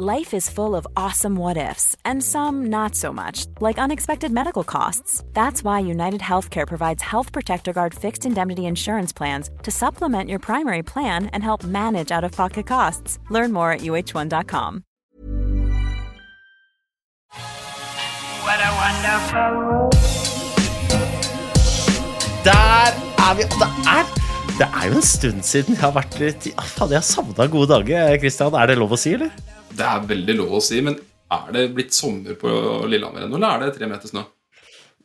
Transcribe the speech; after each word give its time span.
Life 0.00 0.32
is 0.32 0.48
full 0.48 0.76
of 0.76 0.86
awesome 0.96 1.34
what 1.34 1.56
ifs, 1.56 1.96
and 2.04 2.22
some 2.22 2.66
not 2.68 2.94
so 2.94 3.12
much, 3.12 3.46
like 3.58 3.78
unexpected 3.78 4.30
medical 4.30 4.62
costs. 4.62 5.24
That's 5.32 5.64
why 5.64 5.80
United 5.80 6.20
Healthcare 6.20 6.68
provides 6.68 7.02
Health 7.02 7.32
Protector 7.32 7.72
Guard 7.72 7.94
fixed 7.94 8.24
indemnity 8.24 8.66
insurance 8.66 9.12
plans 9.12 9.50
to 9.64 9.72
supplement 9.72 10.30
your 10.30 10.38
primary 10.38 10.84
plan 10.84 11.26
and 11.32 11.42
help 11.42 11.64
manage 11.64 12.12
out 12.12 12.22
of 12.22 12.30
pocket 12.30 12.64
costs. 12.64 13.18
Learn 13.28 13.52
more 13.52 13.72
at 13.72 13.80
uh1.com. 13.80 14.84
What 18.44 18.60
a 18.62 18.70
wonderful 18.78 19.50
world. 19.66 19.92
Der 22.44 22.94
er 23.18 23.34
vi. 23.34 23.42
Det 23.42 23.70
er, 23.96 24.04
det 24.58 24.68
er 24.82 24.86
jo 24.86 24.94
en 24.94 25.02
stund 25.02 25.42
siden 25.42 25.74
jeg 25.74 25.82
har 25.82 25.92
vært 25.98 26.20
litt 26.22 26.50
Faen, 26.54 26.94
jeg 26.94 27.02
har 27.02 27.10
savna 27.10 27.50
gode 27.50 27.74
dager. 27.74 28.14
Christian, 28.22 28.54
er 28.54 28.70
det 28.70 28.78
lov 28.78 28.94
å 28.94 28.96
si, 28.96 29.18
eller? 29.18 29.47
Det 29.78 29.86
er 29.86 30.08
veldig 30.10 30.34
lov 30.40 30.58
å 30.58 30.64
si, 30.64 30.80
men 30.84 30.98
er 31.28 31.54
det 31.54 31.68
blitt 31.76 31.94
sommer 31.96 32.36
på 32.40 32.50
Lillehammer 32.88 33.26
ennå, 33.26 33.38
eller 33.38 33.54
er 33.54 33.68
det 33.68 33.78
tre 33.78 33.88
meter 33.90 34.10
snø? 34.10 34.24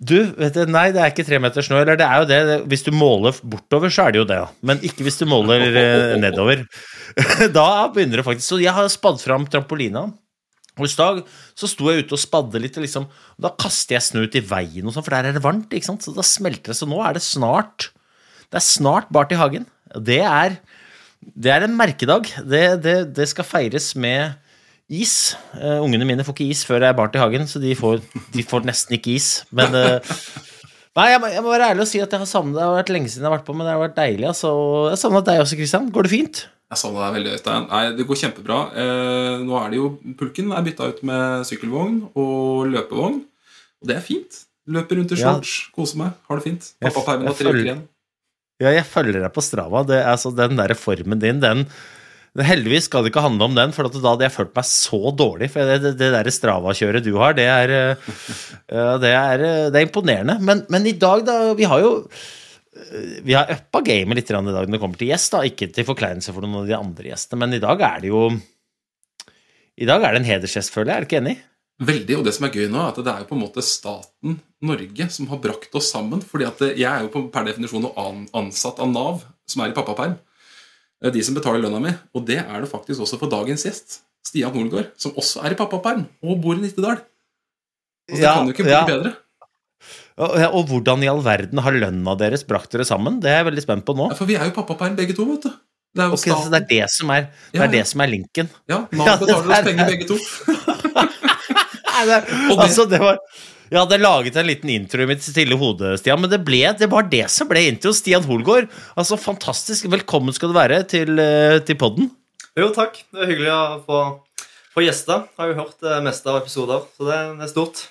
Du, 0.03 0.17
vet 0.35 0.55
du, 0.55 0.63
Nei, 0.71 0.87
det 0.91 0.99
er 0.99 1.11
ikke 1.13 1.25
tre 1.27 1.37
meter 1.39 1.63
snø. 1.63 1.77
Eller 1.83 1.99
det 1.99 2.07
er 2.07 2.23
jo 2.23 2.27
det. 2.27 2.57
Hvis 2.71 2.83
du 2.87 2.91
måler 2.95 3.37
bortover, 3.39 3.91
så 3.93 4.07
er 4.07 4.15
det 4.15 4.19
jo 4.19 4.25
det. 4.27 4.39
Men 4.65 4.81
ikke 4.83 5.05
hvis 5.05 5.19
du 5.21 5.27
måler 5.29 5.63
eh, 5.69 6.15
nedover. 6.23 6.65
Da 7.57 7.67
begynner 7.93 8.19
det 8.19 8.27
faktisk. 8.27 8.47
Så 8.49 8.59
jeg 8.63 8.73
har 8.75 8.89
spadd 8.91 9.21
fram 9.21 9.47
trampolina. 9.47 10.07
I 10.73 10.89
dag 10.97 11.19
så 11.53 11.69
sto 11.69 11.91
jeg 11.91 12.03
ute 12.03 12.15
og 12.17 12.21
spadde 12.21 12.57
litt, 12.57 12.77
og 12.79 12.85
liksom, 12.87 13.03
da 13.37 13.51
kaster 13.61 13.99
jeg 13.99 14.05
snø 14.07 14.23
ut 14.25 14.37
i 14.39 14.41
veien, 14.41 14.87
og 14.89 14.95
sånn, 14.95 15.05
for 15.05 15.13
der 15.13 15.29
er 15.29 15.35
det 15.35 15.43
varmt. 15.43 15.69
ikke 15.69 15.85
sant? 15.85 16.01
Så 16.01 16.15
da 16.15 16.25
smelter 16.25 16.73
det. 16.73 16.79
Så 16.79 16.89
nå 16.89 16.97
er 17.05 17.13
det 17.13 17.25
snart 17.25 17.91
Det 18.49 18.57
er 18.59 18.65
snart 18.65 19.11
bart 19.13 19.31
i 19.33 19.37
hagen. 19.37 19.67
Det 19.93 20.23
er, 20.25 20.57
det 21.21 21.53
er 21.53 21.67
en 21.67 21.77
merkedag. 21.77 22.31
Det, 22.41 22.63
det, 22.81 22.97
det 23.13 23.29
skal 23.29 23.47
feires 23.47 23.93
med 23.93 24.33
is. 24.89 25.35
Uh, 25.55 25.79
ungene 25.83 26.05
mine 26.07 26.25
får 26.25 26.35
ikke 26.35 26.49
is 26.51 26.63
før 26.67 26.81
det 26.83 26.89
er 26.89 26.97
bart 26.97 27.15
i 27.15 27.21
hagen, 27.21 27.47
så 27.47 27.61
de 27.63 27.75
får, 27.77 28.01
de 28.33 28.43
får 28.43 28.65
nesten 28.67 28.97
ikke 28.97 29.15
is. 29.15 29.29
Men 29.55 29.75
uh, 29.77 30.15
Nei, 30.93 31.07
jeg 31.09 31.21
må, 31.23 31.29
jeg 31.33 31.41
må 31.41 31.49
være 31.49 31.71
ærlig 31.73 31.81
og 31.87 31.89
si 31.89 31.97
at 32.03 32.11
jeg 32.13 32.21
har 32.21 32.29
savnet 32.29 32.53
det. 32.53 32.59
Det 32.61 32.65
har 32.69 32.75
vært 32.77 32.91
lenge 32.93 33.09
siden 33.09 33.23
jeg 33.25 33.31
har 33.31 33.37
vært 33.39 33.47
på, 33.47 33.53
men 33.57 33.65
det 33.65 33.71
har 33.73 33.79
vært 33.81 33.95
deilig. 33.97 34.27
Altså. 34.29 34.49
Jeg 34.85 34.93
har 34.93 34.99
savnet 35.01 35.25
deg 35.25 35.39
også, 35.41 35.57
Christian. 35.57 35.87
Går 35.95 36.05
det 36.05 36.11
fint? 36.11 36.41
Jeg 36.69 36.81
savna 36.83 37.07
deg 37.07 37.15
veldig, 37.17 37.31
Øystein. 37.37 37.65
Nei, 37.71 37.81
det 37.97 38.05
går 38.09 38.19
kjempebra. 38.21 38.57
Eh, 38.83 39.41
nå 39.45 39.57
er 39.57 39.73
det 39.73 39.79
jo 39.79 39.87
Pulken 40.19 40.53
er 40.53 40.67
bytta 40.67 40.91
ut 40.91 41.01
med 41.09 41.47
sykkelvogn 41.49 41.97
og 42.13 42.69
løpevogn. 42.69 43.17
Og 43.81 43.89
det 43.89 43.97
er 43.97 44.05
fint. 44.05 44.37
Løper 44.69 45.01
rundt 45.01 45.15
i 45.15 45.17
Ja. 45.17 45.33
shorts, 45.33 45.55
koser 45.73 45.97
meg, 46.03 46.13
har 46.29 46.37
det 46.39 46.45
fint. 46.45 46.69
Pappapermen 46.85 47.27
har 47.31 47.37
tre 47.41 47.49
uker 47.49 47.63
igjen. 47.65 47.83
Ja, 48.61 48.69
jeg 48.77 48.85
følger 48.85 49.17
deg 49.25 49.33
på 49.33 49.41
Strava. 49.43 49.81
Det, 49.89 49.97
altså, 50.05 50.29
den 50.37 50.55
der 50.61 50.75
formen 50.77 51.19
din, 51.19 51.41
den 51.41 51.65
det- 52.35 52.45
Heldigvis 52.47 52.87
skal 52.89 53.03
det 53.03 53.11
ikke 53.11 53.21
handle 53.21 53.45
om 53.45 53.55
den, 53.55 53.71
for 53.71 53.85
da 53.87 53.99
hadde 54.09 54.25
jeg 54.25 54.33
følt 54.33 54.55
meg 54.55 54.65
så 54.65 55.01
dårlig. 55.15 55.51
For 55.53 55.69
det, 55.69 55.95
det, 55.99 56.11
det 56.13 56.33
Strava-kjøret 56.33 57.03
du 57.05 57.11
har, 57.21 57.33
det 57.37 57.45
er, 57.45 57.69
eh, 57.69 58.97
det 59.03 59.11
er, 59.13 59.43
eh, 59.45 59.67
er 59.69 59.85
imponerende. 59.85 60.39
Men, 60.41 60.65
men 60.69 60.87
i 60.89 60.95
dag, 60.97 61.25
da 61.25 61.53
Vi 61.53 61.63
har 61.69 61.79
jo 61.83 62.07
eh, 62.07 63.21
vi 63.23 63.33
har 63.37 63.51
uppa 63.53 63.83
gamet 63.85 64.17
litt 64.17 64.31
i 64.31 64.33
dag 64.33 64.43
når 64.43 64.65
det 64.65 64.81
kommer 64.81 64.97
til 64.97 65.11
gjest. 65.13 65.31
da, 65.31 65.43
Ikke 65.45 65.69
til 65.71 65.85
forkleinelse 65.85 66.33
for 66.33 66.41
noen 66.41 66.63
av 66.63 66.67
de 66.67 66.77
andre 66.79 67.11
gjestene, 67.11 67.39
men 67.45 67.53
i 67.53 67.61
dag 67.61 67.81
er 67.81 68.01
det 68.01 68.09
jo 68.09 68.25
I 69.77 69.85
dag 69.89 70.03
er 70.03 70.13
det 70.13 70.21
en 70.23 70.31
hedersgjest, 70.31 70.73
føler 70.73 70.93
jeg. 70.93 70.95
Er 70.95 71.01
du 71.05 71.09
ikke 71.11 71.21
enig? 71.21 71.37
Veldig, 71.83 72.17
og 72.19 72.25
det 72.25 72.33
som 72.35 72.45
er 72.45 72.53
gøy 72.53 72.67
nå, 72.69 72.81
er 72.81 72.91
at 72.91 72.99
det 73.01 73.13
er 73.13 73.23
jo 73.23 73.29
på 73.31 73.37
en 73.37 73.41
måte 73.41 73.63
staten 73.65 74.35
Norge 74.63 75.07
som 75.11 75.27
har 75.31 75.41
brakt 75.41 75.73
oss 75.75 75.89
sammen. 75.91 76.21
fordi 76.21 76.45
at 76.45 76.61
jeg 76.77 76.85
er 76.89 77.01
jo 77.05 77.27
per 77.33 77.45
definisjon 77.45 77.89
ansatt 78.33 78.79
av 78.79 78.91
Nav, 78.93 79.23
som 79.49 79.61
er 79.63 79.69
i 79.73 79.75
pappaperm. 79.77 80.17
Det 81.03 81.09
er 81.11 81.15
de 81.17 81.23
som 81.27 81.35
betaler 81.35 81.59
lønna 81.65 81.81
mi. 81.83 81.91
Og 82.15 82.23
det 82.29 82.37
er 82.39 82.63
det 82.63 82.69
faktisk 82.71 83.03
også 83.03 83.17
for 83.19 83.31
dagens 83.31 83.65
gjest, 83.67 83.97
Stian 84.23 84.53
Holgaard, 84.55 84.93
som 84.99 85.11
også 85.19 85.41
er 85.43 85.51
i 85.51 85.57
pappaperm 85.59 86.05
og 86.23 86.37
bor 86.43 86.55
i 86.55 86.61
Nittedal. 86.63 87.01
Altså, 88.07 88.21
det 88.21 88.29
kan 88.31 88.47
jo 88.47 88.53
ikke 88.55 88.65
bli 88.69 88.71
ja. 88.71 88.85
bedre. 88.87 89.11
Og, 90.23 90.35
ja, 90.39 90.47
og 90.53 90.67
hvordan 90.69 91.03
i 91.03 91.09
all 91.11 91.19
verden 91.25 91.59
har 91.65 91.75
lønna 91.75 92.13
deres 92.19 92.45
brakt 92.47 92.71
dere 92.71 92.85
sammen? 92.87 93.17
Det 93.19 93.31
er 93.33 93.41
jeg 93.41 93.47
veldig 93.49 93.63
spent 93.65 93.85
på 93.87 93.95
nå. 93.97 94.07
Ja, 94.13 94.17
for 94.19 94.29
vi 94.29 94.37
er 94.39 94.47
jo 94.47 94.55
pappaperm 94.55 94.95
begge 94.95 95.15
to, 95.17 95.25
vet 95.33 95.47
du. 95.49 95.51
Det 95.93 96.01
er 96.05 96.09
jo 96.09 96.15
Ok, 96.17 96.23
så 96.29 96.49
det 96.53 96.59
er 96.61 96.67
det 96.69 96.85
som 96.93 97.11
er, 97.13 97.27
det 97.51 97.59
Ja, 97.59 97.65
er, 97.67 97.71
det 97.75 97.83
som 97.91 98.01
er 98.05 98.09
linken? 98.13 98.47
Ja, 98.71 98.79
Ja, 98.79 98.79
Nav 98.97 99.19
betaler 99.19 99.43
oss 99.43 99.57
er- 99.59 99.67
penger 99.67 99.91
begge 99.91 100.07
to. 100.07 100.17
Nei, 101.93 102.05
det- 102.09 102.23
altså, 102.57 102.85
det 102.89 102.99
var 103.03 103.19
Jeg 103.73 103.81
hadde 103.81 103.97
laget 104.03 104.35
en 104.37 104.45
liten 104.45 104.69
intro 104.69 105.01
i 105.01 105.07
mitt 105.09 105.23
stille 105.25 105.55
hode, 105.57 105.95
Stian, 105.97 106.19
men 106.21 106.29
det, 106.29 106.43
ble, 106.45 106.59
det 106.77 106.85
var 106.91 107.07
det 107.09 107.23
som 107.33 107.47
ble 107.49 107.63
intro. 107.71 107.89
Stian 107.97 108.21
Holgaard. 108.27 108.67
Altså, 108.93 109.17
fantastisk. 109.17 109.87
Velkommen 109.89 110.35
skal 110.35 110.51
du 110.51 110.57
være 110.59 110.83
til, 110.91 111.17
eh, 111.17 111.57
til 111.65 111.79
podden. 111.81 112.11
Jo, 112.59 112.67
takk. 112.75 112.99
Det 113.09 113.23
er 113.23 113.31
hyggelig 113.31 113.49
å 113.49 113.63
få, 113.87 114.03
få 114.75 114.85
gjester. 114.85 115.25
Har 115.41 115.49
jo 115.49 115.57
hørt 115.57 115.73
det 115.81 115.97
meste 116.05 116.29
av 116.29 116.43
episoder, 116.43 116.85
så 116.93 117.09
det, 117.09 117.17
det 117.39 117.47
er 117.47 117.51
stort. 117.55 117.81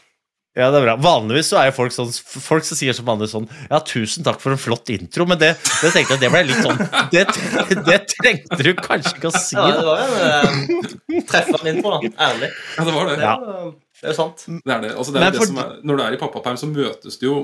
Ja, 0.54 0.69
det 0.71 0.78
er 0.78 0.87
bra. 0.87 0.94
Vanligvis 1.03 1.50
så 1.50 1.59
er 1.59 1.71
jo 1.71 1.75
folk 1.78 1.94
sånn 1.94 2.10
Folk 2.44 2.66
som 2.69 2.76
sier 2.76 2.92
som 2.92 3.06
vanlig 3.09 3.31
sånn 3.31 3.47
Ja, 3.71 3.78
tusen 3.88 4.21
takk 4.26 4.37
for 4.42 4.53
en 4.53 4.60
flott 4.60 4.91
intro, 4.92 5.25
men 5.25 5.38
det, 5.41 5.54
det 5.81 5.92
tenkte 5.94 6.19
jeg 6.19 6.21
det 6.21 6.28
ble 6.28 6.42
litt 6.50 6.60
sånn 6.60 6.82
Det, 7.09 7.22
det 7.87 7.97
trengte 8.10 8.59
du 8.60 8.69
kanskje 8.76 9.15
ikke 9.16 9.31
å 9.31 9.32
si, 9.32 9.56
Ja, 9.56 9.71
det 9.78 9.87
var 9.87 10.03
jo 10.03 10.19
en 10.26 10.60
eh, 11.16 11.25
treffende 11.31 11.72
intro, 11.72 11.94
da. 11.94 12.12
Ærlig. 12.28 12.53
Ja, 12.76 12.84
det 12.84 12.98
var. 12.98 13.09
Det, 13.09 13.16
Ja. 13.25 13.72
Det 14.03 14.13
er 14.13 14.17
sant. 14.19 14.45
Det 14.51 14.73
er 14.75 14.81
det. 14.83 14.95
Altså, 14.97 15.15
det 15.15 15.23
er 15.23 15.35
for... 15.35 15.45
det 15.45 15.51
som 15.53 15.61
er, 15.63 15.75
når 15.87 15.99
du 15.99 16.05
er 16.05 16.17
i 16.17 16.21
pappaperm, 16.21 16.59
så 16.61 16.71
møtes 16.71 17.21
du 17.21 17.29
jo 17.29 17.41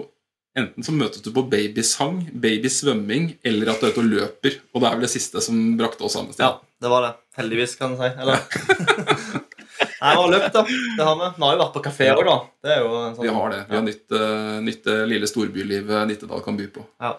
Enten 0.59 0.83
så 0.83 0.91
møtes 0.91 1.23
du 1.23 1.29
på 1.31 1.45
babysang, 1.47 2.17
babysvømming, 2.43 3.29
eller 3.47 3.69
at 3.71 3.79
du 3.79 3.85
er 3.87 3.93
ute 3.95 4.01
og 4.03 4.09
løper. 4.09 4.57
Og 4.73 4.83
det 4.83 4.89
er 4.89 4.97
vel 4.97 5.05
det 5.05 5.11
siste 5.13 5.43
som 5.45 5.59
brakte 5.79 6.03
oss 6.03 6.17
sammen. 6.17 6.35
Ja, 6.41 6.57
det 6.83 6.91
var 6.91 7.05
det. 7.05 7.13
Heldigvis, 7.39 7.77
kan 7.79 7.95
du 7.95 8.01
si. 8.01 8.09
Eller 8.09 8.43
Nei, 9.79 10.11
vi 10.15 10.19
har 10.19 10.33
løpt, 10.33 10.57
da. 10.57 10.65
Det 10.65 11.07
har 11.07 11.15
vi. 11.21 11.29
Vi 11.37 11.45
har 11.45 11.55
jo 11.55 11.61
vært 11.63 11.77
på 11.77 11.83
kafé 11.85 12.11
òg, 12.15 12.25
da. 12.27 12.37
Det 12.65 12.75
er 12.75 12.83
jo 12.83 12.91
en 12.97 13.15
sånn 13.15 13.27
Vi 13.27 13.35
har 13.37 13.55
det. 13.55 13.61
Vi 13.69 13.79
har 13.79 13.87
nytt, 13.87 14.05
uh, 14.15 14.59
nytt 14.65 14.83
det 14.89 14.99
lille 15.13 15.31
storbylivet 15.31 16.11
Nittedal 16.11 16.43
kan 16.43 16.59
by 16.59 16.69
på. 16.75 16.87
Ja. 17.05 17.15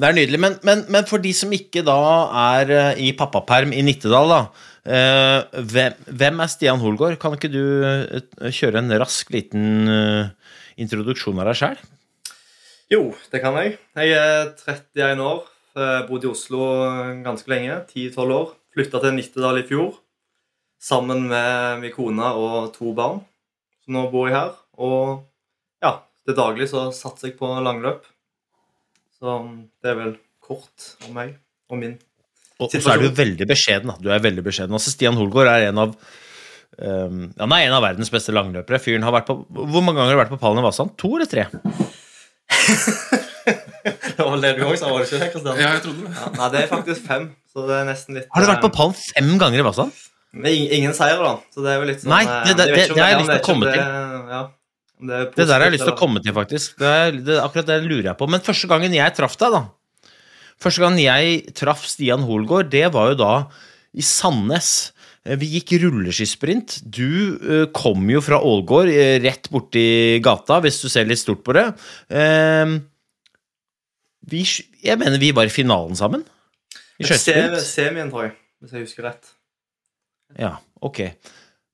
Det 0.00 0.08
er 0.08 0.16
nydelig. 0.16 0.40
Men, 0.40 0.58
men, 0.66 0.84
men 0.92 1.08
for 1.08 1.22
de 1.22 1.32
som 1.36 1.52
ikke 1.52 1.84
da 1.84 2.00
er 2.56 2.72
eh, 2.72 3.02
i 3.04 3.10
pappaperm 3.16 3.74
i 3.76 3.82
Nittedal, 3.84 4.32
da. 4.32 4.40
Eh, 4.90 5.62
hvem, 5.70 5.96
hvem 6.20 6.42
er 6.42 6.50
Stian 6.50 6.82
Holgaard? 6.82 7.18
Kan 7.22 7.36
ikke 7.36 7.52
du 7.52 7.62
eh, 7.86 8.50
kjøre 8.50 8.82
en 8.82 8.92
rask 9.00 9.30
liten 9.34 9.88
eh, 9.90 10.52
introduksjon 10.82 11.38
av 11.40 11.50
deg 11.50 11.60
sjøl? 11.62 11.80
Jo, 12.90 13.02
det 13.30 13.42
kan 13.44 13.56
jeg. 13.60 13.78
Jeg 13.94 14.18
er 14.18 14.52
31 14.66 15.24
år. 15.24 15.42
bodde 15.74 16.06
Bodd 16.08 16.24
i 16.26 16.30
Oslo 16.32 16.62
ganske 17.22 17.52
lenge. 17.52 17.84
10-12 17.94 18.34
år. 18.34 18.54
Flytta 18.74 19.02
til 19.04 19.14
Nittedal 19.14 19.62
i 19.62 19.66
fjor 19.66 19.94
sammen 20.80 21.28
med 21.28 21.80
min 21.82 21.92
kone 21.92 22.32
og 22.40 22.72
to 22.74 22.94
barn. 22.96 23.20
Så 23.84 23.92
nå 23.94 24.06
bor 24.12 24.28
jeg 24.28 24.36
her. 24.38 24.54
Og 24.80 25.22
ja, 25.84 26.00
til 26.24 26.38
daglig 26.38 26.70
så 26.72 26.88
satser 26.96 27.30
jeg 27.30 27.38
på 27.38 27.50
langløp. 27.64 28.06
Så 29.20 29.36
det 29.84 29.92
er 29.92 29.98
vel 30.00 30.14
kort 30.40 30.94
om 31.06 31.14
meg 31.20 31.36
og 31.70 31.82
min. 31.82 31.98
Og 32.60 32.68
og 32.68 32.82
så 32.84 32.92
er 32.92 33.00
du 33.00 33.08
veldig 33.16 33.46
beskjeden. 33.48 33.94
Du 34.04 34.10
er 34.12 34.20
veldig 34.20 34.44
beskjeden. 34.44 34.74
Altså, 34.76 34.92
Stian 34.92 35.16
Holgaard 35.16 35.48
er 35.48 35.68
en 35.70 35.78
av 35.80 35.94
um, 36.76 37.22
Han 37.40 37.54
er 37.56 37.66
en 37.66 37.76
av 37.78 37.82
verdens 37.86 38.10
beste 38.12 38.34
langløpere. 38.36 38.78
Fyren 38.84 39.02
har 39.06 39.14
vært 39.16 39.30
på, 39.32 39.38
Hvor 39.48 39.80
mange 39.82 39.96
ganger 40.02 40.12
har 40.12 40.18
du 40.18 40.22
vært 40.24 40.34
på 40.36 40.40
pallen 40.44 40.60
i 40.60 40.66
Vassand? 40.66 40.92
To 41.00 41.14
eller 41.16 41.30
tre? 41.30 41.46
Det 44.20 44.26
var 44.26 44.36
det 44.42 44.50
du 44.58 44.62
òg 44.68 44.76
sa, 44.76 44.90
var 44.92 45.00
det 45.00 45.08
ikke 45.08 45.20
det? 45.22 45.28
Kristian? 45.32 45.56
Ja, 45.56 45.70
jeg 45.78 45.82
trodde 45.86 46.04
det. 46.04 46.12
Ja, 46.12 46.28
nei, 46.36 46.48
det 46.52 46.58
er 46.60 46.68
faktisk 46.70 47.06
fem, 47.08 47.22
så 47.48 47.62
det 47.68 47.76
er 47.80 47.86
nesten 47.88 48.18
litt 48.18 48.26
Har 48.34 48.44
du 48.44 48.48
vært 48.50 48.60
på 48.66 48.68
eh, 48.68 48.74
pallen 48.76 48.96
fem 49.00 49.30
ganger 49.40 49.62
i 49.62 49.64
Vassand? 49.64 49.94
Ingen 50.76 50.92
seier, 50.94 51.22
da. 51.24 51.32
Så 51.54 51.64
det 51.64 51.72
er 51.72 51.80
jo 51.80 51.86
litt 51.88 52.02
sånn 52.04 52.12
Nei, 52.12 52.20
det, 52.28 52.56
det- 52.58 52.66
det- 52.68 52.84
om 52.90 52.98
det 52.98 53.02
har 53.06 53.10
jeg 53.14 53.20
lyst 53.22 53.30
til 53.32 53.40
å 53.40 53.46
komme 53.48 53.70
det- 53.70 53.80
Ja, 53.80 54.42
det, 55.00 55.14
er 55.16 55.30
Det 55.34 55.46
der 55.48 55.54
har 55.56 55.64
jeg 55.64 55.72
lyst 55.78 55.86
til 55.88 55.94
å 55.94 55.98
komme 55.98 56.22
til, 56.22 56.32
faktisk. 56.36 56.76
Det 56.78 56.92
er, 57.00 57.10
det, 57.30 57.38
akkurat 57.40 57.66
det 57.72 57.78
lurer 57.86 58.10
jeg 58.12 58.16
på. 58.20 58.28
Men 58.28 58.40
første 58.44 58.68
gangen 58.68 58.92
jeg 58.92 59.14
traff 59.16 59.36
deg, 59.40 59.56
da 59.56 59.62
Første 60.60 60.82
gang 60.84 60.98
jeg 61.00 61.54
traff 61.56 61.86
Stian 61.88 62.24
Holgaard, 62.28 62.68
det 62.72 62.86
var 62.92 63.12
jo 63.12 63.20
da 63.20 63.34
i 63.96 64.04
Sandnes. 64.04 64.92
Eh, 65.24 65.38
Vi 65.40 65.48
gikk 65.56 65.72
rulleskisprint. 65.82 66.80
Du 66.84 67.06
eh, 67.40 67.64
kom 67.76 68.04
jo 68.12 68.20
fra 68.24 68.38
Ålgård, 68.44 68.92
eh, 68.92 69.16
rett 69.24 69.48
borti 69.52 70.20
gata, 70.24 70.60
hvis 70.64 70.82
du 70.84 70.88
ser 70.92 71.08
litt 71.08 71.22
stort 71.22 71.42
på 71.46 71.56
det. 71.56 71.66
Eh, 72.12 72.76
vi, 74.30 74.44
jeg 74.84 75.00
mener 75.00 75.18
vi 75.22 75.32
var 75.36 75.48
i 75.48 75.54
finalen 75.54 75.96
sammen. 75.98 76.26
I 77.00 77.08
skøytesprint. 77.08 77.60
Semien, 77.64 78.10
tror 78.12 78.28
jeg, 78.28 78.34
hvis 78.60 78.76
jeg 78.76 78.84
husker 78.84 79.08
rett. 79.08 79.32
Ja, 80.38 80.58
ok. 80.84 81.06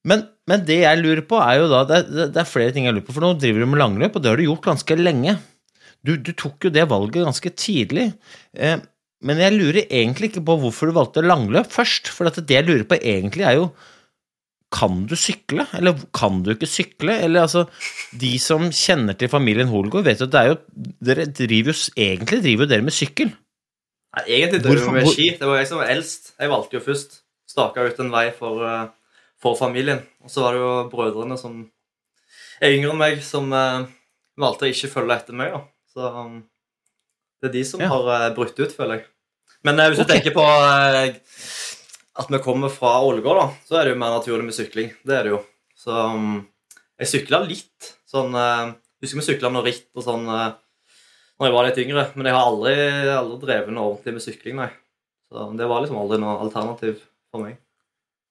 Men, 0.06 0.22
men 0.46 0.62
det 0.64 0.78
jeg 0.84 1.02
lurer 1.02 1.24
på, 1.26 1.40
er 1.42 1.58
jo 1.58 1.66
da 1.72 1.82
det, 1.90 2.04
det, 2.06 2.28
det 2.36 2.40
er 2.40 2.48
flere 2.48 2.70
ting 2.72 2.86
jeg 2.86 2.94
lurer 2.94 3.04
på. 3.08 3.16
For 3.16 3.26
nå 3.26 3.32
driver 3.42 3.64
du 3.64 3.70
med 3.72 3.82
langløp, 3.82 4.14
og 4.14 4.22
det 4.22 4.30
har 4.30 4.38
du 4.38 4.46
gjort 4.46 4.68
ganske 4.70 4.98
lenge. 5.00 5.34
Du, 6.06 6.14
du 6.22 6.32
tok 6.38 6.68
jo 6.68 6.72
det 6.72 6.86
valget 6.90 7.26
ganske 7.26 7.52
tidlig. 7.58 8.10
Eh, 8.54 8.78
men 9.26 9.40
jeg 9.40 9.56
lurer 9.56 9.84
egentlig 9.86 10.30
ikke 10.30 10.44
på 10.46 10.58
hvorfor 10.60 10.90
du 10.90 10.96
valgte 10.96 11.24
langløp 11.24 11.70
først. 11.72 12.10
For 12.12 12.28
at 12.28 12.38
det 12.38 12.58
jeg 12.58 12.66
lurer 12.68 12.88
på 12.88 12.98
egentlig, 13.00 13.46
er 13.48 13.60
jo 13.60 13.70
Kan 14.76 15.04
du 15.06 15.14
sykle, 15.14 15.62
eller 15.78 15.94
kan 16.12 16.42
du 16.42 16.50
ikke 16.52 16.66
sykle? 16.68 17.14
Eller 17.22 17.46
altså 17.46 17.64
De 18.20 18.32
som 18.42 18.66
kjenner 18.74 19.14
til 19.14 19.30
familien 19.30 19.70
Holgaard, 19.70 20.04
vet 20.04 20.20
jo 20.20 20.26
at 20.26 20.34
det 20.34 20.40
er 20.40 20.48
jo 20.50 20.56
Dere 21.06 21.26
driver 21.30 21.72
jo 21.72 21.92
Egentlig 21.96 22.42
driver 22.42 22.66
jo 22.66 22.70
dere 22.74 22.86
med 22.86 22.96
sykkel. 22.96 23.30
Nei, 24.16 24.24
egentlig 24.26 24.62
driver 24.64 24.90
vi 24.90 24.98
med 24.98 25.08
ski. 25.12 25.30
Det 25.38 25.48
var 25.48 25.60
jeg 25.60 25.70
som 25.70 25.80
var 25.80 25.92
eldst. 25.92 26.34
Jeg 26.40 26.52
valgte 26.52 26.78
jo 26.78 26.82
først. 26.84 27.18
Staka 27.46 27.84
ut 27.86 27.98
en 28.02 28.12
vei 28.12 28.30
for, 28.34 28.64
eh, 28.64 28.86
for 29.40 29.56
familien. 29.56 30.00
Og 30.24 30.32
så 30.32 30.42
var 30.42 30.56
det 30.56 30.62
jo 30.62 30.72
brødrene 30.92 31.38
som 31.38 31.58
er 32.60 32.72
yngre 32.74 32.94
enn 32.94 33.00
meg, 33.00 33.22
som 33.24 33.52
eh, 33.52 33.86
valgte 34.40 34.66
å 34.66 34.72
ikke 34.72 34.92
følge 34.92 35.18
etter 35.20 35.36
meg. 35.36 35.52
da. 35.52 35.62
Så 35.96 36.08
um, 36.12 36.40
det 37.40 37.48
er 37.48 37.54
de 37.54 37.62
som 37.64 37.80
Ja. 37.80 37.88
har 37.88 38.08
eh, 38.16 38.34
brutt 38.36 38.58
ut, 38.60 38.72
føler 38.76 38.98
jeg. 38.98 39.06
Men 39.64 39.80
eh, 39.80 39.88
hvis 39.88 40.02
Ok. 40.02 40.06
du 40.06 40.12
tenker 40.12 40.34
på 40.36 40.44
eh, 40.44 41.16
at 42.20 42.28
vi 42.32 42.40
kommer 42.44 42.68
fra 42.72 42.98
Ålgård, 43.04 43.40
da, 43.40 43.46
så 43.68 43.78
er 43.80 43.84
det 43.88 43.94
jo 43.94 44.00
mer 44.02 44.12
naturlig 44.18 44.44
med 44.44 44.56
sykling. 44.56 44.92
Det 45.04 45.16
er 45.16 45.24
det 45.24 45.32
jo. 45.32 45.40
Så 45.76 45.96
um, 46.12 46.42
jeg 47.00 47.08
sykla 47.14 47.40
litt. 47.48 47.94
Sånn 48.08 48.32
Husker 49.02 49.18
vi 49.20 49.24
sykla 49.26 49.50
noe 49.52 49.64
ritt 49.66 49.90
og 49.98 50.04
sånn 50.06 50.24
når 50.26 51.44
jeg 51.44 51.52
var 51.52 51.66
litt 51.66 51.78
yngre, 51.82 52.04
men 52.16 52.28
jeg 52.30 52.32
har 52.32 52.46
aldri, 52.48 52.72
aldri 53.12 53.36
drevet 53.42 53.74
noe 53.76 53.90
ordentlig 53.90 54.14
med 54.16 54.24
sykling, 54.24 54.56
nei. 54.56 54.70
Så 55.28 55.42
det 55.58 55.66
var 55.68 55.82
liksom 55.84 55.98
aldri 56.00 56.16
noe 56.22 56.38
alternativ 56.46 57.02
for 57.28 57.42
meg. 57.44 57.58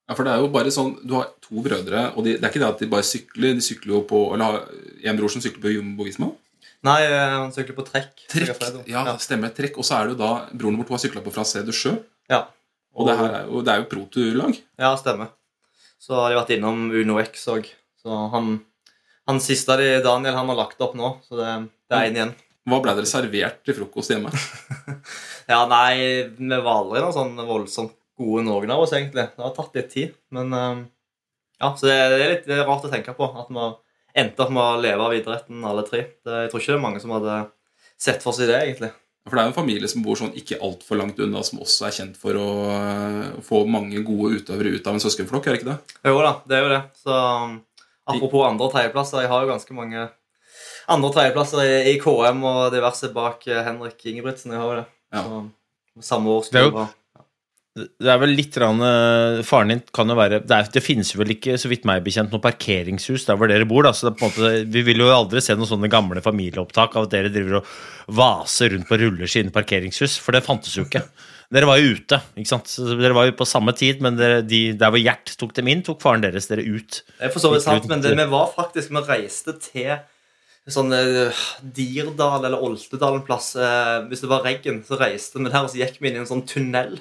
Ja, 0.10 0.16
for 0.18 0.26
det 0.26 0.34
er 0.34 0.42
jo 0.42 0.50
bare 0.54 0.72
sånn, 0.74 0.96
Du 1.06 1.14
har 1.20 1.30
to 1.42 1.62
brødre, 1.66 2.02
og 2.18 2.26
de, 2.26 2.34
det 2.40 2.44
er 2.48 2.50
ikke 2.50 2.64
det 2.64 2.72
at 2.72 2.82
de 2.82 2.90
bare 2.90 3.06
sykler. 3.06 3.54
De 3.60 3.66
sykler 3.66 3.94
jo 3.94 4.02
på 4.10 4.24
eller 4.34 4.46
har 4.58 4.66
en 5.12 5.20
bror 5.22 5.30
som 5.34 5.44
sykler 5.46 5.62
på 5.68 5.76
Jumbo 5.76 6.08
Visma. 6.10 6.32
Nei, 6.86 7.00
eh, 7.08 7.36
han 7.40 7.54
sykler 7.56 7.78
på 7.78 7.86
trekk. 7.88 8.26
Trekk. 8.30 8.62
Ja, 8.92 9.06
stemmer. 9.22 9.54
Trekk. 9.56 9.80
Og 9.82 9.88
så 9.88 9.98
er 9.98 10.10
det 10.10 10.16
jo 10.16 10.20
da 10.22 10.32
broren 10.52 10.78
nummer 10.78 10.88
to 10.88 10.94
har 10.96 11.02
sykla 11.02 11.24
på 11.26 11.34
fra 11.34 11.46
de 11.46 11.74
Sjø. 11.76 11.98
ja. 12.32 12.46
Og 12.96 13.10
det, 13.10 13.18
her 13.20 13.34
er 13.42 13.48
jo, 13.50 13.60
det 13.60 13.72
er 13.74 13.82
jo 13.82 13.90
proturlag. 13.92 14.60
Ja, 14.80 14.94
stemmer. 14.96 15.34
Så 16.00 16.16
har 16.16 16.32
de 16.32 16.38
vært 16.38 16.54
innom 16.56 16.86
Uno 16.96 17.18
X 17.20 17.42
òg. 17.52 17.68
Så 18.00 18.20
han, 18.32 18.54
han 19.28 19.42
siste 19.44 19.76
de, 19.82 19.90
Daniel, 20.06 20.38
han 20.38 20.48
har 20.54 20.60
lagt 20.62 20.80
opp 20.86 20.94
nå. 20.96 21.10
Så 21.26 21.36
det, 21.36 21.50
det 21.92 21.98
er 21.98 22.08
én 22.08 22.16
igjen. 22.16 22.32
Hva 22.66 22.80
ble 22.82 22.96
dere 22.96 23.10
servert 23.10 23.60
til 23.68 23.76
frokost 23.82 24.14
hjemme? 24.16 24.32
Ja, 25.46 25.60
nei, 25.70 26.26
vi 26.40 26.48
var 26.56 26.80
aldri 26.80 27.04
noe 27.04 27.14
sånn 27.14 27.36
voldsomt 27.46 27.92
gode, 28.18 28.42
noen 28.48 28.72
av 28.74 28.80
oss, 28.82 28.96
egentlig. 28.98 29.28
Det 29.36 29.44
har 29.44 29.52
tatt 29.54 29.76
litt 29.78 29.92
tid. 29.92 30.16
Men 30.34 30.56
eh, 30.58 30.80
ja, 31.60 31.70
så 31.78 31.86
det, 31.86 31.98
det 32.16 32.24
er 32.24 32.32
litt 32.32 32.48
det 32.48 32.56
er 32.58 32.66
rart 32.66 32.88
å 32.88 32.90
tenke 32.90 33.14
på. 33.18 33.28
At 33.44 33.52
vi 33.52 33.68
endte 34.16 34.46
opp 34.46 34.54
med 34.56 34.64
å 34.64 34.82
leve 34.82 35.08
av 35.08 35.16
idretten, 35.16 35.64
alle 35.68 35.84
tre. 35.88 36.06
Det, 36.24 36.46
jeg 36.46 36.52
tror 36.52 36.62
ikke 36.62 36.74
det 36.74 36.78
er 36.80 36.86
mange 36.86 37.02
som 37.04 37.14
hadde 37.16 37.40
sett 38.00 38.24
for 38.24 38.36
seg 38.36 38.50
det, 38.52 38.62
egentlig. 38.64 38.92
For 39.26 39.34
det 39.34 39.42
er 39.42 39.48
jo 39.48 39.54
en 39.54 39.58
familie 39.58 39.90
som 39.90 40.04
bor 40.06 40.20
sånn 40.20 40.36
ikke 40.38 40.60
altfor 40.62 41.00
langt 41.00 41.20
unna, 41.24 41.42
som 41.46 41.62
også 41.64 41.88
er 41.88 41.96
kjent 41.96 42.18
for 42.22 42.38
å 42.38 42.50
øh, 42.70 43.40
få 43.46 43.64
mange 43.70 44.04
gode 44.06 44.38
utøvere 44.38 44.76
ut 44.76 44.86
av 44.86 44.98
en 44.98 45.02
søskenflokk, 45.02 45.48
er 45.48 45.56
det 45.56 45.62
ikke 45.62 45.72
det? 45.72 45.96
Jo 46.06 46.20
da, 46.22 46.34
det 46.46 46.58
er 46.58 46.62
jo 46.62 46.74
det. 46.76 46.82
Så 47.02 47.16
um, 47.16 47.56
apropos 48.14 48.46
andre- 48.46 48.68
og 48.68 48.76
tredjeplasser, 48.76 49.24
jeg 49.26 49.32
har 49.32 49.42
jo 49.42 49.50
ganske 49.50 49.78
mange 49.78 50.04
andre- 50.06 51.10
og 51.10 51.16
tredjeplasser 51.16 51.64
i, 51.66 51.96
i 51.96 51.96
KM 52.04 52.46
og 52.46 52.62
diverse 52.76 53.10
bak 53.16 53.48
eh, 53.50 53.64
Henrik 53.66 54.06
Ingebrigtsen. 54.06 54.54
Jeg 54.54 54.62
har 54.62 54.70
jo 54.70 54.78
det. 54.84 54.86
Ja. 55.18 55.26
Så, 55.26 56.06
samme 56.12 56.30
år 56.36 56.46
skulle 56.46 56.68
det 56.68 56.76
være. 56.78 56.94
Det 57.76 58.08
er 58.08 58.20
vel 58.22 58.32
litt 58.32 58.56
rann, 58.62 58.80
eh, 58.80 59.42
Faren 59.44 59.74
din 59.74 59.82
kan 59.92 60.08
jo 60.08 60.16
være 60.16 60.38
Det, 60.48 60.56
er, 60.56 60.68
det 60.72 60.84
finnes 60.84 61.10
vel 61.20 61.34
ikke, 61.34 61.58
så 61.60 61.68
vidt 61.68 61.84
meg 61.84 62.06
bekjent, 62.06 62.32
noe 62.32 62.44
parkeringshus 62.44 63.26
der 63.28 63.36
hvor 63.36 63.52
dere 63.52 63.68
bor. 63.68 63.84
Da. 63.84 63.92
Så 63.92 64.14
måte, 64.22 64.52
vi 64.72 64.84
vil 64.88 65.04
jo 65.04 65.10
aldri 65.12 65.44
se 65.44 65.58
noen 65.58 65.68
sånne 65.68 65.92
gamle 65.92 66.24
familieopptak 66.24 66.96
av 66.96 67.10
at 67.10 67.16
dere 67.18 67.34
driver 67.34 67.60
og 67.60 67.74
vaser 68.16 68.72
rundt 68.72 68.88
på 68.88 69.00
rulleski 69.02 69.44
inne 69.44 69.52
i 69.52 69.58
parkeringshus, 69.58 70.16
for 70.24 70.38
det 70.38 70.46
fantes 70.46 70.78
jo 70.78 70.88
ikke. 70.88 71.04
Dere 71.52 71.68
var 71.68 71.82
jo 71.82 71.92
ute, 72.00 72.22
ikke 72.40 72.54
sant. 72.54 72.72
Så 72.72 72.96
dere 72.96 73.16
var 73.18 73.28
jo 73.28 73.36
på 73.38 73.50
samme 73.50 73.76
tid, 73.76 74.00
men 74.04 74.16
dere, 74.18 74.40
de, 74.46 74.62
der 74.80 74.96
hvor 74.96 75.04
Gjert 75.04 75.36
tok 75.36 75.52
dem 75.60 75.70
inn, 75.74 75.84
tok 75.86 76.00
faren 76.04 76.24
deres 76.24 76.48
dere 76.48 76.64
ut. 76.64 77.02
Det 77.20 77.28
er 77.28 77.34
for 77.34 77.44
så 77.44 77.52
vidt 77.54 77.68
sant, 77.68 77.92
men 77.92 78.02
det, 78.02 78.16
vi 78.16 78.32
var 78.32 78.54
faktisk 78.56 78.96
Vi 78.96 79.04
reiste 79.10 79.60
til 79.60 79.98
sånn 80.72 80.96
eh, 80.96 81.44
Dirdal 81.76 82.48
eller 82.48 82.64
Oltedal 82.64 83.20
en 83.20 83.28
plass. 83.28 83.52
eh, 83.60 84.00
hvis 84.10 84.24
det 84.24 84.32
var 84.32 84.48
regn, 84.48 84.80
så 84.88 84.98
reiste 84.98 85.38
vi 85.38 85.50
der, 85.50 85.60
og 85.60 85.70
så 85.70 85.84
gikk 85.84 86.00
vi 86.00 86.10
inn 86.10 86.18
i 86.18 86.24
en 86.24 86.32
sånn 86.32 86.46
tunnel. 86.50 86.98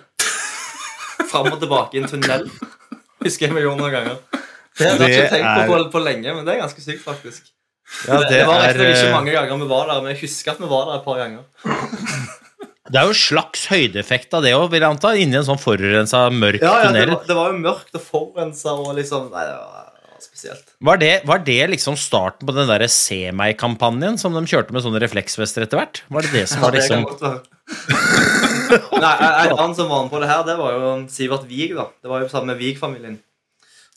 Fram 1.34 1.50
og 1.52 1.60
tilbake 1.62 1.98
i 1.98 2.02
en 2.04 2.08
tunnel. 2.10 2.46
Husker 3.24 3.48
jeg 3.48 3.56
vi 3.58 3.64
gjorde 3.66 3.80
noen 3.82 3.94
ganger. 3.98 4.16
Det 4.78 4.88
har 4.90 5.02
jeg 5.04 5.12
ikke 5.18 5.28
tenkt 5.34 5.50
på, 5.50 5.74
er- 5.76 5.84
på 5.84 5.90
på 5.98 6.02
lenge, 6.02 6.32
men 6.38 6.46
det 6.46 6.54
er 6.56 6.62
ganske 6.64 6.82
sykt, 6.82 7.02
faktisk. 7.04 7.50
Ja, 8.08 8.16
det, 8.22 8.30
det 8.32 8.40
var 8.48 8.62
er, 8.64 8.78
ikke 8.80 9.04
eh, 9.04 9.12
mange 9.12 9.34
ganger 9.34 9.58
vi 9.60 9.66
var 9.70 9.90
der, 9.90 10.00
men 10.02 10.14
jeg 10.14 10.22
husker 10.24 10.54
at 10.54 10.62
vi 10.62 10.70
var 10.70 10.86
der 10.88 10.96
et 10.98 11.04
par 11.04 11.18
ganger. 11.20 11.44
Det 12.84 13.00
er 13.00 13.06
jo 13.08 13.12
en 13.14 13.18
slags 13.20 13.62
høydeeffekt 13.70 14.34
av 14.36 14.42
det 14.44 14.52
òg, 14.56 14.66
vil 14.72 14.82
jeg 14.84 14.90
anta, 14.96 15.12
inni 15.20 15.38
en 15.38 15.46
sånn 15.46 15.60
forurensa, 15.60 16.24
mørk 16.32 16.60
Ja, 16.64 16.72
ja, 16.84 16.90
det, 16.92 17.04
tunnel. 17.04 17.14
var, 17.14 17.24
det 17.28 17.36
var 17.38 17.52
jo 17.52 17.60
mørkt 17.64 17.96
og 18.00 18.04
forurensa 18.08 18.74
og 18.76 18.90
liksom 18.98 19.30
Nei, 19.32 19.44
det 19.48 19.54
var, 19.56 19.88
spesielt. 20.24 20.74
Var 20.88 21.00
det, 21.00 21.12
var 21.28 21.40
det 21.46 21.58
liksom 21.74 21.96
starten 22.00 22.48
på 22.48 22.54
den 22.56 22.68
derre 22.70 22.88
Se 22.92 23.20
meg-kampanjen 23.36 24.16
som 24.20 24.36
de 24.36 24.44
kjørte 24.48 24.72
med 24.76 24.84
sånne 24.84 25.00
refleksvester 25.04 25.64
etter 25.66 25.80
hvert? 25.80 26.02
Var 26.12 26.28
det 26.28 26.32
det 26.36 26.44
som 26.52 26.64
var 26.64 26.76
Ja, 26.76 26.84
det 26.84 28.33
Nei, 29.04 29.14
en 29.46 29.54
annen 29.56 29.74
som 29.78 29.88
var 29.90 30.04
med 30.04 30.12
på 30.12 30.20
det 30.22 30.28
her, 30.30 30.44
det 30.46 30.54
var 30.60 30.76
jo 30.78 30.92
Sivert 31.12 31.44
Wiig. 31.50 31.74
Det 32.02 32.10
var 32.10 32.22
jo 32.24 32.28
sammen 32.32 32.52
med 32.54 32.60
Wiig-familien. 32.62 33.18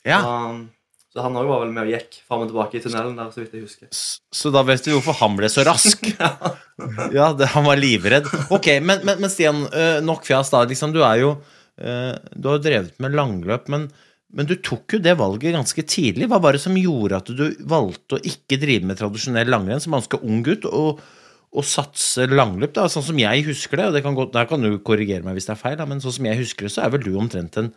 Ja, 0.06 0.20
Um, 0.24 0.68
så 1.12 1.22
han 1.24 1.34
òg 1.40 1.46
var 1.48 1.62
vel 1.62 1.70
med 1.72 1.86
og 1.88 1.92
gikk 1.94 2.18
fram 2.28 2.42
og 2.44 2.50
tilbake 2.50 2.76
i 2.78 2.80
tunnelen 2.84 3.14
der, 3.16 3.30
så 3.32 3.40
vidt 3.40 3.54
jeg 3.56 3.62
husker. 3.64 3.88
s- 3.96 4.18
så 4.30 4.50
da 4.52 4.60
vet 4.68 4.84
du 4.84 4.90
hvorfor 4.92 5.16
han 5.22 5.38
ble 5.38 5.48
så 5.50 5.64
rask. 5.66 6.04
Ja, 7.16 7.30
det, 7.34 7.48
han 7.54 7.64
var 7.66 7.80
livredd. 7.80 8.28
Ok, 8.54 8.68
men, 8.84 9.00
men, 9.08 9.16
men 9.24 9.32
Stian, 9.32 9.64
nok 10.04 10.26
fjas 10.28 10.52
da. 10.52 10.60
Liksom, 10.68 10.92
du 10.94 11.00
er 11.02 11.22
jo 11.24 11.30
Du 11.78 12.46
har 12.50 12.58
jo 12.58 12.62
drevet 12.62 12.94
med 13.02 13.16
langløp, 13.16 13.68
men, 13.72 13.88
men 14.34 14.46
du 14.50 14.54
tok 14.62 14.94
jo 14.96 15.00
det 15.02 15.16
valget 15.18 15.54
ganske 15.56 15.82
tidlig. 15.88 16.28
Hva 16.30 16.40
var 16.44 16.54
det 16.56 16.62
som 16.62 16.76
gjorde 16.78 17.18
at 17.22 17.32
du 17.38 17.44
valgte 17.70 18.18
å 18.18 18.22
ikke 18.28 18.58
drive 18.60 18.86
med 18.90 18.98
tradisjonell 19.00 19.48
langrenn 19.50 19.80
som 19.82 19.96
ganske 19.96 20.20
ung 20.22 20.42
gutt, 20.46 20.68
og, 20.68 21.00
og 21.48 21.64
satse 21.64 22.26
langløp? 22.28 22.74
da, 22.76 22.86
Sånn 22.92 23.06
som 23.06 23.20
jeg 23.20 23.44
husker 23.46 23.80
det, 23.80 23.88
og 23.88 23.96
det 23.96 24.04
kan 24.04 24.16
godt, 24.16 24.34
der 24.36 24.48
kan 24.50 24.64
du 24.64 24.78
korrigere 24.84 25.24
meg 25.24 25.38
hvis 25.38 25.48
det 25.48 25.54
er 25.56 25.62
feil, 25.62 25.76
da, 25.80 25.86
men 25.88 26.02
sånn 26.04 26.18
som 26.18 26.28
jeg 26.28 26.40
husker 26.42 26.68
det, 26.68 26.72
så 26.74 26.84
er 26.84 26.94
vel 26.94 27.04
du 27.06 27.12
omtrent 27.18 27.56
den 27.56 27.70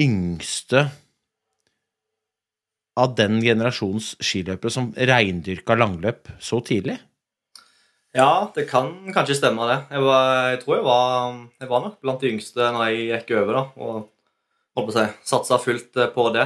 yngste 0.00 0.88
av 2.98 3.16
den 3.18 3.40
generasjons 3.42 4.14
skiløpere 4.22 4.72
som 4.72 4.92
reindyrka 4.94 5.76
langløp 5.78 6.30
så 6.42 6.60
tidlig? 6.64 6.96
Ja, 8.14 8.46
det 8.54 8.68
kan 8.70 8.92
kanskje 9.10 9.40
stemme, 9.40 9.66
det. 9.66 9.78
Jeg, 9.90 10.02
var, 10.06 10.26
jeg 10.52 10.60
tror 10.62 10.76
jeg 10.76 10.84
var, 10.86 11.38
jeg 11.58 11.70
var 11.72 11.80
nok 11.82 11.96
blant 12.02 12.20
de 12.22 12.30
yngste 12.30 12.68
når 12.70 12.92
jeg 12.92 13.08
gikk 13.08 13.32
over, 13.40 13.56
da, 13.56 13.64
og 13.74 13.96
holdt 14.78 14.86
på 14.86 14.92
å 14.92 14.94
si, 14.94 15.06
satsa 15.26 15.58
fullt 15.62 15.98
eh, 15.98 16.12
på 16.14 16.28
det. 16.34 16.44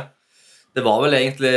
Det 0.76 0.84
var 0.84 1.02
vel 1.02 1.16
egentlig, 1.18 1.52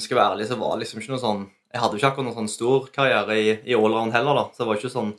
skal 0.00 0.14
jeg 0.14 0.20
være 0.20 0.36
ærlig, 0.36 0.48
så 0.48 0.56
var 0.60 0.72
det 0.72 0.84
liksom 0.84 1.02
ikke 1.02 1.12
noe 1.12 1.20
sånn 1.20 1.44
Jeg 1.74 1.82
hadde 1.82 1.96
jo 1.96 2.00
ikke 2.00 2.10
akkurat 2.12 2.28
noen 2.28 2.38
sånn 2.38 2.52
stor 2.52 2.88
karriere 2.94 3.36
i, 3.40 3.54
i 3.66 3.74
allround 3.74 4.14
heller, 4.14 4.38
da, 4.38 4.44
så 4.54 4.62
det 4.62 4.68
var 4.68 4.78
ikke 4.78 4.92
sånn 4.94 5.14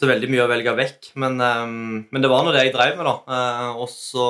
så 0.00 0.08
veldig 0.08 0.30
mye 0.32 0.46
å 0.46 0.48
velge 0.48 0.72
vekk. 0.78 1.10
Men, 1.20 1.36
um, 1.36 1.98
men 2.08 2.24
det 2.24 2.30
var 2.32 2.46
nå 2.46 2.54
det 2.54 2.64
jeg 2.64 2.72
drev 2.72 2.96
med, 2.96 3.04
da. 3.04 3.16
Uh, 3.28 3.82
og 3.84 3.90
så 3.92 4.28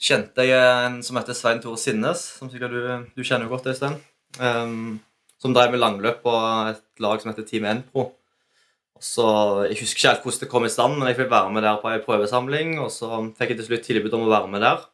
kjente 0.00 0.44
jeg 0.44 0.60
en 0.60 0.98
som 1.04 1.16
heter 1.16 1.36
Svein 1.36 1.62
Tore 1.64 1.80
Sinnes, 1.80 2.26
som 2.36 2.50
sikkert 2.52 2.74
du, 2.76 3.06
du 3.16 3.24
kjenner 3.24 3.48
jo 3.48 3.54
godt, 3.54 3.70
Øystein. 3.72 3.96
Um, 4.36 4.98
som 5.40 5.54
drev 5.56 5.72
med 5.72 5.80
langløp 5.80 6.20
på 6.24 6.32
et 6.68 6.84
lag 7.00 7.22
som 7.22 7.32
heter 7.32 7.46
Team 7.48 7.68
Enpro. 7.70 8.10
Så, 9.00 9.24
Jeg 9.70 9.78
husker 9.80 9.96
ikke 9.96 10.10
helt 10.10 10.26
hvordan 10.26 10.42
det 10.42 10.50
kom 10.52 10.66
i 10.68 10.72
stand, 10.72 10.98
men 10.98 11.08
jeg 11.08 11.16
fikk 11.22 11.30
være 11.32 11.52
med 11.56 11.64
der 11.64 11.78
på 11.80 11.88
en 11.88 12.02
prøvesamling. 12.04 12.74
Og 12.84 12.90
så 12.92 13.08
fikk 13.38 13.54
jeg 13.54 13.62
til 13.62 13.68
slutt 13.70 13.86
tilbud 13.88 14.16
om 14.18 14.26
å 14.26 14.34
være 14.34 14.50
med 14.52 14.64
der. 14.66 14.84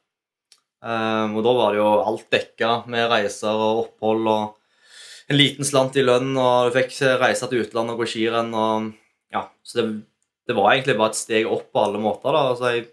Um, 0.87 1.35
og 1.35 1.43
da 1.43 1.57
var 1.59 1.75
det 1.75 1.81
jo 1.81 1.91
alt 2.07 2.31
dekka 2.31 2.71
med 2.93 3.11
reiser 3.11 3.51
og 3.67 3.83
opphold 3.83 4.31
og 4.31 4.55
en 5.27 5.39
liten 5.39 5.67
slant 5.67 5.97
i 5.99 6.05
lønn. 6.05 6.35
Og 6.39 6.69
du 6.69 6.77
fikk 6.77 6.95
reise 7.23 7.49
til 7.51 7.65
utlandet 7.65 7.97
og 7.97 8.03
gå 8.03 8.11
skirenn. 8.11 8.53
Og, 8.55 8.91
ja, 9.35 9.47
så 9.67 9.81
det, 9.81 9.87
det 10.49 10.59
var 10.59 10.73
egentlig 10.75 10.99
bare 10.99 11.15
et 11.15 11.21
steg 11.21 11.49
opp 11.51 11.71
på 11.73 11.87
alle 11.87 12.03
måter. 12.03 12.33
da, 12.33 12.45
altså 12.53 12.75
jeg 12.75 12.87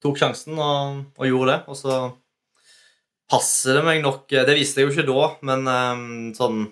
tok 0.00 0.20
sjansen 0.20 0.58
og, 0.58 1.04
og 1.20 1.28
gjorde 1.28 1.54
det. 1.54 1.60
Og 1.70 1.78
så 1.78 2.00
passer 3.30 3.78
det 3.78 3.86
meg 3.86 4.02
nok 4.02 4.26
Det 4.32 4.56
visste 4.58 4.80
jeg 4.80 4.88
jo 4.88 4.94
ikke 4.94 5.06
da, 5.06 5.26
men 5.46 5.68
um, 5.70 6.06
sånn 6.34 6.64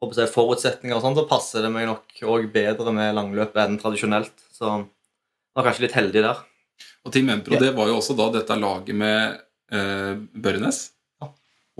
håper 0.00 0.22
jeg, 0.22 0.32
forutsetninger 0.32 0.96
og 0.96 1.02
sånn, 1.04 1.16
så 1.18 1.26
passer 1.28 1.66
det 1.66 1.72
meg 1.74 1.88
nok 1.88 2.22
òg 2.30 2.46
bedre 2.54 2.92
med 2.96 3.12
langløp 3.16 3.58
enn 3.60 3.76
tradisjonelt. 3.80 4.32
Så 4.54 4.64
jeg 4.70 5.58
var 5.58 5.66
kanskje 5.66 5.84
litt 5.84 5.96
heldig 5.98 6.22
der. 6.24 6.40
Og 7.04 7.12
Team 7.12 7.28
Empro 7.32 7.58
det 7.60 7.74
var 7.76 7.90
jo 7.90 7.98
også 7.98 8.16
da 8.16 8.30
dette 8.32 8.56
laget 8.56 8.96
med 8.96 9.36
eh, 9.72 10.14
Børrenes, 10.16 10.86
Ja. 10.86 10.99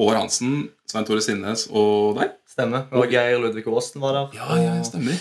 Håvard 0.00 0.16
Hansen, 0.22 0.70
Svein 0.88 1.04
Tore 1.04 1.20
Sinnes 1.20 1.66
og 1.76 2.16
deg. 2.16 2.30
Stemmer. 2.48 2.86
Og 2.96 3.10
Geir 3.12 3.36
Ludvig 3.42 3.66
Aasen 3.68 4.00
var 4.02 4.16
der. 4.16 4.38
Ja, 4.40 4.46
ja, 4.56 4.76
stemmer. 4.86 5.18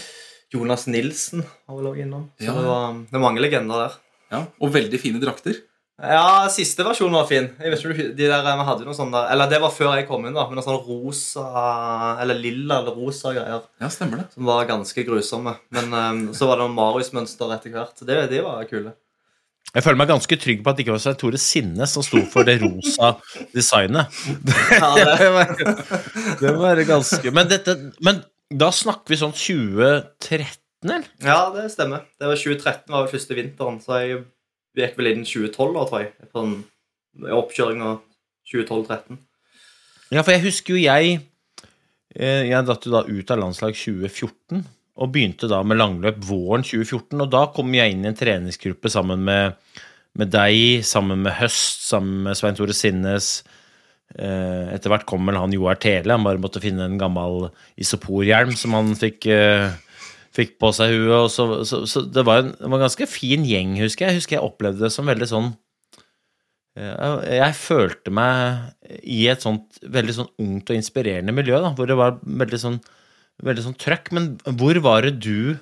Jonas 0.53 0.87
Nilsen 0.89 1.43
har 1.43 1.75
vel 1.77 1.89
òg 1.91 1.99
innom. 2.05 2.29
Så 2.39 2.47
Ja. 2.47 2.53
det, 2.55 2.63
var, 2.65 2.93
det 3.11 3.17
er 3.19 3.21
mange 3.25 3.43
legender 3.43 3.83
der. 3.83 3.97
Ja, 4.31 4.45
Og 4.61 4.71
veldig 4.73 4.99
fine 5.01 5.19
drakter. 5.21 5.57
Ja, 5.99 6.47
siste 6.47 6.85
versjon 6.87 7.11
var 7.11 7.25
fin. 7.27 7.49
Jeg 7.59 7.73
vet 7.73 7.81
ikke, 7.83 8.15
de 8.15 8.27
der, 8.31 8.45
vi 8.45 8.65
hadde 8.69 8.85
noe 8.87 8.95
sånt 8.95 9.11
der, 9.11 9.27
Eller 9.33 9.49
det 9.51 9.59
var 9.59 9.69
før 9.75 9.97
jeg 9.97 10.07
kom 10.07 10.23
inn, 10.25 10.33
da. 10.37 10.45
Med 10.47 10.55
noen 10.55 10.63
sånn 10.63 10.79
rosa 10.87 11.43
Eller 12.23 12.39
lilla 12.39 12.77
eller 12.79 12.95
rosa 12.95 13.33
greier. 13.35 13.65
Ja, 13.83 13.89
stemmer 13.91 14.21
det. 14.23 14.29
Som 14.33 14.47
var 14.47 14.63
ganske 14.69 15.03
grusomme. 15.05 15.57
Men 15.75 15.91
um, 15.93 16.21
så 16.33 16.47
var 16.47 16.55
det 16.61 16.65
noen 16.69 16.77
Marius-mønster 16.79 17.51
etter 17.57 17.73
hvert. 17.75 17.97
Så 17.99 18.07
det, 18.07 18.15
de 18.31 18.39
var 18.45 18.63
kule. 18.71 18.93
Jeg 19.69 19.85
føler 19.85 19.99
meg 20.01 20.09
ganske 20.09 20.37
trygg 20.41 20.63
på 20.65 20.71
at 20.71 20.79
det 20.79 20.85
ikke 20.85 20.95
var 20.95 21.17
Tore 21.19 21.39
Sinne 21.41 21.85
som 21.89 22.05
sto 22.05 22.23
for 22.31 22.47
det 22.47 22.57
rosa 22.63 23.11
designet. 23.53 24.09
Ja, 24.73 24.89
det, 24.97 25.05
Det 25.19 25.29
var, 25.35 25.53
det 26.41 26.53
var 26.57 26.81
ganske 26.87 27.33
men, 27.35 27.49
dette, 27.51 27.75
men 28.05 28.23
da 28.49 28.71
snakker 28.73 29.13
vi 29.13 29.19
sånn 29.21 29.35
2013, 29.35 30.57
eller? 30.87 31.05
ja, 31.21 31.39
det 31.53 31.67
stemmer. 31.73 32.07
Det 32.17 32.29
var 32.31 32.39
2013 32.39 32.95
var 32.95 33.05
vel 33.05 33.13
første 33.13 33.37
vinteren, 33.37 33.77
så 33.83 34.01
jeg 34.01 34.21
gikk 34.79 34.97
vel 34.97 35.11
inn 35.11 35.25
2012, 35.27 35.75
da, 35.75 35.85
tror 35.89 36.05
jeg. 36.05 36.29
På 36.33 36.45
en 36.45 36.55
oppkjøring 37.37 37.83
av 37.85 37.99
2012-13. 38.49 39.19
Ja, 40.15 40.23
for 40.23 40.33
jeg 40.33 40.45
husker 40.47 40.73
jo 40.73 40.81
jeg 40.81 41.19
eh, 42.15 42.47
Jeg 42.49 42.65
datt 42.65 42.85
jo 42.87 42.93
da 42.95 43.03
ut 43.05 43.33
av 43.33 43.41
landslag 43.43 43.75
2014 43.77 44.63
og 44.99 45.13
begynte 45.13 45.47
da 45.49 45.61
med 45.63 45.79
langløp 45.79 46.19
våren 46.27 46.65
2014. 46.65 47.15
Og 47.23 47.29
da 47.31 47.45
kom 47.55 47.71
jeg 47.75 47.93
inn 47.93 48.03
i 48.03 48.11
en 48.11 48.17
treningsgruppe 48.19 48.91
sammen 48.91 49.23
med, 49.27 49.55
med 50.19 50.33
deg, 50.33 50.83
sammen 50.87 51.23
med 51.23 51.37
Høst, 51.39 51.85
sammen 51.87 52.25
med 52.27 52.39
Svein 52.39 52.57
Tore 52.57 52.75
Sinnes. 52.75 53.31
Eh, 54.17 54.73
Etter 54.75 54.91
hvert 54.91 55.07
kom 55.09 55.29
vel 55.29 55.39
han 55.39 55.55
Joar 55.55 55.79
Tele. 55.79 56.15
Han 56.15 56.27
bare 56.27 56.41
måtte 56.41 56.63
finne 56.63 56.87
en 56.89 56.99
gammel 56.99 57.47
isoporhjelm 57.79 58.51
som 58.59 58.75
han 58.75 58.91
fikk, 58.99 59.29
eh, 59.31 59.69
fikk 60.35 60.57
på 60.59 60.73
seg 60.75 60.97
huet. 60.97 61.31
Så, 61.31 61.47
så, 61.69 61.85
så 61.87 62.03
det 62.03 62.27
var 62.27 62.43
en, 62.43 62.53
det 62.57 62.67
var 62.67 62.81
en 62.81 62.87
ganske 62.89 63.09
fin 63.09 63.47
gjeng, 63.47 63.77
husker 63.79 64.07
jeg. 64.07 64.17
Jeg 64.17 64.23
husker 64.23 64.39
jeg 64.39 64.47
opplevde 64.51 64.83
det 64.87 64.93
som 64.95 65.07
veldig 65.09 65.31
sånn 65.31 65.51
jeg, 66.79 67.39
jeg 67.39 67.55
følte 67.59 68.11
meg 68.13 69.01
i 69.03 69.23
et 69.27 69.43
sånt 69.43 69.79
veldig 69.83 70.15
sånn 70.15 70.29
ungt 70.39 70.69
og 70.71 70.77
inspirerende 70.77 71.33
miljø, 71.35 71.57
da, 71.63 71.73
hvor 71.75 71.89
det 71.89 71.97
var 71.99 72.19
veldig 72.23 72.59
sånn, 72.61 72.77
veldig 73.45 73.65
sånn 73.65 73.77
trøkk. 73.79 74.11
Men 74.15 74.31
hvor 74.59 74.79
var 74.83 75.05
det 75.05 75.19
du 75.23 75.59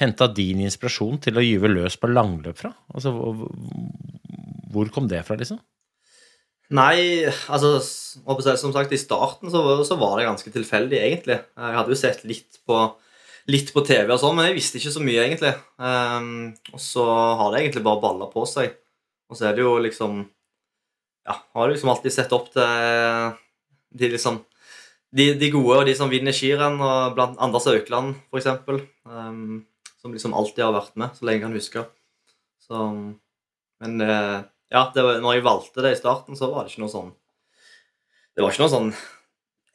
henta 0.00 0.28
din 0.32 0.60
inspirasjon 0.64 1.20
til 1.24 1.38
å 1.38 1.44
gyve 1.44 1.70
løs 1.72 1.96
på 2.00 2.10
langløp 2.12 2.58
fra? 2.60 2.74
Altså, 2.94 3.12
hvor- 3.14 4.92
kom 4.92 5.08
det 5.08 5.24
fra, 5.24 5.36
liksom? 5.36 5.60
Nei, 6.70 7.24
altså 7.48 7.78
Som 8.58 8.72
sagt, 8.72 8.92
i 8.92 8.98
starten 8.98 9.50
så 9.50 9.96
var 9.98 10.18
det 10.18 10.26
ganske 10.26 10.52
tilfeldig, 10.52 10.98
egentlig. 10.98 11.38
Jeg 11.56 11.76
hadde 11.78 11.88
jo 11.88 11.94
sett 11.94 12.24
litt 12.24 12.58
på, 12.66 12.94
litt 13.48 13.72
på 13.72 13.84
TV, 13.86 14.10
og 14.12 14.18
sånn, 14.18 14.34
men 14.34 14.46
jeg 14.46 14.56
visste 14.56 14.80
ikke 14.80 14.92
så 14.96 15.04
mye, 15.04 15.22
egentlig. 15.28 15.54
Ehm, 15.78 16.56
og 16.72 16.80
så 16.80 17.04
har 17.38 17.52
det 17.52 17.60
egentlig 17.62 17.84
bare 17.84 18.02
balla 18.02 18.26
på 18.26 18.44
seg. 18.46 18.74
Og 19.30 19.36
så 19.38 19.46
er 19.48 19.54
det 19.54 19.62
jo 19.64 19.78
liksom 19.78 20.28
Ja, 21.26 21.34
har 21.54 21.68
liksom 21.68 21.90
alltid 21.90 22.12
sett 22.12 22.32
opp 22.32 22.52
til 22.52 22.62
de 23.96 24.10
liksom 24.12 24.44
de, 25.16 25.30
de 25.40 25.48
gode 25.54 25.80
og 25.80 25.88
de 25.88 25.94
som 25.96 26.10
vinner 26.12 26.34
skirenn, 26.36 26.76
blant 27.16 27.38
Anders 27.42 27.66
Aukland, 27.70 28.14
for 28.30 28.42
eksempel. 28.42 28.82
ehm, 29.08 29.64
som 30.06 30.14
liksom 30.14 30.34
alltid 30.38 30.64
har 30.64 30.74
vært 30.76 30.94
med, 31.00 31.14
så 31.16 31.26
lenge 31.26 31.40
jeg 31.40 31.46
kan 31.46 31.56
huske. 31.56 31.84
Så 32.66 32.82
Men 33.82 34.00
uh, 34.00 34.42
ja, 34.72 34.82
var, 34.94 35.20
når 35.20 35.36
jeg 35.36 35.46
valgte 35.46 35.84
det 35.84 35.94
i 35.94 35.98
starten, 35.98 36.38
så 36.38 36.48
var 36.52 36.64
det 36.64 36.72
ikke 36.72 36.84
noe 36.86 36.92
sånn 36.92 37.10
Det 38.34 38.42
var 38.42 38.52
ikke 38.52 38.64
noe 38.64 38.72
sånn 38.72 38.92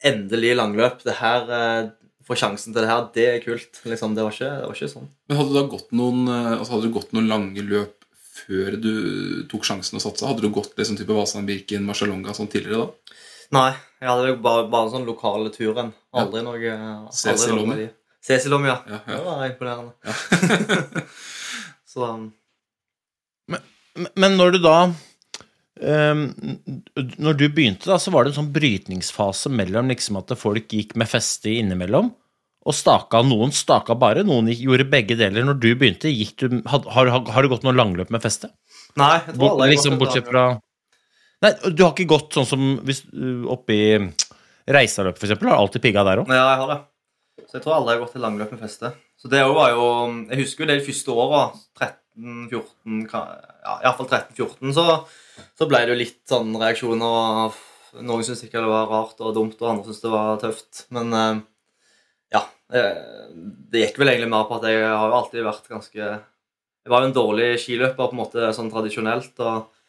endelig 0.02 0.54
langløp. 0.58 1.04
Det 1.06 1.18
her 1.20 1.50
uh, 1.50 1.90
Få 2.22 2.36
sjansen 2.38 2.70
til 2.70 2.84
det 2.84 2.90
her, 2.90 3.06
det 3.14 3.24
er 3.26 3.40
kult. 3.42 3.80
Liksom, 3.82 4.12
det, 4.14 4.22
var 4.22 4.34
ikke, 4.34 4.50
det 4.60 4.66
var 4.68 4.76
ikke 4.76 4.92
sånn. 4.92 5.08
Men 5.26 5.38
hadde 5.40 5.50
du 5.50 5.56
da 5.56 5.62
gått 5.72 5.88
noen, 5.98 6.20
eh, 6.30 6.52
altså 6.54 6.76
hadde 6.76 6.86
du 6.86 6.94
gått 6.94 7.16
noen 7.16 7.26
lange 7.26 7.64
løp 7.66 8.04
før 8.36 8.76
du 8.78 8.92
tok 9.50 9.66
sjansen 9.66 9.98
og 9.98 10.04
satsa? 10.04 10.28
Hadde 10.28 10.44
du 10.44 10.52
gått 10.54 10.76
liksom 10.78 11.00
type 11.00 11.16
Vasan 11.16 11.48
Birken, 11.48 11.82
Marcialonga 11.88 12.30
sånn 12.38 12.46
tidligere 12.52 12.84
da? 12.84 13.16
Nei, 13.52 13.70
jeg 14.00 14.08
hadde 14.08 14.28
jo 14.30 14.36
bare, 14.44 14.64
bare 14.72 14.88
en 14.88 14.92
sånn 14.94 15.06
lokale 15.08 15.50
turen. 15.52 15.90
Aldri 16.16 16.40
noe 16.44 16.56
aldri 16.56 17.12
Cecil 17.16 17.54
noe 17.56 17.66
Ses 17.66 17.76
i 17.76 17.80
de. 17.82 17.88
Cecil 18.22 18.52
Lommi, 18.54 18.70
ja. 18.70 18.78
Ja, 18.88 19.00
Det 19.08 19.24
var 19.26 19.44
imponerende. 19.48 19.92
ja. 20.06 21.02
Så 21.92 22.06
um, 22.08 22.30
Men- 23.52 24.08
Men 24.16 24.36
når 24.40 24.54
du 24.54 24.58
da 24.64 24.76
um, 24.88 26.22
Når 27.18 27.36
du 27.36 27.46
begynte, 27.52 27.90
da, 27.90 27.98
så 28.00 28.12
var 28.14 28.24
det 28.24 28.32
en 28.32 28.38
sånn 28.40 28.52
brytningsfase 28.54 29.52
mellom 29.52 29.90
liksom 29.92 30.16
at 30.22 30.32
folk 30.40 30.72
gikk 30.72 30.96
med 30.96 31.10
feste 31.10 31.52
innimellom 31.60 32.12
og 32.62 32.76
staka. 32.78 33.20
Noen 33.26 33.50
staka 33.52 33.96
bare, 33.98 34.22
noen 34.22 34.46
gikk, 34.52 34.60
gjorde 34.68 34.84
begge 34.92 35.16
deler. 35.18 35.42
Når 35.44 35.56
du 35.58 35.72
begynte, 35.74 36.08
gikk 36.14 36.36
du, 36.44 36.60
had, 36.70 36.84
har, 36.94 37.08
har, 37.10 37.24
har 37.34 37.42
du 37.42 37.50
gått 37.50 37.64
noen 37.66 37.76
langløp 37.80 38.12
med 38.14 38.22
feste? 38.22 38.52
Nei, 39.00 39.16
jeg 39.18 39.32
tror 39.34 39.40
Bort, 39.40 39.56
aldri 39.56 39.72
liksom, 39.74 39.96
bortsett 39.98 40.22
et 40.22 40.30
fra 40.30 40.44
Nei, 41.42 41.52
du 41.74 41.82
har 41.82 41.92
ikke 41.92 42.10
gått 42.12 42.36
sånn 42.36 42.46
som 42.46 42.66
hvis, 42.86 43.02
uh, 43.10 43.48
oppi 43.50 43.78
Reisaløp, 44.70 45.18
for 45.18 45.26
eksempel. 45.26 45.50
Har 45.50 45.58
alltid 45.58 45.82
pigga 45.82 46.04
der 46.06 46.22
òg? 46.22 46.30
Ja, 46.30 46.46
jeg 46.52 46.60
har 46.60 46.70
det. 46.70 46.78
Så 47.48 47.58
jeg 47.58 47.64
tror 47.64 47.74
aldri 47.78 47.94
jeg 47.94 47.98
har 47.98 48.04
gått 48.04 48.14
til 48.16 48.22
langløp 48.22 48.52
med 48.54 48.62
feste. 48.62 48.92
Så 49.18 49.30
det 49.30 49.42
var 49.46 49.74
jo 49.74 49.84
Jeg 50.30 50.38
husker 50.42 50.64
jo 50.64 50.68
det 50.70 50.78
de 50.80 50.86
første 50.86 51.16
åra, 51.24 51.42
13-14 51.78 53.02
Ja, 53.12 53.74
iallfall 53.82 54.08
13-14, 54.08 54.72
så, 54.76 54.86
så 55.58 55.68
ble 55.70 55.82
det 55.82 55.94
jo 55.94 56.00
litt 56.00 56.20
sånn 56.30 56.54
reaksjoner. 56.62 57.18
og 57.92 58.02
Noen 58.06 58.24
syntes 58.24 58.46
ikke 58.46 58.62
det 58.62 58.70
var 58.70 58.88
rart 58.90 59.20
og 59.20 59.34
dumt, 59.36 59.58
og 59.60 59.68
andre 59.68 59.88
syntes 59.88 60.04
det 60.04 60.14
var 60.14 60.40
tøft. 60.42 60.84
Men 60.94 61.12
eh, 61.18 61.42
ja. 62.38 62.46
Det 62.72 63.82
gikk 63.82 63.98
vel 64.00 64.14
egentlig 64.14 64.30
mer 64.32 64.46
på 64.48 64.56
at 64.56 64.70
jeg 64.70 64.80
har 64.86 65.10
jo 65.10 65.16
alltid 65.18 65.44
vært 65.44 65.66
ganske 65.68 66.00
Jeg 66.00 66.90
var 66.90 67.02
jo 67.02 67.10
en 67.10 67.18
dårlig 67.18 67.48
skiløper 67.60 68.06
på 68.06 68.14
en 68.14 68.20
måte 68.22 68.52
sånn 68.56 68.70
tradisjonelt. 68.72 69.34
og 69.44 69.81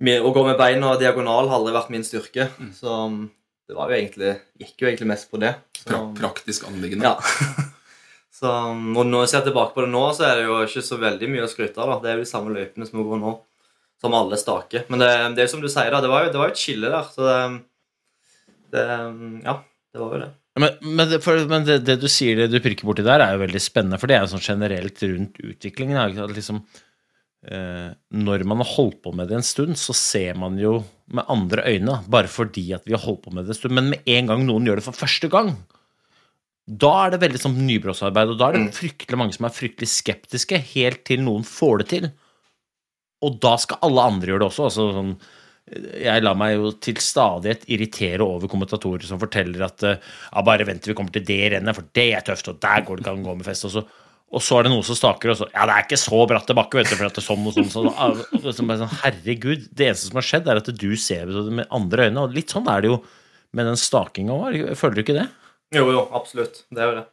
Å 0.00 0.32
gå 0.32 0.42
med 0.46 0.56
beina 0.56 0.94
diagonal 0.96 1.50
har 1.50 1.58
aldri 1.58 1.74
vært 1.76 1.90
min 1.92 2.06
styrke. 2.06 2.48
Så 2.76 2.94
det 3.68 3.76
var 3.76 3.92
jo 3.92 3.98
egentlig, 3.98 4.32
gikk 4.58 4.82
jo 4.82 4.88
egentlig 4.88 5.10
mest 5.12 5.28
på 5.30 5.38
det. 5.42 5.52
Så, 5.76 5.90
Pra 5.90 6.00
praktisk 6.16 6.64
anliggende. 6.70 7.10
ja. 7.10 7.66
så 8.40 8.54
når 8.74 9.26
jeg 9.26 9.32
ser 9.34 9.44
tilbake 9.46 9.76
på 9.76 9.84
det 9.84 9.92
nå, 9.92 10.02
så 10.16 10.26
er 10.26 10.40
det 10.40 10.48
jo 10.48 10.56
ikke 10.64 10.82
så 10.88 10.98
veldig 10.98 11.30
mye 11.30 11.44
å 11.46 11.52
skryte 11.52 11.78
av. 11.78 11.92
da. 11.92 11.98
Det 12.02 12.10
er 12.10 12.18
jo 12.18 12.24
de 12.24 12.32
samme 12.32 12.54
løypene 12.56 12.88
som 12.88 13.04
går 13.04 13.20
nå, 13.20 13.36
som 14.00 14.16
alle 14.16 14.40
staker. 14.40 14.88
Men 14.90 15.04
det, 15.04 15.12
det 15.36 15.44
er 15.44 15.50
jo 15.50 15.54
som 15.54 15.62
du 15.62 15.70
sier, 15.70 15.92
da, 15.92 16.02
det 16.02 16.10
var 16.10 16.26
jo, 16.26 16.32
det 16.34 16.42
var 16.42 16.50
jo 16.50 16.56
et 16.56 16.64
skille 16.64 16.90
der. 16.90 17.12
Så 17.14 17.28
det, 17.28 17.38
det 18.74 18.86
Ja, 19.46 19.60
det 19.92 20.02
var 20.02 20.16
jo 20.16 20.22
det. 20.24 20.30
Men, 20.60 20.76
men, 20.82 21.06
det, 21.12 21.20
for, 21.22 21.38
men 21.48 21.64
det, 21.68 21.78
det 21.86 22.00
du 22.02 22.08
sier, 22.10 22.36
det 22.40 22.50
du 22.50 22.58
pirker 22.64 22.88
borti 22.88 23.04
der, 23.06 23.22
er 23.22 23.36
jo 23.36 23.44
veldig 23.44 23.60
spennende, 23.62 24.00
for 24.00 24.10
det 24.10 24.16
er 24.16 24.24
jo 24.24 24.32
sånn 24.32 24.42
generelt 24.44 25.04
rundt 25.06 25.38
utviklingen. 25.44 25.96
er 25.96 26.08
jo 26.08 26.16
ikke 26.16 26.26
at 26.26 26.36
liksom, 26.40 26.64
når 27.40 28.42
man 28.44 28.60
har 28.60 28.68
holdt 28.74 28.98
på 29.00 29.14
med 29.16 29.30
det 29.30 29.38
en 29.38 29.46
stund, 29.46 29.78
så 29.80 29.94
ser 29.96 30.36
man 30.36 30.58
jo 30.60 30.82
med 31.08 31.24
andre 31.32 31.64
øyne, 31.72 31.94
bare 32.12 32.28
fordi 32.28 32.66
at 32.76 32.84
vi 32.84 32.92
har 32.92 33.00
holdt 33.00 33.22
på 33.24 33.32
med 33.32 33.46
det 33.46 33.54
en 33.54 33.58
stund. 33.58 33.74
Men 33.78 33.88
med 33.94 34.10
en 34.12 34.28
gang 34.28 34.44
noen 34.44 34.68
gjør 34.68 34.80
det 34.80 34.84
for 34.84 34.98
første 34.98 35.30
gang, 35.32 35.54
da 36.70 36.90
er 37.02 37.14
det 37.14 37.22
veldig 37.24 37.40
sånn 37.40 37.58
nybrottsarbeid, 37.64 38.34
og 38.34 38.38
da 38.38 38.50
er 38.50 38.58
det 38.58 38.76
fryktelig 38.76 39.18
mange 39.18 39.34
som 39.34 39.48
er 39.48 39.56
fryktelig 39.56 39.88
skeptiske, 39.90 40.60
helt 40.74 41.02
til 41.08 41.24
noen 41.24 41.46
får 41.48 41.80
det 41.80 41.88
til. 41.94 42.10
Og 43.24 43.40
da 43.42 43.56
skal 43.60 43.80
alle 43.88 44.04
andre 44.12 44.34
gjøre 44.34 44.44
det 44.44 44.50
også. 44.52 44.68
altså 44.68 44.90
sånn 44.96 45.14
jeg 45.70 46.24
lar 46.24 46.38
meg 46.38 46.56
jo 46.56 46.70
til 46.82 46.98
stadighet 46.98 47.66
irritere 47.70 48.24
over 48.24 48.50
kommentatorer 48.50 49.06
som 49.06 49.20
forteller 49.20 49.62
at 49.62 49.84
eh, 49.86 50.00
ja, 50.00 50.42
bare 50.46 50.66
vent 50.66 50.82
til 50.82 50.92
vi 50.92 50.96
kommer 50.98 51.14
til 51.14 51.26
det 51.28 51.52
rennet, 51.54 51.76
for 51.76 51.86
det 51.94 52.06
er 52.16 52.24
tøft, 52.26 52.48
og 52.50 52.58
der 52.62 52.82
går 52.86 52.98
det 52.98 53.04
ikke 53.04 53.12
an 53.14 53.22
å 53.22 53.28
gå 53.28 53.36
med 53.38 53.46
fest. 53.46 53.68
Og 53.68 53.74
så, 53.76 53.84
og 54.30 54.42
så 54.46 54.60
er 54.60 54.66
det 54.66 54.70
noen 54.70 54.86
som 54.86 54.94
staker, 54.94 55.32
og 55.32 55.38
så 55.40 55.48
Ja, 55.50 55.64
det 55.66 55.74
er 55.74 55.86
ikke 55.86 55.98
så 55.98 56.20
bratt 56.30 56.46
tilbake, 56.46 56.78
vet 56.78 56.92
du, 56.92 56.94
for 56.94 57.08
at 57.08 57.16
det 57.16 57.22
er 57.22 57.26
sånn 57.26 57.48
og 57.50 57.56
sånn. 57.56 57.70
sånn, 58.46 58.68
sånn, 58.70 58.92
Herregud, 59.02 59.64
det 59.74 59.88
eneste 59.88 60.06
som 60.06 60.20
har 60.20 60.26
skjedd, 60.28 60.50
er 60.50 60.60
at 60.60 60.70
du 60.70 60.90
ser 60.94 61.26
det 61.26 61.56
med 61.58 61.66
andre 61.74 62.06
øyne. 62.06 62.26
Og 62.28 62.36
litt 62.36 62.54
sånn 62.54 62.68
er 62.70 62.84
det 62.84 62.92
jo 62.92 63.00
med 63.58 63.66
den 63.66 63.80
stakinga 63.80 64.36
òg. 64.36 64.60
Føler 64.78 64.98
du 64.98 65.02
ikke 65.02 65.16
det? 65.18 65.26
Jo, 65.74 65.88
jo, 65.90 66.04
absolutt. 66.14 66.62
Det 66.70 66.82
er 66.82 66.92
jo 66.92 66.96
det. 67.00 67.04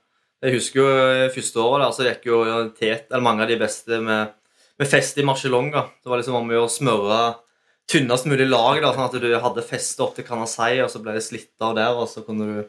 Jeg 0.45 0.53
husker 0.53 0.81
jo 0.83 0.89
eh, 0.93 1.31
første 1.33 1.63
året 1.63 1.83
der, 1.87 1.95
så 1.97 2.05
gikk 2.05 2.27
jo 2.29 2.41
tet, 2.77 3.07
eller 3.09 3.25
mange 3.25 3.47
av 3.47 3.49
de 3.49 3.57
beste 3.57 3.97
med, 4.05 4.35
med 4.77 4.89
fest 4.89 5.17
i 5.17 5.25
marsjelonga. 5.25 5.87
Det 6.03 6.11
var 6.11 6.21
liksom 6.21 6.37
om 6.37 6.53
å 6.53 6.67
smøre 6.69 7.21
tynnest 7.89 8.27
mulig 8.29 8.45
lag, 8.45 8.77
da, 8.83 8.91
sånn 8.93 9.07
at 9.07 9.17
du 9.23 9.31
hadde 9.41 9.65
feste 9.65 10.05
opp 10.05 10.13
til 10.13 10.27
Canasei, 10.27 10.75
og 10.83 10.91
så 10.93 11.01
ble 11.01 11.15
det 11.17 11.25
slitt 11.25 11.65
av 11.65 11.73
der, 11.79 11.97
og 11.97 12.05
så 12.11 12.21
kunne 12.27 12.45
du 12.51 12.61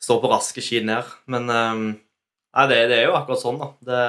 stå 0.00 0.16
på 0.22 0.32
raske 0.32 0.64
ski 0.64 0.80
ned. 0.88 1.12
Men 1.28 1.52
eh, 1.52 1.84
nei, 2.56 2.66
det, 2.70 2.80
det 2.90 2.98
er 3.00 3.06
jo 3.08 3.16
akkurat 3.18 3.42
sånn, 3.42 3.60
da. 3.60 3.68
Det, 3.80 4.00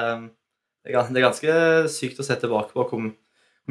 det, 0.84 0.94
er, 0.94 1.12
det 1.16 1.24
ganske 1.24 1.54
sykt 1.92 2.20
å 2.20 2.26
se 2.26 2.36
tilbake 2.40 2.74
på 2.74 2.86
hvor 2.90 3.06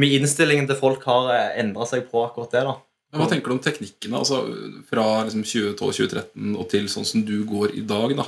mye 0.02 0.18
innstillingen 0.18 0.66
til 0.70 0.80
folk 0.80 1.04
har 1.06 1.30
endra 1.62 1.86
seg 1.90 2.08
på 2.10 2.24
akkurat 2.26 2.56
det. 2.56 2.64
da. 2.66 2.78
Men 3.14 3.22
Hva 3.22 3.30
tenker 3.30 3.52
du 3.52 3.58
om 3.60 3.62
teknikkene? 3.62 4.18
altså 4.24 4.40
Fra 4.90 5.04
liksom 5.22 5.44
2012-2013 5.46 6.56
og 6.58 6.66
til 6.72 6.88
sånn 6.90 7.06
som 7.06 7.22
du 7.28 7.44
går 7.46 7.76
i 7.78 7.84
dag? 7.86 8.16
da 8.18 8.26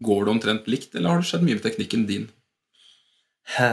Går 0.00 0.24
det 0.24 0.32
omtrent 0.32 0.68
likt, 0.72 0.94
eller 0.96 1.12
har 1.12 1.20
det 1.20 1.28
skjedd 1.28 1.44
mye 1.44 1.58
med 1.58 1.66
teknikken 1.66 2.06
din? 2.08 2.30
Eh, 3.58 3.64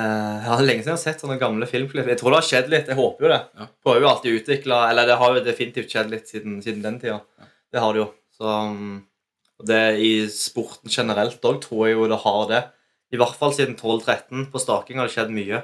Ja, 0.44 0.58
det 0.58 0.64
er 0.64 0.68
lenge 0.68 0.84
siden 0.84 0.92
jeg 0.92 0.98
har 0.98 1.04
sett 1.06 1.24
sånne 1.24 1.40
gamle 1.40 1.68
filmklipp. 1.70 2.10
Jeg 2.12 2.20
tror 2.20 2.34
det 2.34 2.42
har 2.42 2.48
skjedd 2.50 2.72
litt. 2.74 2.90
Jeg 2.92 3.00
håper 3.00 3.24
jo 3.28 3.32
det. 3.32 3.40
Ja. 3.62 3.68
Prøver 3.86 4.04
jo 4.04 4.10
alltid 4.12 4.34
å 4.34 4.40
utvikle 4.42 4.80
Eller 4.90 5.08
det 5.08 5.18
har 5.22 5.36
jo 5.38 5.46
definitivt 5.46 5.94
skjedd 5.94 6.12
litt 6.12 6.28
siden, 6.28 6.60
siden 6.66 6.84
den 6.84 7.00
tida. 7.00 7.22
Det 7.72 7.80
har 7.84 7.96
det 7.96 8.04
jo. 8.04 8.10
Så 8.36 8.52
og 8.52 8.76
det 9.66 9.98
I 10.04 10.12
sporten 10.30 10.92
generelt 10.94 11.42
òg 11.46 11.62
tror 11.64 11.88
jeg 11.88 11.98
jo 11.98 12.08
det 12.12 12.20
har 12.22 12.42
det. 12.52 12.64
I 13.14 13.20
hvert 13.20 13.38
fall 13.40 13.54
siden 13.56 13.78
12-13. 13.80 14.48
På 14.52 14.62
staking 14.62 15.00
har 15.00 15.10
det 15.10 15.16
skjedd 15.16 15.34
mye. 15.34 15.64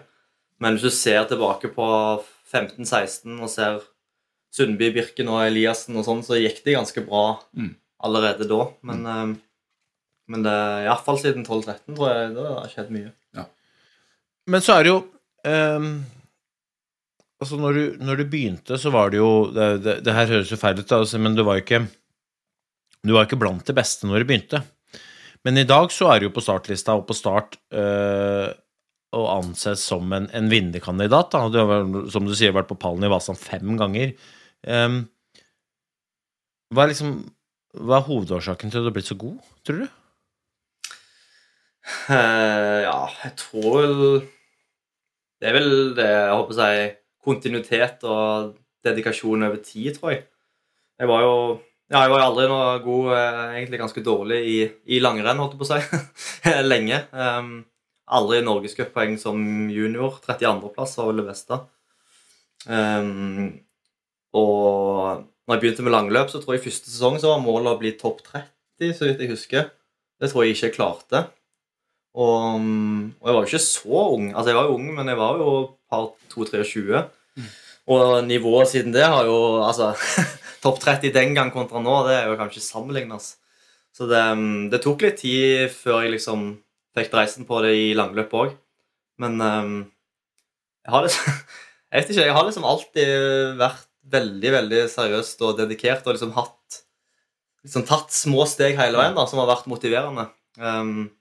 Men 0.63 0.77
hvis 0.77 0.87
du 0.87 0.95
ser 0.95 1.27
tilbake 1.29 1.69
på 1.75 1.87
15-16 2.53 3.35
og 3.37 3.51
ser 3.51 3.81
Sundby, 4.53 4.91
Birken 4.93 5.31
og 5.33 5.43
Eliassen 5.47 5.97
og 5.97 6.05
sånn, 6.07 6.21
så 6.25 6.37
gikk 6.37 6.61
det 6.65 6.77
ganske 6.77 7.05
bra 7.05 7.41
Mm. 7.57 7.75
allerede 8.03 8.47
da. 8.49 8.67
Men, 8.81 9.03
mm. 9.03 9.35
men 10.29 10.43
det, 10.45 10.57
iallfall 10.85 11.19
siden 11.21 11.45
12-13 11.45 11.95
tror 11.95 12.09
jeg 12.11 12.33
det 12.35 12.47
har 12.49 12.69
skjedd 12.71 12.91
mye. 12.93 13.13
Men 14.43 14.61
så 14.61 14.77
er 14.77 14.83
det 14.83 14.93
jo 14.93 14.99
um 15.47 16.03
Altså, 17.43 17.57
når 17.59 17.73
du, 17.75 17.81
når 17.99 18.15
du 18.21 18.23
begynte, 18.31 18.77
så 18.79 18.87
var 18.93 19.09
det 19.11 19.17
jo 19.17 19.51
Det, 19.51 19.65
det, 19.83 19.93
det 20.05 20.13
her 20.15 20.29
høres 20.29 20.51
jo 20.53 20.55
feil 20.55 20.77
ut, 20.79 20.91
altså, 20.95 21.19
men 21.19 21.33
du 21.35 21.41
var 21.43 21.57
jo 21.57 21.63
ikke 21.65 21.81
Du 23.03 23.11
var 23.11 23.27
ikke 23.27 23.39
blant 23.41 23.65
de 23.67 23.75
beste 23.75 24.07
når 24.07 24.23
du 24.23 24.29
begynte. 24.29 24.63
Men 25.43 25.59
i 25.59 25.67
dag 25.67 25.91
så 25.91 26.07
er 26.11 26.21
du 26.21 26.29
jo 26.29 26.35
på 26.35 26.43
startlista 26.43 26.95
og 26.95 27.07
på 27.09 27.15
start 27.17 27.57
øh, 27.75 28.47
og 29.13 29.25
anses 29.35 29.83
som 29.85 30.07
en, 30.15 30.29
en 30.33 30.47
vinnerkandidat. 30.49 31.35
Du 31.51 31.59
har, 31.59 31.89
som 32.13 32.27
du 32.27 32.33
sier, 32.37 32.55
vært 32.55 32.69
på 32.71 32.79
pallen 32.79 33.03
i 33.03 33.11
Vasan 33.11 33.37
fem 33.37 33.75
ganger. 33.79 34.15
Um, 34.63 35.03
hva 36.73 36.85
er 36.85 36.93
liksom 36.93 37.17
Hva 37.73 37.97
er 37.97 38.05
hovedårsaken 38.07 38.71
til 38.71 38.79
at 38.79 38.85
du 38.85 38.87
har 38.87 38.95
blitt 38.95 39.09
så 39.09 39.17
god, 39.19 39.35
tror 39.65 39.81
du? 39.81 39.99
Uh, 42.07 42.79
ja, 42.85 42.99
jeg 43.25 43.33
tror 43.41 43.73
vel 43.81 43.95
Det 45.41 45.49
er 45.49 45.57
vel 45.57 45.73
det 45.97 46.05
jeg 46.07 46.37
håper 46.37 46.55
å 46.55 46.59
si 46.61 46.85
kontinuitet 47.23 48.05
og 48.07 48.53
dedikasjon 48.87 49.47
over 49.49 49.59
tid, 49.63 49.97
tror 49.97 50.13
jeg. 50.13 50.23
Jeg 50.99 51.09
var 51.11 51.25
jo 51.25 51.35
ja, 51.91 51.99
jeg 51.99 52.11
var 52.13 52.21
jo 52.21 52.27
aldri 52.29 52.47
noe 52.49 52.69
god, 52.83 53.09
eh, 53.17 53.41
egentlig 53.59 53.81
ganske 53.81 54.03
dårlig 54.05 54.39
i, 54.49 54.57
i 54.95 55.01
langrenn, 55.03 55.41
holdt 55.41 55.57
jeg 55.57 55.61
på 55.61 55.67
å 55.67 55.73
si. 55.73 56.01
Lenge. 56.71 57.03
Um, 57.11 57.51
aldri 58.17 58.39
norgescuppoeng 58.45 59.17
som 59.21 59.43
junior. 59.73 60.17
32.-plass 60.23 60.97
var 60.99 61.11
vel 61.11 61.21
det 61.21 61.27
beste. 61.27 61.59
Um, 62.65 63.51
og 64.33 65.27
når 65.43 65.55
jeg 65.57 65.63
begynte 65.63 65.85
med 65.85 65.95
langløp, 65.95 66.31
så 66.31 66.39
tror 66.41 66.55
jeg 66.55 66.65
første 66.65 66.91
sesong 66.91 67.19
så 67.19 67.33
var 67.33 67.43
målet 67.43 67.73
å 67.73 67.79
bli 67.81 67.93
topp 67.99 68.23
30, 68.31 68.93
så 68.95 69.09
vidt 69.09 69.23
jeg 69.25 69.33
husker. 69.33 69.71
Det 70.21 70.31
tror 70.31 70.45
jeg 70.45 70.55
ikke 70.55 70.69
jeg 70.69 70.77
klarte. 70.77 71.25
Og, 72.13 72.63
og 73.19 73.27
jeg 73.27 73.35
var 73.35 73.41
jo 73.41 73.49
ikke 73.49 73.65
så 73.65 74.05
ung. 74.13 74.29
Altså, 74.31 74.51
jeg 74.51 74.57
var 74.59 74.69
jo 74.69 74.77
ung, 74.77 74.87
men 74.95 75.11
jeg 75.11 75.19
var 75.19 75.41
jo 75.41 75.53
par 75.91 76.13
2-23. 76.31 77.03
Og 77.91 78.23
nivået 78.23 78.69
siden 78.71 78.93
det 78.95 79.03
har 79.03 79.25
jo 79.27 79.37
Altså, 79.63 79.91
topp 80.63 80.79
30 80.79 81.11
den 81.15 81.33
gang 81.35 81.51
kontra 81.51 81.81
nå, 81.83 81.95
det 82.07 82.15
er 82.17 82.29
jo 82.31 82.39
kanskje 82.39 82.63
sammenlignes. 82.63 83.35
Så 83.93 84.07
det, 84.09 84.21
det 84.71 84.81
tok 84.83 85.03
litt 85.03 85.19
tid 85.21 85.71
før 85.73 86.05
jeg 86.05 86.15
liksom 86.15 86.45
fikk 86.97 87.11
dreisen 87.11 87.47
på 87.49 87.59
det 87.65 87.73
i 87.77 87.89
langløp 87.97 88.33
òg. 88.37 88.53
Men 89.21 89.41
um, 89.41 89.75
jeg 90.85 90.95
har 90.95 91.07
liksom 91.07 91.33
Jeg 91.93 92.01
vet 92.01 92.09
ikke, 92.09 92.23
jeg 92.25 92.33
har 92.33 92.45
liksom 92.47 92.63
alltid 92.65 93.09
vært 93.59 93.89
veldig, 94.13 94.49
veldig 94.55 94.79
seriøst 94.89 95.43
og 95.45 95.59
dedikert 95.59 96.07
og 96.07 96.15
liksom 96.15 96.31
hatt 96.33 96.79
liksom 97.63 97.85
tatt 97.85 98.09
små 98.09 98.47
steg 98.49 98.79
hele 98.79 98.97
veien 98.97 99.13
da, 99.13 99.27
som 99.29 99.37
har 99.41 99.51
vært 99.51 99.69
motiverende. 99.69 100.25
Um, 100.57 101.11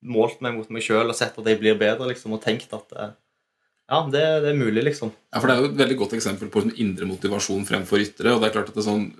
målt 0.00 0.38
meg 0.44 0.56
mot 0.56 0.70
meg 0.72 0.84
sjøl 0.84 1.10
og 1.10 1.18
sett 1.18 1.36
at 1.36 1.50
jeg 1.50 1.60
blir 1.60 1.76
bedre, 1.80 2.08
liksom, 2.12 2.36
og 2.36 2.42
tenkt 2.44 2.72
at 2.72 2.94
eh, 2.96 3.10
ja, 3.90 3.98
det, 4.12 4.22
det 4.44 4.52
er 4.52 4.58
mulig, 4.60 4.84
liksom. 4.86 5.10
Ja, 5.32 5.40
for 5.40 5.50
Det 5.50 5.56
er 5.56 5.64
jo 5.64 5.70
et 5.72 5.80
veldig 5.80 5.98
godt 6.04 6.14
eksempel 6.18 6.50
på 6.52 6.62
sånn 6.62 6.76
indre 6.78 7.08
motivasjon 7.10 7.66
fremfor 7.68 8.04
ytre. 8.04 8.32
og 8.36 8.40
det 8.40 8.50
er 8.50 8.54
klart 8.54 8.70
at 8.70 8.78
det 8.78 8.84
er 8.84 8.90
sånn, 8.92 9.10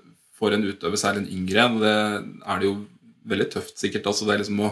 For 0.41 0.55
en 0.55 0.63
utøver, 0.65 0.97
særlig 0.97 1.21
en 1.21 1.33
yngre 1.37 1.65
en, 1.67 1.75
det 1.83 1.91
er 2.49 2.61
det 2.61 2.65
jo 2.65 2.77
veldig 3.29 3.45
tøft 3.53 3.77
sikkert. 3.77 4.07
altså 4.09 4.25
Det 4.25 4.33
er 4.33 4.39
liksom 4.41 4.63
å 4.65 4.71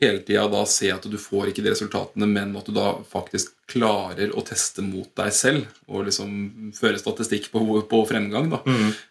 hele 0.00 0.20
tida 0.24 0.44
da 0.48 0.60
se 0.70 0.88
at 0.92 1.04
du 1.10 1.16
får 1.20 1.50
ikke 1.50 1.64
de 1.64 1.72
resultatene, 1.74 2.28
men 2.30 2.54
at 2.56 2.68
du 2.68 2.72
da 2.76 2.92
faktisk 3.10 3.52
klarer 3.68 4.30
å 4.32 4.44
teste 4.46 4.84
mot 4.86 5.10
deg 5.18 5.32
selv 5.34 5.66
og 5.90 6.06
liksom 6.06 6.70
føre 6.78 7.00
statistikk 7.00 7.50
på, 7.52 7.64
på 7.90 8.00
fremgang. 8.08 8.48
da. 8.54 8.62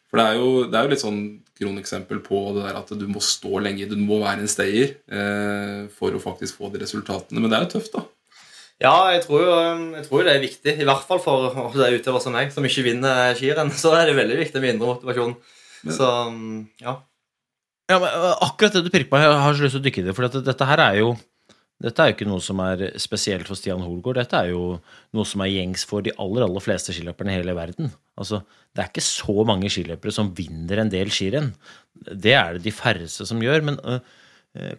For 0.09 0.17
det 0.21 0.25
er, 0.25 0.39
jo, 0.39 0.53
det 0.65 0.79
er 0.79 0.87
jo 0.87 0.93
litt 0.95 1.03
sånn 1.03 1.19
kroneksempel 1.59 2.23
på 2.25 2.39
det 2.55 2.63
der 2.65 2.79
at 2.79 2.93
du 2.97 3.05
må 3.11 3.21
stå 3.21 3.59
lenge. 3.61 3.89
Du 3.91 3.97
må 3.99 4.21
være 4.23 4.45
en 4.45 4.49
stayer 4.49 4.95
eh, 5.11 5.83
for 5.99 6.15
å 6.15 6.23
faktisk 6.23 6.57
få 6.61 6.71
de 6.73 6.81
resultatene. 6.81 7.43
Men 7.43 7.51
det 7.51 7.59
er 7.59 7.67
jo 7.67 7.73
tøft, 7.75 7.93
da. 7.93 8.05
Ja, 8.79 8.95
jeg 9.11 9.25
tror, 9.25 9.41
jo, 9.43 9.55
jeg 9.97 10.05
tror 10.07 10.23
det 10.23 10.33
er 10.33 10.43
viktig. 10.43 10.73
I 10.79 10.87
hvert 10.87 11.07
fall 11.07 11.19
for 11.19 11.49
utøvere 11.75 12.23
som 12.23 12.35
meg, 12.35 12.51
som 12.55 12.63
ikke 12.63 12.85
vinner 12.85 13.33
skirenn. 13.35 13.73
Så 13.81 13.91
er 13.97 14.07
det 14.07 14.19
veldig 14.19 14.37
viktig 14.39 14.61
med 14.63 14.75
indre 14.75 14.93
motivasjon. 14.93 15.35
Så 15.83 16.11
ja. 16.83 16.95
Ja, 17.89 17.97
men 17.97 18.07
øh, 18.07 18.35
Akkurat 18.45 18.75
det 18.77 18.85
du 18.85 18.91
pirker 18.93 19.09
på, 19.09 19.19
jeg 19.19 19.41
har 19.41 19.55
så 19.57 19.65
lyst 19.65 19.75
til 19.75 19.81
å 19.81 19.85
dykke 19.87 20.01
i 20.03 20.07
det. 20.07 20.15
For 20.15 20.27
at 20.27 20.37
dette 20.45 20.67
her 20.69 20.83
er 20.83 20.99
jo 21.01 21.11
dette 21.79 22.03
er 22.03 22.09
jo 22.09 22.15
ikke 22.17 22.27
noe 22.27 22.43
som 22.43 22.59
er 22.59 22.81
spesielt 22.99 23.47
for 23.47 23.55
Stian 23.55 23.79
Holgaard. 23.79 24.17
Dette 24.19 24.35
er 24.35 24.49
jo 24.51 24.63
noe 25.15 25.27
som 25.27 25.43
er 25.45 25.51
gjengs 25.53 25.85
for 25.87 26.03
de 26.03 26.11
aller 26.19 26.43
aller 26.43 26.63
fleste 26.63 26.91
skiløperne 26.91 27.31
i 27.31 27.37
hele 27.37 27.55
verden. 27.55 27.87
Altså, 28.19 28.41
Det 28.75 28.83
er 28.83 28.89
ikke 28.91 29.05
så 29.05 29.45
mange 29.47 29.71
skiløpere 29.71 30.11
som 30.11 30.33
vinner 30.35 30.83
en 30.83 30.91
del 30.91 31.11
skirenn. 31.11 31.53
Det 31.95 32.35
er 32.35 32.57
det 32.57 32.65
de 32.67 32.75
færreste 32.75 33.25
som 33.25 33.39
gjør. 33.39 33.63
Men 33.63 33.79
øh, 33.79 34.03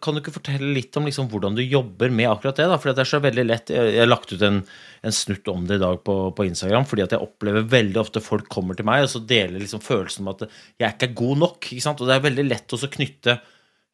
kan 0.03 0.17
du 0.17 0.19
ikke 0.19 0.35
fortelle 0.35 0.73
litt 0.75 0.97
om 0.99 1.05
liksom, 1.07 1.29
hvordan 1.31 1.55
du 1.55 1.63
jobber 1.63 2.11
med 2.11 2.27
akkurat 2.27 2.59
det? 2.59 2.67
da? 2.73 2.79
Fordi 2.81 2.97
det 2.99 3.05
er 3.05 3.11
så 3.13 3.21
veldig 3.23 3.45
lett. 3.47 3.71
Jeg 3.71 4.01
har 4.03 4.11
lagt 4.11 4.33
ut 4.35 4.43
en, 4.45 4.59
en 5.07 5.15
snutt 5.15 5.47
om 5.53 5.63
det 5.69 5.79
i 5.79 5.83
dag 5.85 6.01
på, 6.05 6.17
på 6.37 6.47
Instagram, 6.49 6.89
fordi 6.91 7.05
at 7.07 7.15
jeg 7.15 7.23
opplever 7.23 7.69
veldig 7.71 8.03
ofte 8.03 8.25
folk 8.25 8.51
kommer 8.51 8.79
til 8.79 8.89
meg 8.91 9.07
og 9.07 9.13
så 9.13 9.23
deler 9.23 9.63
liksom 9.63 9.85
følelsen 9.85 10.27
om 10.27 10.33
at 10.35 10.47
jeg 10.49 10.89
er 10.89 10.97
ikke 10.97 11.13
god 11.23 11.43
nok. 11.45 11.71
ikke 11.71 11.87
sant? 11.87 12.03
Og 12.03 12.11
det 12.11 12.19
er 12.19 12.27
veldig 12.27 12.47
lett 12.49 12.77
å 12.77 12.81
knytte, 12.99 13.39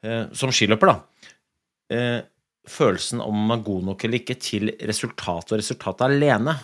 eh, 0.06 0.22
som 0.40 0.54
skiløper, 0.54 0.94
da 0.94 1.26
eh, 1.92 2.20
følelsen 2.66 3.22
om 3.22 3.46
man 3.48 3.60
er 3.60 3.66
god 3.66 3.90
nok 3.90 4.04
eller 4.04 4.22
ikke 4.22 4.38
til 4.42 4.72
resultatet 4.88 5.54
og 5.54 5.60
resultatet 5.62 6.06
alene. 6.08 6.56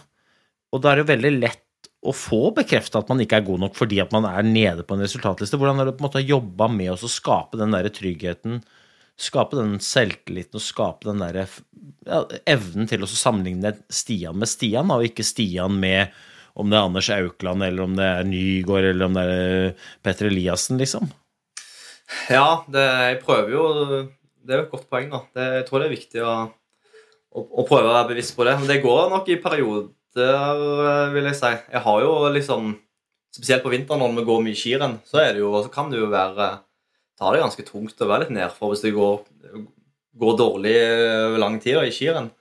Og 0.73 0.83
da 0.83 0.93
er 0.93 1.03
det 1.03 1.11
veldig 1.13 1.33
lett 1.39 1.91
å 2.03 2.15
få 2.17 2.49
bekrefta 2.57 3.03
at 3.03 3.11
man 3.13 3.23
ikke 3.23 3.39
er 3.39 3.47
god 3.47 3.63
nok 3.63 3.77
fordi 3.79 4.01
at 4.03 4.15
man 4.15 4.27
er 4.27 4.47
nede 4.47 4.87
på 4.87 4.97
en 4.97 5.05
resultatliste. 5.05 5.59
Hvordan 5.61 5.83
har 5.83 5.91
du 5.91 5.99
på 5.99 6.25
jobba 6.25 6.69
med 6.73 6.95
å 6.95 7.11
skape 7.11 7.61
den 7.61 7.75
der 7.75 7.91
tryggheten, 7.95 8.63
skape 9.21 9.59
den 9.59 9.77
selvtilliten 9.83 10.59
og 10.59 10.65
skape 10.65 11.09
den 11.11 11.23
der 11.23 11.43
ja, 11.43 12.23
evnen 12.49 12.89
til 12.91 13.05
å 13.05 13.09
sammenligne 13.11 13.75
Stian 13.93 14.39
med 14.41 14.51
Stian, 14.51 14.93
og 14.95 15.07
ikke 15.07 15.27
Stian 15.27 15.79
med 15.81 16.15
om 16.59 16.69
det 16.69 16.77
er 16.77 16.87
Anders 16.87 17.09
Aukland, 17.15 17.65
eller 17.65 17.87
om 17.87 17.95
det 17.97 18.05
er 18.05 18.27
Nygård, 18.29 18.85
eller 18.91 19.09
om 19.09 19.15
det 19.17 19.23
er 19.25 19.71
Petter 20.05 20.29
Eliassen, 20.29 20.81
liksom? 20.81 21.09
Ja, 22.29 22.65
det, 22.69 22.83
jeg 22.83 23.21
prøver 23.23 23.55
jo 23.55 23.63
Det 24.43 24.53
er 24.53 24.59
jo 24.59 24.65
et 24.67 24.75
godt 24.75 24.89
poeng, 24.91 25.09
da. 25.09 25.23
Det, 25.33 25.47
jeg 25.57 25.67
tror 25.69 25.81
det 25.81 25.87
er 25.87 25.95
viktig 25.95 26.25
å, 26.27 26.35
å, 27.33 27.45
å 27.63 27.65
prøve 27.65 27.89
å 27.89 27.95
være 27.95 28.11
bevisst 28.11 28.35
på 28.37 28.45
det. 28.45 28.57
Men 28.59 28.69
det 28.69 28.83
går 28.85 29.07
nok 29.13 29.31
i 29.33 29.39
perioder, 29.41 29.89
vil 31.15 31.29
jeg 31.31 31.39
si. 31.39 31.53
Jeg 31.73 31.85
har 31.87 32.03
jo 32.05 32.17
liksom 32.35 32.75
Spesielt 33.33 33.63
på 33.65 33.71
vinteren 33.73 34.03
når 34.03 34.11
vi 34.19 34.23
går 34.29 34.43
mye 34.45 34.57
skirenn, 34.61 34.99
så, 35.09 35.23
så 35.25 35.69
kan 35.73 35.87
det 35.89 36.03
jo 36.03 36.11
være 36.13 36.51
Ta 37.23 37.31
det 37.31 37.39
ganske 37.39 37.63
tungt 37.63 38.01
å 38.03 38.07
være 38.11 38.25
litt 38.25 38.35
nedfor 38.35 38.73
hvis 38.73 38.81
det 38.83 38.97
går, 38.97 39.21
går 40.19 40.39
dårlig 40.41 40.73
over 41.29 41.39
lang 41.39 41.59
tid 41.63 41.79
i 41.79 41.93
skirenn. 41.95 42.33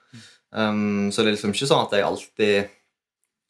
Um, 0.50 1.12
så 1.14 1.22
det 1.22 1.30
er 1.30 1.36
liksom 1.36 1.54
ikke 1.54 1.70
sånn 1.70 1.86
at 1.86 1.94
jeg 1.94 2.04
alltid 2.08 2.72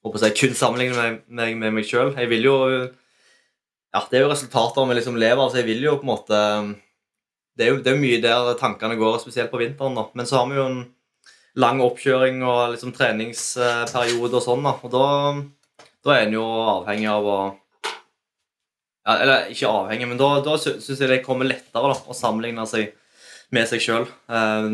håper 0.03 0.25
jeg, 0.27 0.35
kun 0.41 0.57
sammenligner 0.57 0.97
meg, 0.99 1.21
med, 1.31 1.55
med 1.61 1.77
meg 1.77 1.87
sjøl. 1.87 2.11
Jeg 2.17 2.29
vil 2.33 2.49
jo 2.49 2.57
ja, 2.67 4.01
Det 4.09 4.19
er 4.19 4.25
jo 4.25 4.31
resultater 4.31 4.87
vi 4.89 4.97
liksom 4.97 5.19
lever 5.19 5.39
av, 5.39 5.53
så 5.53 5.61
jeg 5.61 5.69
vil 5.69 5.87
jo 5.87 5.97
på 6.01 6.05
en 6.05 6.11
måte 6.11 6.41
Det 7.55 7.65
er 7.65 7.71
jo, 7.71 7.79
det 7.83 7.93
er 7.93 8.03
mye 8.03 8.19
der 8.23 8.51
tankene 8.59 8.99
går, 8.99 9.21
spesielt 9.23 9.51
på 9.53 9.61
vinteren. 9.61 9.95
da. 9.95 10.09
Men 10.17 10.27
så 10.27 10.41
har 10.41 10.51
vi 10.51 10.59
jo 10.59 10.67
en 10.67 10.83
lang 11.59 11.81
oppkjøring 11.83 12.43
og 12.47 12.75
liksom 12.75 12.93
treningsperiode 12.95 14.39
og 14.39 14.45
sånn. 14.45 14.67
da. 14.67 14.75
Og 14.83 14.93
da, 14.93 15.07
da 16.03 16.15
er 16.15 16.27
en 16.27 16.37
jo 16.39 16.45
avhengig 16.75 17.09
av 17.11 17.27
å 17.27 17.39
ja, 19.01 19.15
Eller 19.17 19.49
ikke 19.49 19.69
avhengig, 19.69 20.07
men 20.11 20.19
da, 20.19 20.33
da 20.45 20.57
syns 20.61 20.89
jeg 20.91 21.09
det 21.09 21.23
kommer 21.25 21.49
lettere 21.49 21.93
da, 21.93 21.97
å 21.97 22.17
sammenligne 22.17 22.65
seg 22.69 22.91
med 23.51 23.67
seg 23.67 23.83
sjøl. 23.83 24.07
Eh, 24.31 24.67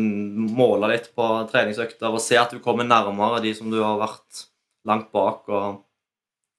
måle 0.54 0.92
litt 0.92 1.10
på 1.16 1.26
treningsøkter 1.50 2.14
og 2.14 2.22
se 2.22 2.38
at 2.38 2.52
du 2.54 2.60
kommer 2.62 2.86
nærmere 2.86 3.42
de 3.42 3.54
som 3.56 3.70
du 3.72 3.80
har 3.82 3.98
vært 4.00 4.46
langt 4.88 5.10
bak. 5.14 5.48
og 5.48 5.84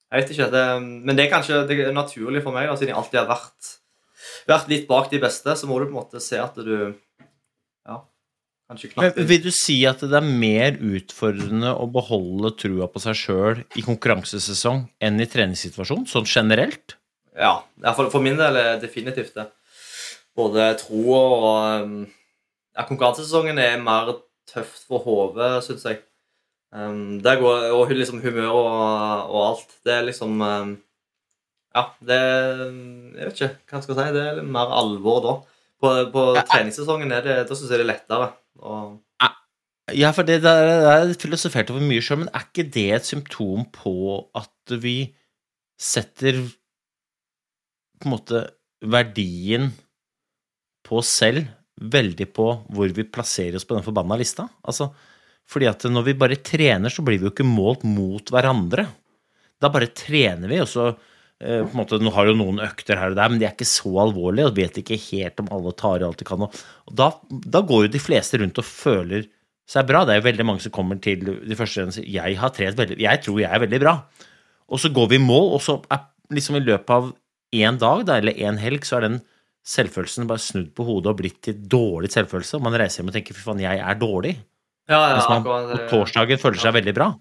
jeg 0.10 0.24
vet 0.24 0.32
ikke, 0.34 0.50
det, 0.54 0.66
Men 0.82 1.16
det 1.16 1.26
er 1.26 1.34
kanskje 1.34 1.64
det 1.70 1.80
er 1.86 1.96
naturlig 1.96 2.44
for 2.46 2.56
meg, 2.56 2.68
da, 2.68 2.78
siden 2.78 2.94
jeg 2.94 3.00
alltid 3.00 3.22
har 3.22 3.30
vært, 3.30 3.74
vært 4.50 4.72
litt 4.74 4.88
bak 4.90 5.10
de 5.14 5.22
beste. 5.22 5.56
Så 5.56 5.70
må 5.70 5.80
du 5.80 5.88
på 5.88 5.94
en 5.94 6.02
måte 6.02 6.24
se 6.24 6.42
at 6.42 6.58
du 6.58 6.76
ja, 7.88 8.00
kanskje 8.70 8.92
knapt 8.94 9.22
vil 9.30 9.44
du 9.46 9.52
si 9.56 9.80
at 9.90 10.02
det 10.04 10.18
er 10.20 10.26
mer 10.26 10.76
utfordrende 10.76 11.76
å 11.78 11.88
beholde 11.94 12.56
trua 12.60 12.90
på 12.92 13.02
seg 13.06 13.22
sjøl 13.22 13.64
i 13.78 13.86
konkurransesesong 13.86 14.88
enn 15.00 15.22
i 15.22 15.30
treningssituasjon, 15.30 16.10
sånn 16.10 16.28
generelt? 16.30 16.99
Ja, 17.40 17.94
for, 17.96 18.10
for 18.12 18.24
min 18.24 18.38
del 18.40 18.58
er 18.60 18.74
det 18.76 18.84
definitivt 18.90 19.36
det. 19.38 19.48
Både 20.38 20.74
tro 20.80 21.04
og 21.16 21.84
um, 21.86 21.96
ja, 22.76 22.86
Konkurransesesongen 22.88 23.58
er 23.62 23.80
mer 23.84 24.14
tøft 24.50 24.86
for 24.88 25.04
hodet, 25.06 25.64
syns 25.66 25.86
jeg. 25.88 26.02
Um, 26.76 27.18
der 27.26 27.40
går, 27.42 27.72
og 27.74 27.90
liksom 27.96 28.22
humør 28.22 28.52
og, 28.54 29.32
og 29.34 29.42
alt. 29.48 29.72
Det 29.86 29.94
er 29.96 30.06
liksom 30.10 30.36
um, 30.42 30.76
Ja, 31.76 31.84
det 32.02 32.20
Jeg 32.20 33.26
vet 33.30 33.42
ikke 33.42 33.50
hva 33.70 33.80
jeg 33.80 33.86
skal 33.88 33.98
si. 34.00 34.08
Det 34.16 34.26
er 34.28 34.42
mer 34.46 34.74
alvor 34.82 35.20
da. 35.26 35.36
På, 35.80 35.94
på 36.12 36.24
Ja. 36.36 36.44
treningssesongen 36.50 37.12
er 37.16 37.24
det, 37.24 37.38
da 37.50 37.56
syns 37.56 37.72
jeg 37.72 37.80
det 37.82 37.88
er 37.88 37.94
lettere. 37.94 38.34
Og, 38.60 38.98
Ja, 39.96 40.12
for 40.14 40.22
det, 40.22 40.44
der, 40.44 40.68
er, 40.70 41.06
det 41.08 41.16
er 41.16 41.22
filosofert 41.22 41.72
over 41.74 41.82
mye 41.82 42.02
sjøl, 42.06 42.20
men 42.22 42.28
er 42.38 42.44
ikke 42.46 42.68
det 42.70 42.84
et 42.94 43.08
symptom 43.08 43.64
på 43.74 43.94
at 44.38 44.76
vi 44.84 45.16
setter 45.82 46.44
på 48.00 48.08
en 48.08 48.16
måte 48.16 48.44
verdien 48.80 49.70
på 50.88 51.02
oss 51.02 51.12
selv 51.22 51.48
veldig 51.80 52.28
på 52.36 52.48
hvor 52.76 52.92
vi 52.96 53.06
plasserer 53.08 53.58
oss 53.60 53.68
på 53.68 53.78
den 53.78 53.86
forbanna 53.86 54.18
lista? 54.20 54.48
Altså, 54.68 54.90
fordi 55.50 55.70
at 55.70 55.86
når 55.90 56.10
vi 56.10 56.18
bare 56.20 56.40
trener, 56.46 56.92
så 56.94 57.04
blir 57.06 57.20
vi 57.20 57.30
jo 57.30 57.34
ikke 57.34 57.48
målt 57.48 57.86
mot 57.88 58.34
hverandre. 58.34 58.86
Da 59.60 59.72
bare 59.74 59.92
trener 59.96 60.52
vi, 60.52 60.60
og 60.62 60.70
så 60.70 60.86
eh, 60.92 61.64
på 61.64 61.72
en 61.72 61.80
måte, 61.80 62.00
Nå 62.04 62.14
har 62.16 62.30
jo 62.30 62.38
noen 62.38 62.62
økter 62.64 63.00
her 63.00 63.14
og 63.14 63.20
der, 63.20 63.32
men 63.32 63.42
de 63.42 63.48
er 63.48 63.56
ikke 63.56 63.68
så 63.68 63.92
alvorlige, 64.04 64.50
og 64.50 64.60
vet 64.60 64.80
ikke 64.82 65.00
helt 65.10 65.42
om 65.44 65.52
alle 65.56 65.74
tar 65.80 66.04
i 66.04 66.08
alt 66.08 66.22
de 66.22 66.28
kan. 66.28 66.46
Og 66.46 66.96
da, 67.02 67.12
da 67.30 67.64
går 67.66 67.88
jo 67.88 67.94
de 67.96 68.04
fleste 68.04 68.42
rundt 68.42 68.62
og 68.62 68.68
føler 68.68 69.26
seg 69.70 69.88
bra. 69.90 70.04
Det 70.06 70.16
er 70.16 70.22
jo 70.22 70.28
veldig 70.30 70.48
mange 70.52 70.66
som 70.66 70.74
kommer 70.76 71.02
til 71.02 71.26
de 71.26 71.58
første 71.58 71.88
og 71.88 71.96
sier 71.96 72.10
jeg 72.10 72.38
har 72.42 72.54
trent 72.54 72.78
veldig, 72.78 73.00
jeg 73.02 73.24
tror 73.26 73.42
jeg 73.42 73.50
er 73.50 73.66
veldig 73.66 73.82
bra. 73.82 73.96
Og 74.70 74.82
så 74.82 74.92
går 74.94 75.10
vi 75.14 75.18
i 75.18 75.26
mål, 75.26 75.56
og 75.58 75.66
så 75.66 75.80
er 75.90 76.06
liksom 76.36 76.60
i 76.60 76.66
løpet 76.66 76.94
av 76.94 77.10
én 77.56 77.80
dag 77.82 78.06
da, 78.08 78.20
eller 78.20 78.38
én 78.38 78.60
helg, 78.62 78.86
så 78.88 79.00
er 79.00 79.08
den 79.08 79.20
selvfølelsen 79.70 80.28
bare 80.30 80.42
snudd 80.42 80.72
på 80.78 80.86
hodet 80.88 81.12
og 81.12 81.20
blitt 81.20 81.42
til 81.46 81.58
dårlig 81.70 82.12
selvfølelse. 82.14 82.58
Og 82.58 82.66
man 82.66 82.78
reiser 82.80 83.02
hjem 83.02 83.12
og 83.12 83.18
tenker 83.18 83.38
fy 83.38 83.46
faen, 83.46 83.64
jeg 83.64 83.82
er 83.84 84.00
dårlig. 84.00 84.36
Ja, 84.90 85.00
ja, 85.00 85.16
Mens 85.18 85.30
man 85.30 85.44
akkurat, 85.44 85.74
på 85.76 85.90
torsdagen 85.92 86.42
føler 86.42 86.62
seg 86.62 86.76
veldig 86.80 86.96
bra. 86.98 87.12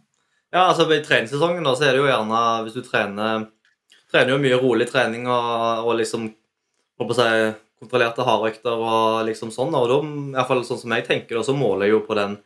Ja, 0.54 0.70
altså 0.70 0.86
I 0.88 1.02
treningssesongen 1.04 1.66
da, 1.66 1.74
så 1.76 1.84
er 1.84 1.92
det 1.92 2.00
jo 2.00 2.06
gjerne 2.08 2.38
Hvis 2.64 2.78
du 2.78 2.80
trener 2.86 3.42
trener 4.08 4.32
jo 4.32 4.42
mye 4.42 4.58
rolig 4.60 4.86
trening 4.88 5.26
og, 5.28 5.88
og 5.88 5.98
liksom 6.00 6.28
håper 6.98 7.14
å 7.14 7.18
si, 7.18 7.48
kontrollerte 7.78 8.24
hardøkter 8.26 8.80
og 8.82 9.26
liksom 9.28 9.52
sånn, 9.54 9.74
og 9.76 9.90
da, 9.90 9.98
i 10.02 10.32
hvert 10.34 10.48
fall 10.50 10.64
sånn 10.66 10.80
som 10.80 10.94
jeg 10.96 11.04
tenker, 11.06 11.38
da, 11.38 11.44
så 11.46 11.54
måler 11.54 11.86
jeg 11.86 11.94
jo 11.94 12.06
på 12.08 12.16
den 12.18 12.38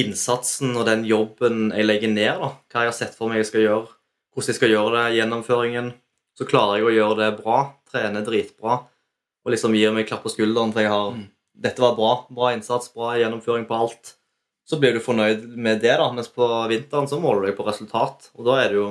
innsatsen 0.00 0.72
og 0.74 0.88
den 0.88 1.04
jobben 1.06 1.68
jeg 1.70 1.86
legger 1.86 2.10
ned. 2.10 2.40
da, 2.40 2.48
Hva 2.72 2.86
jeg 2.86 2.90
har 2.90 2.96
sett 2.96 3.14
for 3.18 3.30
meg 3.30 3.42
jeg 3.42 3.50
skal 3.52 3.66
gjøre, 3.66 3.92
hvordan 4.34 4.50
jeg 4.50 4.58
skal 4.58 4.74
gjøre 4.74 4.96
det, 4.96 5.04
gjennomføringen. 5.20 5.92
Så 6.34 6.48
klarer 6.48 6.80
jeg 6.80 6.88
å 6.88 6.94
gjøre 6.94 7.20
det 7.20 7.30
bra, 7.38 7.60
trene 7.90 8.24
dritbra, 8.26 8.80
og 9.44 9.52
liksom 9.52 9.76
gir 9.76 9.94
meg 9.94 10.08
klapp 10.08 10.24
på 10.26 10.32
skulderen 10.32 10.74
for 10.74 10.84
jeg 10.84 10.92
har 10.92 11.14
Dette 11.54 11.78
var 11.78 11.92
bra. 11.94 12.12
Bra 12.34 12.48
innsats, 12.50 12.88
bra 12.90 13.12
gjennomføring 13.14 13.68
på 13.68 13.76
alt 13.78 14.16
så 14.64 14.78
blir 14.80 14.96
du 14.96 15.02
fornøyd 15.04 15.44
med 15.60 15.82
det, 15.84 15.92
da. 16.00 16.08
Mens 16.14 16.30
på 16.32 16.46
vinteren 16.70 17.08
så 17.10 17.20
måler 17.20 17.44
du 17.44 17.50
deg 17.50 17.58
på 17.58 17.66
resultat. 17.66 18.30
Og 18.38 18.46
da 18.48 18.58
er 18.62 18.72
det 18.72 18.80
jo 18.80 18.90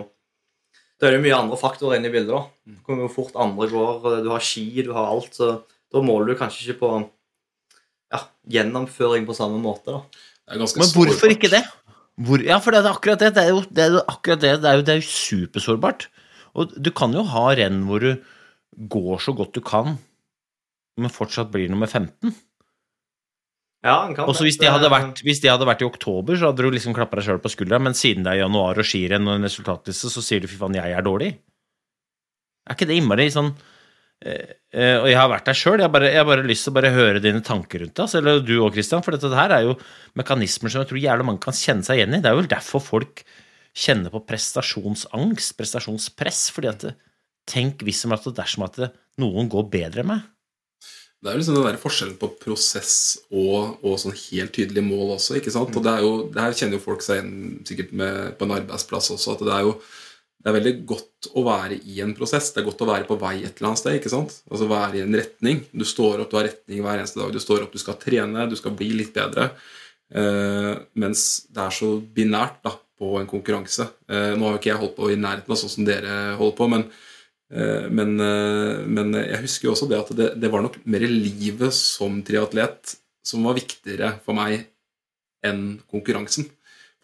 da 1.02 1.10
er 1.10 1.18
det 1.18 1.24
mye 1.26 1.36
andre 1.36 1.58
faktorer 1.60 1.98
inne 1.98 2.08
i 2.08 2.14
bildet. 2.14 2.32
da. 2.32 2.44
Det 2.70 2.86
kommer 2.86 3.08
jo 3.08 3.12
fort 3.12 3.34
andre 3.42 3.68
går, 3.68 4.22
du 4.24 4.30
har 4.32 4.44
ski, 4.46 4.68
du 4.86 4.94
har 4.96 5.10
alt. 5.10 5.34
Så 5.36 5.50
da 5.92 6.04
måler 6.06 6.32
du 6.32 6.40
kanskje 6.40 6.70
ikke 6.70 6.80
på 6.84 6.92
ja, 8.14 8.22
gjennomføring 8.56 9.26
på 9.28 9.36
samme 9.36 9.58
måte. 9.60 9.98
da. 9.98 10.30
Det 10.46 10.56
er 10.56 10.62
ganske 10.62 10.80
Men 10.80 10.94
hvorfor 10.94 11.18
sårbart. 11.18 11.36
ikke 11.36 11.52
det? 11.52 11.64
Hvor, 12.24 12.46
ja, 12.46 12.60
for 12.62 12.72
det 12.72 12.84
er 12.84 12.92
akkurat 12.94 13.26
det. 13.26 13.34
Det 13.36 13.44
er 13.44 13.50
jo, 13.50 13.64
det 13.68 13.84
er 13.84 13.98
jo 13.98 14.04
akkurat 14.14 14.46
det. 14.46 14.54
Det 14.62 14.70
er 14.70 14.78
jo, 14.78 14.86
det 14.86 14.94
er 14.94 15.02
jo 15.02 15.10
supersårbart. 15.10 16.08
Og 16.56 16.74
du 16.78 16.92
kan 16.94 17.14
jo 17.16 17.24
ha 17.26 17.48
renn 17.58 17.84
hvor 17.88 18.04
du 18.04 18.12
går 18.90 19.22
så 19.22 19.34
godt 19.38 19.56
du 19.58 19.62
kan, 19.66 19.96
men 20.98 21.10
fortsatt 21.14 21.52
blir 21.54 21.70
nummer 21.72 21.90
15. 21.90 22.34
Ja, 23.84 24.06
en 24.08 24.14
kan 24.16 24.30
Og 24.30 24.36
så 24.38 24.46
hvis, 24.46 24.58
det 24.62 24.70
hadde 24.72 24.88
vært- 24.90 25.22
hvis 25.26 25.42
det 25.44 25.50
hadde 25.52 25.66
vært 25.68 25.82
i 25.84 25.88
oktober, 25.90 26.38
så 26.40 26.52
hadde 26.52 26.64
du 26.64 26.72
liksom 26.72 26.94
klappa 26.96 27.18
deg 27.20 27.26
sjøl 27.26 27.42
på 27.44 27.52
skuldra, 27.52 27.82
men 27.82 27.94
siden 27.98 28.24
det 28.24 28.32
er 28.32 28.44
januar 28.46 28.78
og 28.80 28.86
skirenn 28.88 29.28
og 29.28 29.36
en 29.36 29.44
resultatliste, 29.50 30.08
så 30.14 30.24
sier 30.24 30.40
du 30.40 30.48
fy 30.48 30.56
faen, 30.56 30.78
jeg 30.78 30.94
er 30.96 31.04
dårlig. 31.04 31.34
Er 32.70 32.76
ikke 32.78 32.88
det 32.88 32.96
innmari 33.02 33.28
sånn 33.28 33.50
eh, 34.24 34.54
eh, 34.72 34.96
Og 35.02 35.08
jeg 35.10 35.18
har 35.20 35.28
vært 35.28 35.50
der 35.50 35.58
sjøl. 35.60 35.82
Jeg, 35.84 35.92
jeg 35.92 36.16
har 36.16 36.24
bare 36.30 36.48
lyst 36.48 36.64
til 36.64 36.72
å 36.72 36.78
bare 36.80 36.94
høre 36.96 37.20
dine 37.20 37.42
tanker 37.44 37.82
rundt 37.84 37.94
det. 37.98 38.06
altså, 38.06 38.22
Eller 38.22 38.40
du 38.40 38.54
òg, 38.64 38.72
Christian. 38.72 39.04
For 39.04 39.12
dette 39.12 39.28
her 39.36 39.52
er 39.52 39.66
jo 39.68 39.74
mekanismer 40.16 40.72
som 40.72 40.80
jeg 40.80 40.88
tror 40.94 41.02
jævlig 41.04 41.26
mange 41.28 41.42
kan 41.44 41.52
kjenne 41.58 41.84
seg 41.84 42.00
igjen 42.00 42.16
i. 42.16 42.22
Det 42.24 42.32
er 42.32 42.38
jo 42.38 42.40
vel 42.40 42.48
derfor 42.48 42.80
folk 42.80 43.26
kjenner 43.74 44.14
på 44.14 44.22
prestasjonsangst, 44.28 45.58
prestasjonspress. 45.58 46.46
fordi 46.54 46.72
at 46.72 46.86
Tenk 47.50 47.82
hvis 47.84 48.00
som 48.00 48.14
at 48.16 48.24
dersom 48.38 48.64
at 48.64 48.78
noen 49.20 49.50
går 49.52 49.66
bedre 49.68 50.00
enn 50.00 50.14
meg. 50.14 50.22
Det 51.24 51.28
er 51.28 51.36
jo 51.36 51.40
liksom 51.42 51.58
den 51.58 51.66
der 51.70 51.80
forskjellen 51.80 52.16
på 52.20 52.30
prosess 52.40 52.94
og, 53.32 53.82
og 53.84 54.00
sånn 54.00 54.16
helt 54.16 54.52
tydelig 54.56 54.84
mål 54.84 55.14
også. 55.18 55.38
ikke 55.40 55.52
sant? 55.52 55.76
Og 55.76 55.84
det 55.84 55.92
er 55.92 56.04
jo, 56.04 56.14
det 56.32 56.42
her 56.44 56.56
kjenner 56.56 56.80
jo 56.80 56.84
folk 56.84 57.04
seg 57.04 57.22
igjen 57.22 57.36
sikkert 57.68 57.94
med, 58.00 58.34
på 58.40 58.48
en 58.48 58.56
arbeidsplass 58.58 59.12
også. 59.16 59.36
at 59.38 59.44
det 59.48 59.54
er 59.56 59.68
jo 59.68 59.76
det 60.44 60.52
er 60.52 60.58
veldig 60.58 60.74
godt 60.84 61.30
å 61.40 61.46
være 61.46 61.78
i 61.88 62.02
en 62.04 62.12
prosess. 62.18 62.50
Det 62.52 62.60
er 62.60 62.66
godt 62.68 62.82
å 62.84 62.90
være 62.90 63.08
på 63.08 63.16
vei 63.22 63.38
et 63.40 63.54
eller 63.56 63.70
annet 63.70 63.80
sted. 63.80 63.96
ikke 63.96 64.12
sant? 64.12 64.34
Altså 64.52 64.68
være 64.68 65.00
i 65.00 65.04
en 65.06 65.16
retning. 65.16 65.62
Du 65.72 65.86
står 65.88 66.20
opp, 66.20 66.34
du 66.34 66.36
har 66.36 66.50
retning 66.50 66.82
hver 66.84 67.00
eneste 67.00 67.22
dag. 67.22 67.32
Du 67.32 67.40
står 67.40 67.64
opp, 67.64 67.72
du 67.72 67.80
skal 67.80 67.96
trene, 68.02 68.50
du 68.52 68.58
skal 68.60 68.76
bli 68.76 68.90
litt 69.00 69.16
bedre. 69.16 69.54
Eh, 70.12 70.74
mens 71.00 71.24
det 71.48 71.64
er 71.64 71.78
så 71.80 71.94
binært 72.18 72.60
da, 72.68 72.76
på 73.04 73.14
en 73.20 73.28
konkurranse. 73.28 73.92
Eh, 74.08 74.34
nå 74.34 74.48
har 74.48 74.56
jo 74.56 74.64
ikke 74.64 74.72
jeg 74.72 74.84
holdt 74.86 74.98
på 74.98 75.12
i 75.12 75.20
nærheten 75.20 75.52
av 75.52 75.60
sånn 75.60 75.76
som 75.76 75.92
dere 75.92 76.38
holder 76.40 76.62
på, 76.62 76.72
men 76.72 76.88
Eh, 77.54 77.90
Men, 77.90 78.18
eh, 78.20 78.82
men 78.88 79.14
jeg 79.20 79.44
husker 79.44 79.70
jo 79.70 79.76
også 79.76 79.90
det 79.92 80.00
at 80.00 80.12
det, 80.18 80.30
det 80.42 80.52
var 80.52 80.64
nok 80.66 80.80
mer 80.90 81.06
livet 81.06 81.74
som 81.76 82.22
triatlet 82.26 82.98
som 83.24 83.46
var 83.46 83.58
viktigere 83.60 84.16
for 84.26 84.36
meg 84.38 84.66
enn 85.46 85.80
konkurransen. 85.92 86.48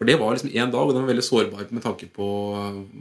For 0.00 0.08
det 0.08 0.16
var 0.16 0.32
liksom 0.32 0.50
én 0.50 0.72
dag, 0.72 0.80
og 0.80 0.94
den 0.96 1.04
var 1.04 1.12
veldig 1.12 1.24
sårbar 1.26 1.66
med 1.76 1.84
tanke 1.84 2.08
på 2.08 2.26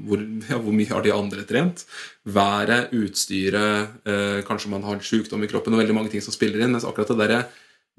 hvor, 0.06 0.24
ja, 0.52 0.58
hvor 0.60 0.76
mye 0.76 0.92
har 0.92 1.04
de 1.04 1.14
andre 1.16 1.46
trent. 1.48 1.86
Været, 2.28 2.92
utstyret, 2.96 3.96
eh, 4.04 4.40
kanskje 4.48 4.72
man 4.74 4.84
har 4.84 4.98
en 4.98 5.04
sykdom 5.04 5.44
i 5.44 5.50
kroppen, 5.52 5.74
og 5.74 5.80
veldig 5.80 5.96
mange 5.96 6.12
ting 6.12 6.24
som 6.24 6.36
spiller 6.36 6.60
inn. 6.60 6.76
Mens 6.76 6.88
akkurat 6.88 7.16
det 7.16 7.30
der, 7.32 7.46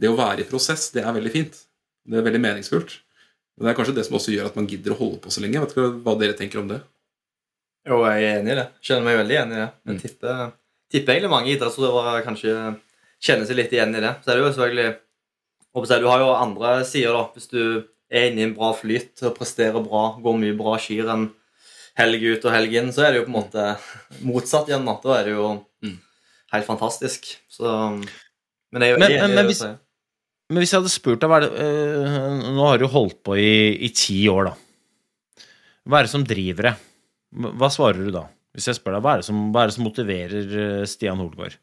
det 0.00 0.12
å 0.12 0.18
være 0.20 0.44
i 0.44 0.48
prosess, 0.48 0.90
det 0.92 1.02
er 1.02 1.16
veldig 1.16 1.32
fint. 1.32 1.62
Det 2.04 2.20
er 2.20 2.28
veldig 2.28 2.44
meningsfullt. 2.44 3.00
Og 3.60 3.66
det 3.66 3.70
er 3.74 3.76
kanskje 3.76 3.94
det 3.94 4.06
som 4.06 4.16
også 4.16 4.32
gjør 4.32 4.46
at 4.48 4.56
man 4.56 4.66
gidder 4.70 4.94
å 4.94 4.98
holde 4.98 5.18
på 5.20 5.28
så 5.30 5.42
lenge. 5.44 5.52
Jeg 5.58 5.60
vet 5.66 5.74
ikke 5.76 6.02
hva 6.06 6.14
dere 6.18 6.32
tenker 6.38 6.62
om 6.62 6.68
det. 6.70 6.80
Jo, 7.86 7.98
jeg 8.08 8.24
er 8.24 8.38
enig 8.40 8.52
i 8.54 8.56
det. 8.56 8.68
Kjenner 8.84 9.04
meg 9.04 9.18
veldig 9.20 9.34
igjen 9.36 9.52
i 9.52 9.58
det. 9.60 9.68
Jeg 9.84 9.94
Mm. 9.94 10.00
tipper, 10.00 10.52
tipper 10.90 11.12
egentlig 11.12 11.30
mange 11.30 11.52
idrettsutøvere 11.52 12.24
kanskje 12.24 12.54
kjenner 13.20 13.46
seg 13.46 13.56
litt 13.56 13.70
igjen 13.72 13.94
i 13.96 14.00
det. 14.00 14.14
Så 14.24 14.30
er 14.30 14.34
det 14.36 14.44
jo 14.44 14.52
selvfølgelig 14.52 14.96
Du 16.00 16.08
har 16.08 16.18
jo 16.18 16.34
andre 16.34 16.84
sider, 16.84 17.12
da. 17.12 17.28
Hvis 17.34 17.48
du 17.48 17.84
er 18.10 18.30
inne 18.30 18.38
i 18.40 18.42
en 18.42 18.54
bra 18.54 18.72
flyt 18.74 19.22
og 19.22 19.36
presterer 19.38 19.78
bra, 19.86 20.16
går 20.20 20.34
mye 20.40 20.56
bra 20.58 20.76
skirenn 20.78 21.30
helg 21.96 22.22
ut 22.24 22.44
og 22.44 22.52
helg 22.52 22.72
inn, 22.74 22.88
så 22.92 23.04
er 23.06 23.12
det 23.12 23.20
jo 23.20 23.26
på 23.26 23.34
en 23.36 23.38
måte 23.44 23.78
motsatt 24.24 24.66
igjen. 24.68 24.84
Da, 25.02 25.14
er 25.20 25.24
det 25.24 25.32
jo 25.36 25.64
Mm. 25.82 25.98
helt 26.52 26.66
fantastisk. 26.66 27.36
Så 27.48 27.62
Men 28.72 28.82
jeg 28.82 28.90
er 28.90 28.94
jo 28.94 28.98
Men- 28.98 29.10
enig 29.10 29.20
men- 29.20 29.30
i 29.30 29.34
men 29.34 29.46
det 29.46 29.54
hvis-. 29.56 29.78
Men 30.50 30.64
hvis 30.64 30.74
jeg 30.74 30.82
hadde 30.82 30.92
spurt 30.92 31.22
deg 31.22 31.44
det, 31.44 31.50
øh, 31.62 32.42
Nå 32.56 32.66
har 32.66 32.80
du 32.80 32.88
holdt 32.90 33.20
på 33.26 33.38
i, 33.38 33.78
i 33.86 33.90
ti 33.94 34.18
år, 34.30 34.50
da. 34.50 35.46
Hva 35.86 36.00
er 36.00 36.06
det 36.06 36.12
som 36.12 36.26
driver 36.26 36.70
deg? 36.70 36.86
Hva 37.60 37.70
svarer 37.70 38.02
du 38.02 38.10
da? 38.14 38.26
Hvis 38.54 38.66
jeg 38.66 38.80
spør 38.80 38.96
deg, 38.96 39.04
hva 39.04 39.12
er 39.14 39.22
det 39.22 39.28
som, 39.28 39.42
er 39.54 39.70
det 39.70 39.76
som 39.76 39.86
motiverer 39.86 40.56
øh, 40.64 40.86
Stian 40.90 41.20
Holgaard? 41.22 41.54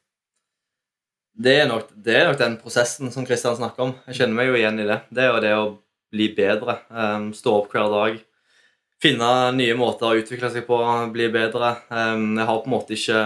Det 1.38 1.54
er, 1.62 1.68
nok, 1.70 1.92
det 1.94 2.16
er 2.18 2.24
nok 2.26 2.40
den 2.40 2.56
prosessen 2.58 3.12
som 3.14 3.26
Kristian 3.28 3.58
snakker 3.60 3.84
om. 3.84 3.92
Jeg 4.08 4.22
kjenner 4.22 4.40
meg 4.40 4.48
jo 4.50 4.56
igjen 4.58 4.80
i 4.82 4.88
det. 4.90 4.98
Det 5.14 5.22
er 5.22 5.28
jo 5.30 5.42
det 5.44 5.52
å 5.54 5.68
bli 6.16 6.32
bedre. 6.34 6.80
Um, 6.90 7.28
stå 7.36 7.60
opp 7.60 7.76
hver 7.76 7.92
dag. 7.94 8.16
Finne 9.04 9.28
nye 9.54 9.76
måter 9.78 10.08
å 10.08 10.18
utvikle 10.18 10.50
seg 10.50 10.66
på, 10.66 10.80
bli 11.14 11.28
bedre. 11.30 11.76
Um, 11.92 12.32
jeg 12.40 12.48
har 12.50 12.64
på 12.64 12.72
en 12.72 12.74
måte 12.74 12.98
ikke 12.98 13.22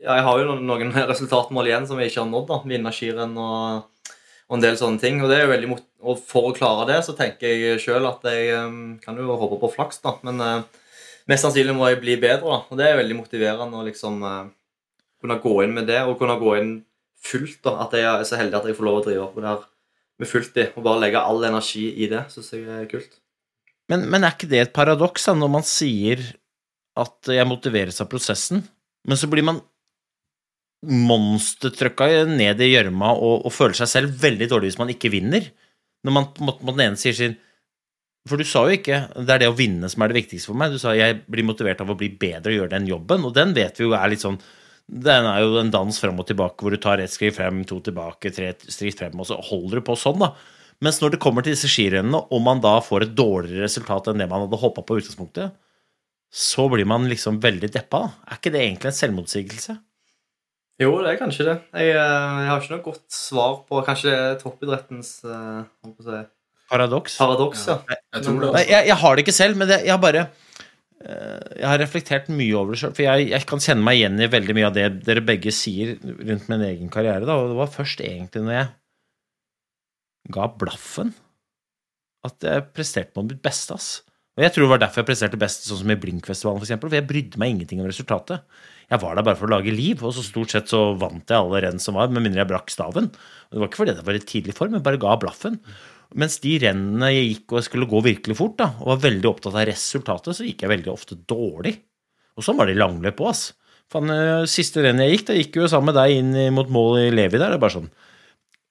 ja, 0.00 0.16
Jeg 0.16 0.26
har 0.26 0.40
jo 0.40 0.56
noen, 0.56 0.92
resultatmål 1.12 1.70
igjen 1.70 1.88
som 1.88 2.00
jeg 2.00 2.12
ikke 2.12 2.24
har 2.24 2.30
nådd. 2.30 2.50
da, 2.50 2.60
Vinne 2.72 2.92
skirenn 2.94 3.38
og, 3.40 4.12
og 4.48 4.58
en 4.58 4.64
del 4.64 4.78
sånne 4.80 5.02
ting. 5.02 5.20
Og, 5.22 5.30
det 5.30 5.38
er 5.38 5.46
jo 5.46 5.54
veldig 5.54 5.72
mot 5.74 5.86
og 6.00 6.20
for 6.24 6.48
å 6.48 6.54
klare 6.56 6.86
det, 6.88 7.00
så 7.04 7.12
tenker 7.16 7.50
jeg 7.50 7.80
sjøl 7.82 8.06
at 8.08 8.24
jeg 8.24 8.54
um, 8.56 8.94
kan 9.02 9.18
jo 9.20 9.36
håpe 9.36 9.58
på 9.60 9.68
flaks, 9.74 10.00
da. 10.00 10.14
Men 10.24 10.40
uh, 10.40 10.86
mest 11.28 11.44
sannsynlig 11.44 11.74
må 11.76 11.90
jeg 11.90 12.00
bli 12.00 12.16
bedre, 12.22 12.46
da. 12.48 12.62
Og 12.72 12.80
det 12.80 12.86
er 12.88 12.96
veldig 13.02 13.18
motiverende 13.18 13.76
å 13.76 13.84
liksom 13.84 14.22
uh, 14.24 14.46
kunne 15.20 15.36
gå 15.42 15.58
inn 15.66 15.76
med 15.76 15.90
det, 15.90 16.00
og 16.08 16.16
kunne 16.20 16.38
gå 16.40 16.54
inn 16.56 16.72
fullt. 17.20 17.60
da, 17.66 17.76
At 17.84 17.96
jeg 17.98 18.08
er 18.08 18.24
så 18.28 18.40
heldig 18.40 18.62
at 18.62 18.70
jeg 18.70 18.78
får 18.78 18.88
lov 18.88 19.02
å 19.02 19.04
drive 19.04 19.28
på 19.34 19.44
det 19.44 19.52
her 19.52 19.66
med 20.20 20.28
fullt 20.28 20.56
i, 20.60 20.66
og 20.76 20.84
bare 20.84 21.02
legge 21.04 21.20
all 21.20 21.44
energi 21.48 21.86
i 22.04 22.08
det, 22.10 22.26
syns 22.32 22.52
jeg 22.56 22.64
er 22.64 22.88
kult. 22.88 23.20
Men, 23.90 24.04
men 24.12 24.24
er 24.24 24.34
ikke 24.34 24.48
det 24.50 24.60
et 24.62 24.74
paradoks 24.76 25.24
da, 25.26 25.34
når 25.36 25.52
man 25.52 25.64
sier 25.66 26.22
at 27.00 27.30
jeg 27.32 27.48
motiveres 27.48 28.00
av 28.02 28.08
prosessen, 28.12 28.64
men 29.08 29.16
så 29.16 29.28
blir 29.32 29.44
man 29.46 29.62
monstertrykka 30.86 32.08
ned 32.30 32.60
i 32.64 32.70
gjørma 32.70 33.12
og, 33.12 33.44
og 33.44 33.52
føler 33.52 33.76
seg 33.82 33.90
selv 33.90 34.14
veldig 34.22 34.48
dårlig 34.48 34.70
hvis 34.70 34.80
man 34.80 34.92
ikke 34.94 35.12
vinner? 35.12 35.50
Når 36.06 36.16
man 36.16 36.30
på 36.32 36.72
den 36.72 36.84
ene 36.86 37.00
sier 37.00 37.12
sin 37.12 37.34
For 38.28 38.40
du 38.40 38.46
sa 38.48 38.62
jo 38.64 38.78
ikke 38.78 39.02
det 39.18 39.34
er 39.34 39.42
det 39.42 39.50
å 39.50 39.56
vinne 39.56 39.90
som 39.92 40.00
er 40.00 40.12
det 40.12 40.22
viktigste 40.22 40.48
for 40.48 40.60
meg. 40.60 40.72
Du 40.72 40.80
sa 40.80 40.94
jeg 40.96 41.20
blir 41.28 41.44
motivert 41.44 41.82
av 41.84 41.92
å 41.92 41.98
bli 42.00 42.08
bedre 42.20 42.52
og 42.52 42.56
gjøre 42.56 42.74
den 42.78 42.88
jobben, 42.88 43.26
og 43.28 43.36
den 43.36 43.52
vet 43.56 43.80
vi 43.80 43.86
jo 43.88 43.96
er 43.96 44.12
litt 44.12 44.24
sånn 44.24 44.40
den 44.90 45.26
er 45.28 45.44
jo 45.44 45.58
en 45.60 45.70
dans 45.70 45.98
fram 46.02 46.18
og 46.18 46.26
tilbake 46.26 46.64
hvor 46.64 46.74
du 46.74 46.80
tar 46.82 46.98
ett 46.98 47.12
skritt 47.12 47.36
frem, 47.36 47.62
to 47.68 47.78
tilbake, 47.84 48.32
tre 48.34 48.50
skritt 48.66 48.98
frem, 48.98 49.14
og 49.22 49.28
så 49.28 49.36
holder 49.38 49.78
du 49.78 49.86
på 49.86 49.94
sånn, 49.98 50.18
da. 50.18 50.32
Mens 50.82 50.98
når 50.98 51.14
det 51.14 51.20
kommer 51.22 51.44
til 51.44 51.54
disse 51.54 51.70
skirennene, 51.70 52.18
og 52.32 52.42
man 52.42 52.62
da 52.64 52.78
får 52.82 53.06
et 53.06 53.14
dårligere 53.14 53.68
resultat 53.68 54.10
enn 54.10 54.22
det 54.22 54.26
man 54.30 54.46
hadde 54.46 54.58
håpa 54.58 54.82
på 54.82 54.96
utgangspunktet, 54.98 55.54
så 56.30 56.66
blir 56.72 56.88
man 56.88 57.06
liksom 57.10 57.38
veldig 57.42 57.70
deppa. 57.74 58.02
Er 58.26 58.40
ikke 58.40 58.52
det 58.54 58.64
egentlig 58.64 58.90
en 58.90 58.98
selvmotsigelse? 58.98 59.76
Jo, 60.80 60.90
det 61.04 61.10
er 61.12 61.18
kanskje 61.20 61.44
det. 61.44 61.56
Jeg, 61.76 61.92
eh, 61.92 62.36
jeg 62.40 62.50
har 62.50 62.60
ikke 62.62 62.72
noe 62.72 62.84
godt 62.86 63.02
svar 63.12 63.56
på 63.68 63.80
Kanskje 63.84 64.10
det 64.12 64.20
er 64.30 64.38
toppidrettens 64.40 65.10
eh, 65.28 65.58
jeg 65.84 66.06
si, 66.06 66.20
Paradoks. 66.70 67.16
paradoks, 67.20 67.64
ja. 67.68 67.76
Jeg 68.14 68.24
tror 68.24 68.38
det. 68.46 68.52
Nei, 68.54 68.62
jeg, 68.70 68.86
jeg 68.88 68.96
har 69.02 69.16
det 69.18 69.24
ikke 69.26 69.34
selv, 69.36 69.58
men 69.60 69.68
det, 69.68 69.80
jeg 69.84 69.92
har 69.92 70.00
bare 70.00 70.22
eh, 71.04 71.58
Jeg 71.58 71.66
har 71.66 71.82
reflektert 71.82 72.30
mye 72.32 72.56
over 72.56 72.72
det 72.76 72.80
sjøl. 72.80 72.94
For 72.96 73.04
jeg, 73.04 73.28
jeg 73.34 73.48
kan 73.50 73.64
kjenne 73.64 73.84
meg 73.84 74.00
igjen 74.00 74.20
i 74.22 74.30
veldig 74.32 74.56
mye 74.56 74.68
av 74.70 74.76
det 74.78 74.86
dere 75.08 75.24
begge 75.26 75.52
sier 75.52 75.96
rundt 76.00 76.48
min 76.52 76.64
egen 76.70 76.92
karriere. 76.94 77.26
Da. 77.28 77.36
Og 77.42 77.52
det 77.52 77.58
var 77.60 77.74
først 77.74 78.04
egentlig 78.06 78.46
når 78.46 78.56
jeg 78.56 78.70
ga 80.36 80.46
blaffen, 80.62 81.12
at 82.28 82.44
jeg 82.46 82.68
presterte 82.76 83.16
på 83.16 83.26
mitt 83.26 83.42
beste. 83.44 83.76
ass. 83.76 83.90
Og 84.40 84.46
jeg 84.46 84.54
tror 84.54 84.64
det 84.64 84.72
var 84.72 84.80
derfor 84.80 85.02
jeg 85.02 85.06
presterte 85.10 85.36
best 85.36 85.66
sånn 85.68 85.82
som 85.82 85.90
i 85.92 85.98
Blinkfestivalen, 86.00 86.62
for 86.62 86.64
eksempel, 86.64 86.88
for 86.88 86.96
jeg 86.96 87.04
brydde 87.10 87.40
meg 87.42 87.50
ingenting 87.52 87.82
om 87.82 87.88
resultatet. 87.90 88.46
Jeg 88.88 89.02
var 89.02 89.18
der 89.18 89.26
bare 89.26 89.36
for 89.36 89.44
å 89.44 89.52
lage 89.52 89.74
liv, 89.74 90.00
og 90.00 90.14
så 90.16 90.24
stort 90.24 90.54
sett 90.54 90.72
så 90.72 90.80
vant 90.96 91.28
jeg 91.28 91.36
alle 91.36 91.60
renn 91.60 91.82
som 91.84 91.98
var, 91.98 92.08
med 92.08 92.24
mindre 92.24 92.40
jeg 92.40 92.48
brakk 92.48 92.72
staven. 92.72 93.10
Og 93.12 93.52
det 93.52 93.60
var 93.60 93.68
ikke 93.68 93.80
fordi 93.82 93.94
det 93.98 94.06
var 94.06 94.16
i 94.16 94.22
tidlig 94.30 94.54
form, 94.56 94.78
jeg 94.78 94.86
bare 94.86 95.02
ga 95.02 95.18
blaffen. 95.20 95.60
Mens 96.16 96.40
de 96.40 96.54
rennene 96.64 97.12
jeg 97.12 97.26
gikk 97.28 97.52
og 97.52 97.60
jeg 97.60 97.68
skulle 97.68 97.90
gå 97.92 98.00
virkelig 98.08 98.38
fort, 98.40 98.56
da, 98.62 98.70
og 98.80 98.94
var 98.94 99.04
veldig 99.04 99.28
opptatt 99.28 99.60
av 99.60 99.68
resultatet, 99.68 100.38
så 100.40 100.48
gikk 100.48 100.64
jeg 100.64 100.72
veldig 100.72 100.94
ofte 100.94 101.20
dårlig. 101.28 101.76
Og 102.40 102.46
sånn 102.46 102.56
var 102.56 102.70
det 102.70 102.78
i 102.78 102.80
langløp 102.80 103.20
òg, 103.20 103.34
ass. 103.34 103.44
Faen, 103.92 104.08
eh, 104.16 104.48
siste 104.48 104.80
rennet 104.86 105.04
jeg 105.04 105.18
gikk, 105.18 105.28
da 105.28 105.36
gikk 105.36 105.60
jo 105.60 105.68
sammen 105.68 105.92
med 105.92 106.00
deg 106.00 106.16
inn 106.16 106.56
mot 106.56 106.72
mål 106.72 107.02
i 107.02 107.10
Levi 107.12 107.36
der. 107.36 107.52
Det 107.52 107.60
er 107.60 107.66
bare 107.68 107.76
sånn 107.76 107.92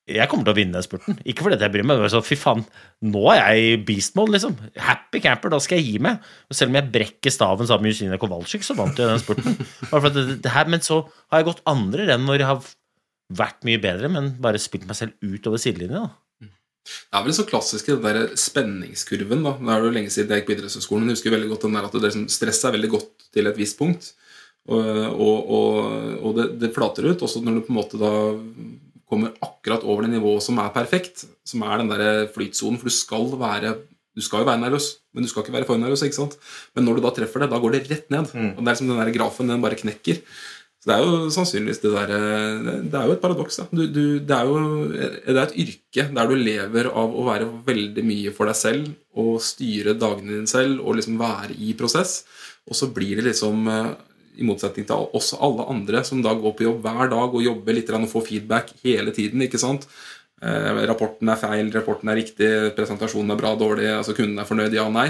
Jeg 0.09 0.29
kommer 0.31 0.47
til 0.47 0.55
å 0.55 0.57
vinne 0.57 0.81
spurten. 0.85 1.19
Ikke 1.29 1.45
fordi 1.45 1.59
jeg 1.61 1.73
bryr 1.73 1.85
meg, 1.85 2.01
men 2.01 2.11
så, 2.11 2.21
fy 2.25 2.37
faen, 2.39 2.63
nå 3.05 3.23
er 3.33 3.39
jeg 3.39 3.65
i 3.65 3.75
beast 3.89 4.17
mode, 4.17 4.33
liksom. 4.35 4.55
Happy 4.81 5.21
camper, 5.23 5.53
da 5.53 5.59
skal 5.63 5.79
jeg 5.79 5.93
gi 5.93 6.01
meg. 6.05 6.23
Og 6.49 6.57
selv 6.57 6.73
om 6.73 6.79
jeg 6.79 6.91
brekker 6.95 7.33
staven 7.33 7.69
sammen 7.69 7.87
med 7.87 7.93
Justina 7.93 8.19
Kowalczyk, 8.21 8.65
så 8.65 8.75
vant 8.77 8.97
jeg 8.97 9.11
den 9.11 9.21
spurten. 9.21 9.59
Det, 10.09 10.23
det 10.41 10.51
her, 10.53 10.69
men 10.71 10.81
så 10.81 11.03
har 11.29 11.41
jeg 11.41 11.51
gått 11.51 11.61
andre 11.69 12.07
renn 12.09 12.25
hvor 12.25 12.39
jeg 12.39 12.49
har 12.49 12.63
vært 13.39 13.65
mye 13.67 13.81
bedre, 13.81 14.09
men 14.11 14.31
bare 14.41 14.61
spilt 14.61 14.87
meg 14.89 14.97
selv 14.97 15.13
ut 15.21 15.47
over 15.49 15.61
sidelinja. 15.61 16.07
Det 16.89 17.17
er 17.19 17.25
vel 17.25 17.35
så 17.35 17.45
klassisk 17.45 17.91
den 17.91 18.01
der 18.01 18.33
spenningskurven. 18.39 19.43
da 19.45 19.53
Det 19.59 19.73
er 19.75 19.85
jo 19.85 19.93
lenge 19.93 20.13
siden 20.13 20.33
jeg 20.33 20.41
gikk 20.41 20.49
på 20.49 20.55
idrettshøyskolen. 20.55 21.05
men 21.05 21.13
Jeg 21.13 21.19
husker 21.19 21.35
veldig 21.35 21.51
godt 21.51 21.65
den 21.67 21.77
der 21.77 21.87
at 21.87 21.95
det 21.95 22.03
liksom, 22.07 22.27
Stress 22.33 22.63
er 22.65 22.75
veldig 22.75 22.91
godt 22.95 23.27
til 23.33 23.49
et 23.49 23.59
visst 23.59 23.77
punkt. 23.77 24.13
Og, 24.69 24.85
og, 25.09 25.51
og, 25.57 25.75
og 26.23 26.37
det, 26.37 26.47
det 26.61 26.73
flater 26.75 27.09
ut. 27.09 27.25
Også 27.25 27.41
når 27.43 27.59
du 27.59 27.65
på 27.67 27.73
en 27.73 27.79
måte 27.79 28.01
da 28.01 28.13
kommer 29.09 29.33
akkurat 29.45 29.85
over 29.85 30.05
det 30.05 30.13
nivået 30.15 30.45
som 30.45 30.59
er 30.61 30.73
perfekt, 30.75 31.25
som 31.47 31.63
er 31.65 31.81
den 31.81 31.89
der 31.91 32.27
flytsonen. 32.33 32.79
For 32.79 32.91
du 32.91 32.95
skal 32.95 33.31
være 33.39 33.77
du 34.17 34.23
skal 34.25 34.41
jo 34.41 34.49
være 34.49 34.59
nervøs, 34.59 34.87
men 35.13 35.23
du 35.23 35.29
skal 35.31 35.45
ikke 35.45 35.53
være 35.53 35.67
for 35.69 35.79
nervøs. 35.79 36.01
ikke 36.03 36.17
sant? 36.17 36.33
Men 36.75 36.83
når 36.83 36.97
du 36.97 37.05
da 37.05 37.11
treffer 37.15 37.43
det, 37.43 37.51
da 37.53 37.59
går 37.61 37.75
det 37.77 37.85
rett 37.87 38.09
ned. 38.11 38.31
Og 38.57 38.57
det 38.59 38.65
er 38.65 38.73
liksom 38.73 38.89
den 38.89 38.99
der 38.99 39.13
grafen 39.15 39.51
den 39.51 39.61
bare 39.63 39.77
knekker. 39.79 40.19
Så 40.79 40.87
det 40.87 40.95
er 40.95 41.03
jo 41.03 41.29
sannsynligvis 41.35 41.81
det 41.83 41.91
der 41.91 42.11
Det 42.87 42.95
er 42.95 43.05
jo 43.07 43.15
et 43.15 43.21
paradoks. 43.21 43.59
Du, 43.71 43.83
du, 43.85 44.19
det, 44.19 44.35
er 44.35 44.45
jo, 44.47 44.87
det 44.91 45.35
er 45.35 45.41
et 45.43 45.57
yrke 45.59 46.05
der 46.15 46.29
du 46.29 46.35
lever 46.39 46.87
av 46.87 47.15
å 47.15 47.25
være 47.27 47.49
veldig 47.67 48.05
mye 48.07 48.31
for 48.35 48.47
deg 48.47 48.55
selv 48.55 48.91
og 49.19 49.41
styre 49.43 49.97
dagene 49.99 50.37
dine 50.37 50.51
selv 50.51 50.79
og 50.79 50.95
liksom 50.95 51.19
være 51.19 51.57
i 51.59 51.73
prosess. 51.79 52.21
Og 52.69 52.79
så 52.79 52.87
blir 52.95 53.19
det 53.19 53.27
liksom 53.27 53.67
eh, 53.67 53.91
i 54.39 54.47
motsetning 54.47 54.87
til 54.87 55.09
oss 55.15 55.33
alle 55.35 55.65
andre 55.71 56.03
som 56.07 56.21
da 56.23 56.33
går 56.37 56.55
på 56.55 56.65
jobb 56.65 56.85
hver 56.85 57.11
dag 57.11 57.35
og 57.35 57.43
jobber 57.43 57.75
litt 57.75 57.91
og 57.95 58.07
får 58.11 58.27
feedback 58.29 58.71
hele 58.83 59.13
tiden. 59.15 59.43
ikke 59.45 59.61
sant? 59.61 59.87
Eh, 60.39 60.85
rapporten 60.87 61.29
er 61.29 61.39
feil, 61.39 61.71
rapporten 61.73 62.11
er 62.11 62.21
riktig, 62.21 62.49
presentasjonen 62.77 63.35
er 63.35 63.39
bra, 63.41 63.55
dårlig, 63.59 63.89
altså 63.97 64.15
kunden 64.15 64.39
er 64.39 64.47
fornøyd, 64.47 64.75
ja 64.77 64.85
og 64.87 64.95
nei. 64.95 65.09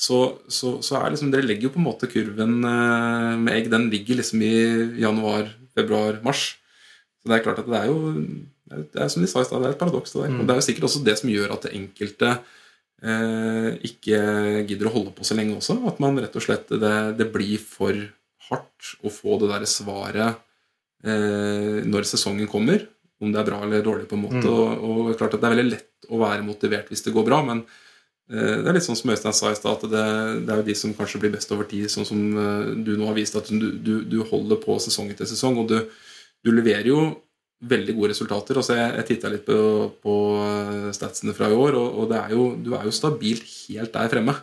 Så, 0.00 0.20
så, 0.48 0.78
så 0.80 0.96
er 0.96 1.12
liksom, 1.12 1.32
dere 1.32 1.44
legger 1.44 1.68
jo 1.68 1.74
på 1.74 1.82
en 1.82 1.88
måte 1.90 2.08
kurven 2.08 2.62
eh, 2.64 3.34
med 3.42 3.52
egg. 3.52 3.68
Den 3.72 3.90
ligger 3.92 4.22
liksom 4.22 4.40
i 4.46 4.54
januar, 5.02 5.50
februar, 5.76 6.22
mars. 6.24 6.54
Så 7.20 7.28
det 7.28 7.36
er 7.36 7.44
klart 7.44 7.60
at 7.60 7.68
det 7.68 7.82
er 7.82 7.90
jo 7.90 8.14
det 8.70 9.02
er, 9.02 9.10
som 9.10 9.22
de 9.22 9.28
sa 9.28 9.42
i 9.42 9.48
stad, 9.48 9.60
det 9.60 9.72
er 9.72 9.74
et 9.74 9.82
paradoks. 9.82 10.14
Det 10.14 10.22
der. 10.22 10.38
Og 10.38 10.46
det 10.46 10.54
er 10.54 10.60
jo 10.60 10.66
sikkert 10.68 10.86
også 10.86 11.02
det 11.04 11.16
som 11.18 11.32
gjør 11.32 11.54
at 11.56 11.66
det 11.66 11.74
enkelte 11.74 12.30
eh, 13.02 13.68
ikke 13.90 14.20
gidder 14.68 14.88
å 14.88 14.94
holde 14.94 15.14
på 15.16 15.26
så 15.26 15.36
lenge 15.36 15.56
også. 15.58 15.80
At 15.90 15.98
man 16.02 16.20
rett 16.22 16.38
og 16.38 16.44
slett 16.44 16.70
det, 16.70 16.96
det 17.18 17.28
blir 17.34 17.58
for 17.60 17.98
hardt 18.50 18.94
å 19.06 19.12
få 19.12 19.38
det 19.40 19.50
der 19.52 19.66
svaret 19.70 20.40
eh, 21.04 21.84
når 21.86 22.08
sesongen 22.10 22.50
kommer. 22.50 22.86
Om 23.20 23.34
det 23.34 23.40
er 23.42 23.48
bra 23.50 23.60
eller 23.66 23.84
dårlig, 23.84 24.08
på 24.08 24.16
en 24.16 24.24
måte. 24.24 24.48
Og, 24.48 24.80
og 24.80 25.14
klart 25.20 25.36
at 25.36 25.42
det 25.42 25.48
er 25.48 25.54
veldig 25.54 25.70
lett 25.74 26.10
å 26.10 26.20
være 26.22 26.44
motivert 26.46 26.88
hvis 26.88 27.04
det 27.04 27.12
går 27.14 27.26
bra, 27.26 27.42
men 27.44 27.62
eh, 28.32 28.60
det 28.62 28.70
er 28.70 28.78
litt 28.78 28.86
sånn 28.86 28.98
som 28.98 29.12
Øystein 29.12 29.36
sa 29.36 29.50
i 29.52 29.58
stad, 29.58 29.76
at 29.76 29.92
det, 29.92 30.04
det 30.46 30.54
er 30.54 30.62
jo 30.62 30.68
de 30.70 30.76
som 30.78 30.94
kanskje 30.96 31.20
blir 31.22 31.34
best 31.34 31.52
over 31.52 31.68
tid, 31.68 31.90
sånn 31.92 32.08
som 32.08 32.22
eh, 32.40 32.70
du 32.80 32.94
nå 32.96 33.10
har 33.10 33.18
vist 33.18 33.36
at 33.36 33.50
du, 33.52 33.68
du, 33.76 33.92
du 34.08 34.22
holder 34.30 34.60
på 34.62 34.78
sesong 34.80 35.12
etter 35.12 35.28
sesong. 35.28 35.60
Og 35.60 35.68
du, 35.70 35.76
du 36.40 36.52
leverer 36.54 36.88
jo 36.88 37.02
veldig 37.60 37.94
gode 37.98 38.14
resultater. 38.14 38.56
Altså 38.56 38.76
jeg 38.78 38.94
jeg 38.96 39.08
titta 39.10 39.32
litt 39.32 39.44
på, 39.44 39.58
på 40.00 40.14
eh, 40.46 40.88
statsene 40.96 41.36
fra 41.36 41.50
i 41.52 41.56
år, 41.56 41.76
og, 41.76 41.98
og 42.00 42.12
det 42.12 42.22
er 42.22 42.36
jo, 42.36 42.46
du 42.56 42.72
er 42.76 42.88
jo 42.88 42.94
stabilt 42.94 43.44
helt 43.68 43.92
der 43.96 44.12
fremme. 44.12 44.36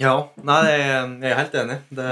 Ja, 0.00 0.14
nei, 0.46 0.62
jeg, 0.70 1.04
er 1.28 1.38
helt 1.38 1.56
enig. 1.60 1.76
Det, 1.92 2.08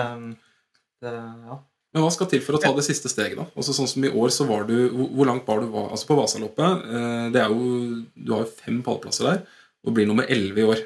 det 1.04 1.14
ja. 1.14 1.58
Men 1.96 2.04
hva 2.04 2.10
skal 2.12 2.28
til 2.28 2.42
for 2.44 2.58
å 2.58 2.60
ta 2.60 2.70
det 2.76 2.84
siste 2.84 3.08
steget, 3.08 3.38
da? 3.40 3.46
Altså 3.56 3.72
Sånn 3.72 3.88
som 3.88 4.04
i 4.04 4.10
år, 4.12 4.28
så 4.34 4.44
var 4.48 4.66
du 4.68 4.74
Hvor, 4.92 5.24
langt 5.24 5.46
var 5.48 5.62
du 5.62 5.70
var, 5.72 5.88
altså 5.94 6.10
på 6.10 6.18
Vasaloppet? 6.18 6.84
Eh, 6.84 7.28
det 7.32 7.40
er 7.40 7.48
jo 7.48 8.02
Du 8.12 8.34
har 8.34 8.44
jo 8.44 8.56
fem 8.60 8.82
pallplasser 8.84 9.30
der, 9.30 9.38
og 9.86 9.94
blir 9.96 10.08
nummer 10.08 10.28
elleve 10.28 10.60
i 10.60 10.66
år. 10.68 10.82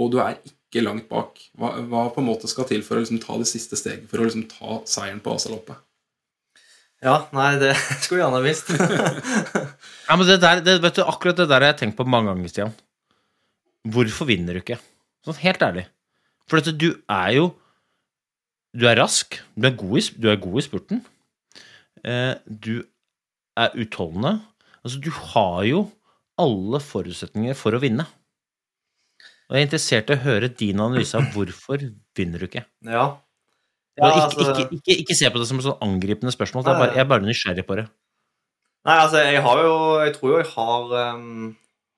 Og 0.00 0.14
du 0.14 0.16
er 0.24 0.38
ikke 0.40 0.84
langt 0.84 1.04
bak. 1.10 1.36
Hva, 1.56 1.74
hva 1.84 2.06
på 2.14 2.22
en 2.22 2.30
måte 2.30 2.48
skal 2.48 2.68
til 2.68 2.80
for 2.84 2.96
å 2.96 3.04
liksom 3.04 3.20
ta 3.20 3.36
det 3.40 3.48
siste 3.50 3.76
steget, 3.76 4.08
for 4.08 4.22
å 4.22 4.28
liksom 4.28 4.46
ta 4.50 4.80
seieren 4.88 5.20
på 5.24 5.36
Vasaloppet? 5.36 5.82
ja, 7.06 7.16
nei, 7.36 7.50
det 7.60 7.74
skulle 8.02 8.22
jeg 8.22 8.24
gjerne 8.24 8.42
visst. 8.44 8.72
Ja, 10.06 10.14
men 10.14 10.28
det 10.28 10.36
der, 10.38 10.60
det, 10.62 10.76
vet 10.84 10.98
du, 11.00 11.02
akkurat 11.02 11.38
det 11.38 11.48
der 11.50 11.58
har 11.58 11.72
jeg 11.72 11.80
tenkt 11.80 11.96
på 11.98 12.06
mange 12.06 12.30
ganger, 12.30 12.50
Stian. 12.52 12.74
Hvorfor 13.90 14.28
vinner 14.28 14.54
du 14.54 14.60
ikke? 14.62 14.78
Sånn 15.26 15.38
helt 15.40 15.64
ærlig. 15.66 15.82
For 16.50 16.60
at 16.62 16.68
du 16.78 16.90
er 17.10 17.30
jo 17.36 17.46
Du 18.76 18.84
er 18.86 18.98
rask, 19.00 19.38
du 19.56 19.66
er 19.66 19.76
god 19.78 19.98
i, 19.98 20.02
du 20.20 20.26
er 20.28 20.36
god 20.36 20.58
i 20.60 20.64
spurten. 20.66 20.98
Eh, 22.04 22.34
du 22.44 22.82
er 23.56 23.72
utholdende. 23.80 24.34
Altså, 24.84 25.00
du 25.00 25.08
har 25.32 25.62
jo 25.64 25.78
alle 26.36 26.80
forutsetninger 26.84 27.56
for 27.56 27.72
å 27.72 27.80
vinne. 27.80 28.04
Og 29.48 29.56
jeg 29.56 29.62
er 29.62 29.66
interessert 29.70 30.10
i 30.12 30.16
å 30.18 30.20
høre 30.26 30.50
din 30.52 30.82
analyse 30.82 31.16
av 31.16 31.30
hvorfor 31.32 31.86
vinner 32.18 32.42
du 32.42 32.50
ikke. 32.50 32.66
Ja. 32.84 33.06
Ja, 33.96 34.10
ikke, 34.12 34.44
altså- 34.44 34.52
ikke, 34.60 34.76
ikke, 34.76 34.96
ikke 35.06 35.16
se 35.16 35.30
på 35.32 35.40
det 35.40 35.48
som 35.48 35.58
et 35.58 35.64
sånn 35.64 35.80
angripende 35.80 36.34
spørsmål. 36.36 36.66
Er 36.68 36.76
bare, 36.82 36.92
jeg 36.92 37.00
er 37.06 37.12
bare 37.14 37.24
nysgjerrig 37.24 37.64
på 37.66 37.76
det. 37.80 37.88
Nei, 38.84 38.96
altså, 39.00 39.22
jeg 39.24 39.40
har 39.42 39.62
jo 39.64 39.76
Jeg 40.04 40.12
tror 40.14 40.28
jo 40.34 40.36
jeg 40.42 40.52
har, 40.52 41.14
um, 41.16 41.56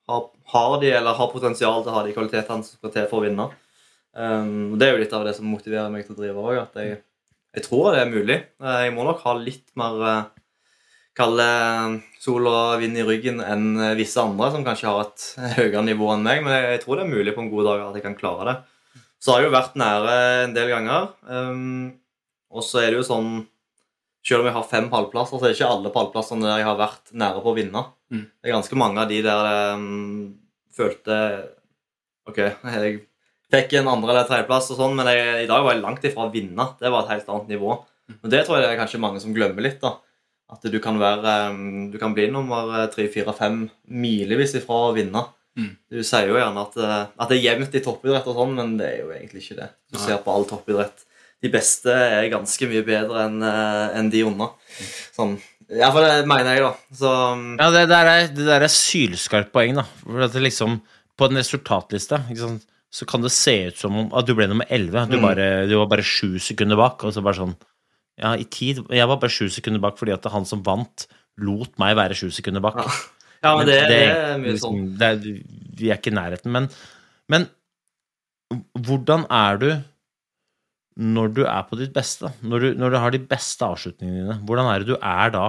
har, 0.08 0.30
har 0.54 0.80
de, 0.80 0.92
eller 0.92 1.12
har 1.18 1.32
potensial 1.32 1.82
til 1.82 1.90
å 1.90 1.96
ha 1.98 2.04
de 2.06 2.14
kvalitetene 2.14 2.62
som 2.62 2.78
skal 2.78 2.92
til 2.94 3.08
for 3.10 3.18
å 3.18 3.26
vinne. 3.26 3.50
Um, 4.18 4.74
det 4.78 4.88
er 4.88 4.96
jo 4.96 5.02
litt 5.04 5.14
av 5.14 5.24
det 5.28 5.36
som 5.36 5.46
motiverer 5.46 5.92
meg 5.92 6.06
til 6.06 6.16
å 6.16 6.18
drive 6.18 6.42
òg. 6.42 6.56
At 6.64 6.80
jeg, 6.82 6.98
jeg 7.54 7.64
tror 7.66 7.92
det 7.94 8.02
er 8.02 8.10
mulig. 8.10 8.38
Eh, 8.58 8.80
Jeg 8.88 8.94
må 8.96 9.06
nok 9.06 9.22
ha 9.26 9.36
litt 9.38 9.68
mer 9.78 9.94
kalde 11.18 11.46
Kalle 11.46 12.02
sol 12.22 12.46
og 12.46 12.78
vind 12.78 12.98
i 12.98 13.04
ryggen 13.06 13.40
enn 13.42 13.68
eh, 13.78 13.94
visse 13.98 14.22
andre 14.22 14.52
som 14.54 14.64
kanskje 14.66 14.90
har 14.90 15.06
et 15.06 15.26
høyere 15.60 15.84
nivå 15.86 16.10
enn 16.14 16.26
meg. 16.26 16.42
Men 16.44 16.54
jeg, 16.56 16.74
jeg 16.76 16.82
tror 16.84 16.98
det 16.98 17.06
er 17.06 17.14
mulig 17.14 17.34
på 17.36 17.44
en 17.44 17.52
god 17.52 17.70
dag 17.70 17.84
at 17.88 17.98
jeg 17.98 18.06
kan 18.06 18.18
klare 18.18 18.48
det. 18.50 18.56
Så 19.18 19.32
har 19.32 19.42
jeg 19.42 19.48
jo 19.48 19.54
vært 19.56 19.78
nære 19.78 20.16
en 20.44 20.54
del 20.54 20.70
ganger. 20.70 21.08
Um, 21.26 21.88
og 22.54 22.62
så 22.66 22.82
er 22.84 22.92
det 22.92 23.00
jo 23.00 23.06
sånn 23.06 23.32
selv 24.28 24.42
om 24.42 24.48
jeg 24.50 24.56
har 24.58 24.66
fem 24.68 24.86
pallplasser, 24.92 25.38
så 25.38 25.46
er 25.46 25.52
det 25.52 25.56
ikke 25.56 25.70
alle 25.72 25.90
pallplassene 25.94 26.44
der 26.44 26.60
jeg 26.60 26.66
har 26.68 26.78
vært 26.78 27.12
nære 27.16 27.40
på 27.40 27.52
å 27.52 27.56
vinne. 27.56 27.82
Mm. 28.12 28.24
Det 28.28 28.50
er 28.50 28.54
ganske 28.58 28.78
mange 28.78 29.00
av 29.00 29.08
de 29.10 29.20
der 29.24 29.48
jeg 29.48 29.78
um, 29.78 30.24
følte 30.76 31.16
Ok, 32.28 32.42
jeg 32.44 32.98
fikk 33.52 33.78
en 33.78 33.88
andre- 33.88 34.12
eller 34.14 34.28
tredjeplass, 34.28 34.70
og 34.74 34.80
sånn, 34.80 34.96
men 34.98 35.08
jeg, 35.10 35.44
i 35.44 35.48
dag 35.50 35.64
var 35.64 35.74
jeg 35.74 35.82
langt 35.84 36.04
ifra 36.04 36.26
å 36.26 36.32
vinne. 36.32 36.68
Det 36.80 36.92
var 36.92 37.04
et 37.04 37.14
helt 37.16 37.32
annet 37.32 37.48
nivå. 37.54 37.78
Og 38.18 38.28
Det 38.30 38.44
tror 38.44 38.58
jeg 38.58 38.66
det 38.66 38.70
er 38.74 38.80
kanskje 38.82 39.00
mange 39.00 39.20
som 39.20 39.34
glemmer 39.36 39.64
litt. 39.64 39.80
da. 39.80 39.96
At 40.50 40.62
du 40.64 40.78
kan, 40.80 40.96
være, 40.96 41.50
um, 41.50 41.90
du 41.92 41.98
kan 42.00 42.14
bli 42.16 42.30
nummer 42.32 42.86
tre, 42.88 43.06
fire, 43.12 43.34
fem 43.36 43.66
milevis 43.88 44.54
ifra 44.56 44.88
å 44.88 44.94
vinne. 44.96 45.26
Mm. 45.58 45.74
Du 45.92 46.00
sier 46.02 46.28
jo 46.30 46.38
gjerne 46.38 46.62
at, 46.62 46.76
uh, 46.80 47.06
at 47.18 47.28
det 47.28 47.36
er 47.38 47.46
jevnt 47.50 47.74
i 47.76 47.82
toppidrett, 47.84 48.26
og 48.30 48.38
sånn, 48.38 48.54
men 48.56 48.78
det 48.78 48.86
er 48.86 48.98
jo 49.02 49.12
egentlig 49.12 49.44
ikke 49.44 49.58
det. 49.60 49.68
Du 49.92 49.98
ser 50.00 50.22
på 50.24 50.32
all 50.32 50.48
toppidrett 50.48 51.04
de 51.44 51.50
beste 51.52 51.92
er 51.92 52.26
ganske 52.32 52.66
mye 52.66 52.82
bedre 52.86 53.26
enn 53.28 53.42
en 53.46 53.98
enn 54.00 54.08
de 54.10 54.24
unna. 54.26 54.50
Sånn, 55.14 55.36
Iallfall 55.68 56.06
det 56.08 56.24
mener 56.26 56.56
jeg, 56.56 56.64
da. 56.64 56.96
Så 56.96 57.10
um, 57.34 57.44
Ja, 57.60 57.68
det 57.74 57.84
der 57.90 58.08
er, 58.10 58.30
det 58.32 58.46
der 58.48 58.64
er 58.64 58.72
sylskarpt 58.72 59.52
poeng, 59.54 59.76
da. 59.78 59.84
For 60.02 60.24
at 60.24 60.34
det 60.34 60.42
liksom, 60.46 60.78
på 61.18 61.28
en 61.28 61.38
resultatliste 61.38 62.22
ikke 62.26 62.40
sant, 62.40 62.66
så 62.90 63.04
kan 63.08 63.20
det 63.24 63.30
se 63.34 63.54
ut 63.68 63.76
som 63.76 63.96
om 64.00 64.06
at 64.16 64.24
du 64.26 64.32
ble 64.34 64.46
nummer 64.48 64.64
11. 64.70 65.10
Du, 65.10 65.18
Mm. 65.20 65.68
du 65.68 65.74
var 65.76 65.86
bare 65.90 66.02
sju 66.06 66.38
sekunder 66.40 66.76
bak. 66.80 67.04
Og 67.04 67.12
så 67.12 67.22
bare 67.22 67.36
sånn 67.36 67.56
Ja, 68.18 68.32
i 68.34 68.42
tid 68.44 68.80
Jeg 68.90 69.06
var 69.06 69.16
bare 69.20 69.30
sju 69.30 69.46
sekunder 69.52 69.78
bak 69.80 69.98
fordi 69.98 70.12
at 70.12 70.24
han 70.32 70.44
som 70.48 70.62
vant, 70.66 71.06
lot 71.38 71.76
meg 71.78 71.94
være 71.96 72.16
sju 72.18 72.30
sekunder 72.34 72.60
bak. 72.64 72.80
Ja. 72.82 72.90
Ja, 73.44 73.56
men 73.56 73.66
det, 73.68 73.76
det 73.86 73.98
er 74.10 74.38
mye 74.42 74.50
liksom, 74.56 74.74
sånn. 74.74 74.98
det 74.98 75.44
Vi 75.78 75.90
er 75.92 76.00
ikke 76.00 76.10
i 76.10 76.16
nærheten. 76.16 76.50
Men, 76.50 76.66
men 77.30 77.46
hvordan 78.74 79.26
er 79.30 79.60
du 79.62 79.68
når 80.98 81.28
du 81.36 81.44
er 81.46 81.62
på 81.68 81.76
ditt 81.78 81.92
beste, 81.94 82.32
når 82.42 82.58
du, 82.64 82.68
når 82.80 82.90
du 82.90 82.96
har 82.98 83.12
de 83.14 83.20
beste 83.30 83.62
avslutningene 83.62 84.24
dine, 84.24 84.38
hvordan 84.48 84.66
er 84.72 84.82
det 84.82 84.88
du 84.90 84.96
er 84.98 85.30
da? 85.30 85.44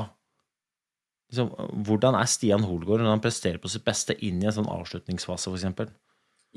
Liksom, 1.31 1.49
hvordan 1.87 2.17
er 2.19 2.29
Stian 2.29 2.61
Holgaard 2.67 3.01
når 3.01 3.15
han 3.15 3.23
presterer 3.23 3.57
på 3.61 3.69
sitt 3.71 3.85
beste 3.87 4.13
inn 4.25 4.43
i 4.43 4.45
en 4.49 4.53
sånn 4.59 4.69
avslutningsfase, 4.69 5.49
f.eks.? 5.55 5.89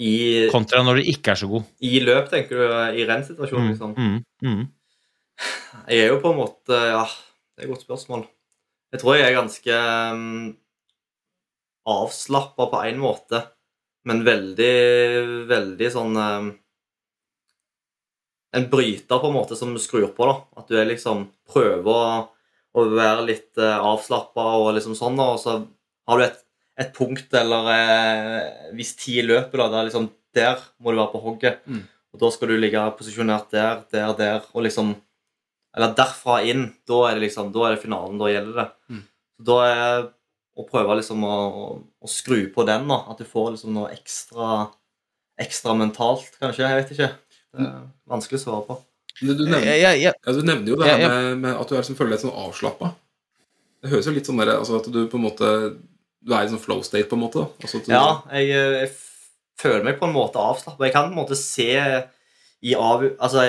I, 0.00 0.48
Kontra 0.52 0.80
når 0.86 1.00
du 1.02 1.08
ikke 1.12 1.34
er 1.34 1.38
så 1.42 1.48
god. 1.50 1.66
I 1.84 1.98
løp, 2.00 2.30
tenker 2.32 2.56
du, 2.56 2.62
i 2.96 3.04
rennsituasjonen, 3.08 3.66
Mm, 3.66 3.72
liksom? 3.74 3.92
mm, 3.98 4.22
mm. 4.48 4.62
Jeg 5.88 5.98
er 6.06 6.08
jo 6.12 6.20
på 6.22 6.30
en 6.32 6.38
måte 6.38 6.78
Ja, 6.78 7.02
det 7.04 7.64
er 7.64 7.66
et 7.66 7.72
godt 7.74 7.84
spørsmål. 7.84 8.24
Jeg 8.92 9.00
tror 9.02 9.16
jeg 9.16 9.26
er 9.28 9.36
ganske 9.36 9.76
um, 10.12 10.56
avslappa 11.88 12.66
på 12.72 12.80
én 12.88 12.98
måte, 13.00 13.40
men 14.08 14.24
veldig, 14.26 14.74
veldig 15.50 15.88
sånn 15.94 16.16
um, 16.18 16.50
En 18.52 18.66
bryter, 18.68 19.16
på 19.18 19.28
en 19.30 19.32
måte, 19.36 19.56
som 19.56 19.72
skrur 19.80 20.10
på, 20.12 20.26
da. 20.28 20.34
At 20.60 20.68
du 20.68 20.76
er 20.76 20.88
liksom 20.90 21.26
Prøver 21.48 21.88
å, 21.88 22.26
å 22.76 22.84
være 22.92 23.24
litt 23.28 23.60
uh, 23.60 23.78
avslappa 23.92 24.44
og 24.60 24.74
liksom 24.76 24.96
sånn, 24.98 25.16
og 25.24 25.38
så 25.40 25.58
har 26.08 26.18
du 26.20 26.24
et, 26.26 26.38
et 26.80 26.92
punkt 26.96 27.34
eller 27.36 27.70
eh, 27.74 28.68
hvis 28.76 28.94
tid 28.96 29.22
i 29.22 29.28
løpet, 29.28 29.58
da. 29.60 29.68
Der 29.72 29.88
liksom 29.88 30.10
Der 30.32 30.60
må 30.80 30.92
du 30.92 30.96
være 30.96 31.12
på 31.12 31.20
hogget. 31.20 31.58
Mm. 31.68 31.82
Og 32.12 32.20
da 32.20 32.30
skal 32.32 32.48
du 32.48 32.56
ligge 32.56 32.80
posisjonert 32.96 33.50
der, 33.52 33.82
der, 33.92 34.14
der, 34.16 34.46
og 34.52 34.64
liksom 34.64 34.94
eller 35.72 35.94
derfra 35.96 36.42
inn, 36.44 36.66
da 36.88 36.98
er 37.08 37.16
det 37.16 37.28
liksom, 37.28 37.48
da 37.52 37.64
er 37.64 37.74
det 37.74 37.80
finalen, 37.80 38.18
da 38.20 38.28
gjelder 38.28 38.58
det. 38.58 38.66
Mm. 38.92 39.02
Da 39.48 39.58
er 39.64 40.02
å 40.52 40.64
prøve 40.68 40.98
liksom 40.98 41.22
å, 41.24 41.36
å 41.80 42.10
skru 42.10 42.42
på 42.52 42.66
den, 42.68 42.84
da. 42.90 42.98
At 43.08 43.22
du 43.22 43.28
får 43.28 43.54
liksom 43.54 43.72
noe 43.76 43.92
ekstra, 43.94 44.48
ekstra 45.40 45.76
mentalt, 45.78 46.34
kanskje. 46.42 46.66
Jeg 46.66 46.80
vet 46.80 46.92
ikke. 46.96 47.08
Det 47.52 47.68
er 47.68 47.78
vanskelig 48.12 48.40
å 48.40 48.44
svare 48.44 48.66
på. 48.68 48.76
Du, 49.22 49.30
du, 49.36 49.46
nevner, 49.46 49.64
jeg, 49.70 49.80
jeg, 49.80 50.02
ja, 50.08 50.34
du 50.34 50.44
nevner 50.44 50.72
jo 50.72 50.76
det 50.80 50.88
Ja, 50.88 50.98
her 50.98 51.08
med, 51.08 51.40
med 51.44 51.56
at 51.56 51.68
du 51.68 51.74
er, 51.74 51.80
liksom, 51.80 51.96
føler 51.96 52.14
deg 52.16 52.22
sånn 52.24 52.36
avslappa. 52.44 52.92
Det 53.82 53.90
høres 53.92 54.08
jo 54.08 54.14
litt 54.14 54.28
sånn 54.28 54.40
der, 54.40 54.52
altså 54.58 54.78
at 54.78 54.88
du 54.92 55.00
på 55.10 55.18
en 55.18 55.24
måte 55.24 55.48
Du 56.22 56.34
er 56.34 56.46
i 56.46 56.50
sånn 56.52 56.62
flow 56.62 56.82
state, 56.86 57.08
på 57.10 57.18
en 57.18 57.24
måte. 57.24 57.46
Altså 57.62 57.82
du, 57.82 57.90
Ja, 57.90 58.22
jeg, 58.30 58.50
jeg 58.54 58.90
føler 59.58 59.86
meg 59.86 59.98
på 59.98 60.08
en 60.08 60.14
måte 60.14 60.42
avslappa. 60.42 60.86
Jeg 60.86 60.94
kan 60.94 61.08
på 61.08 61.16
en 61.16 61.22
måte 61.22 61.38
se 61.38 61.70
i 62.62 62.76
av... 62.78 63.06
Altså, 63.18 63.46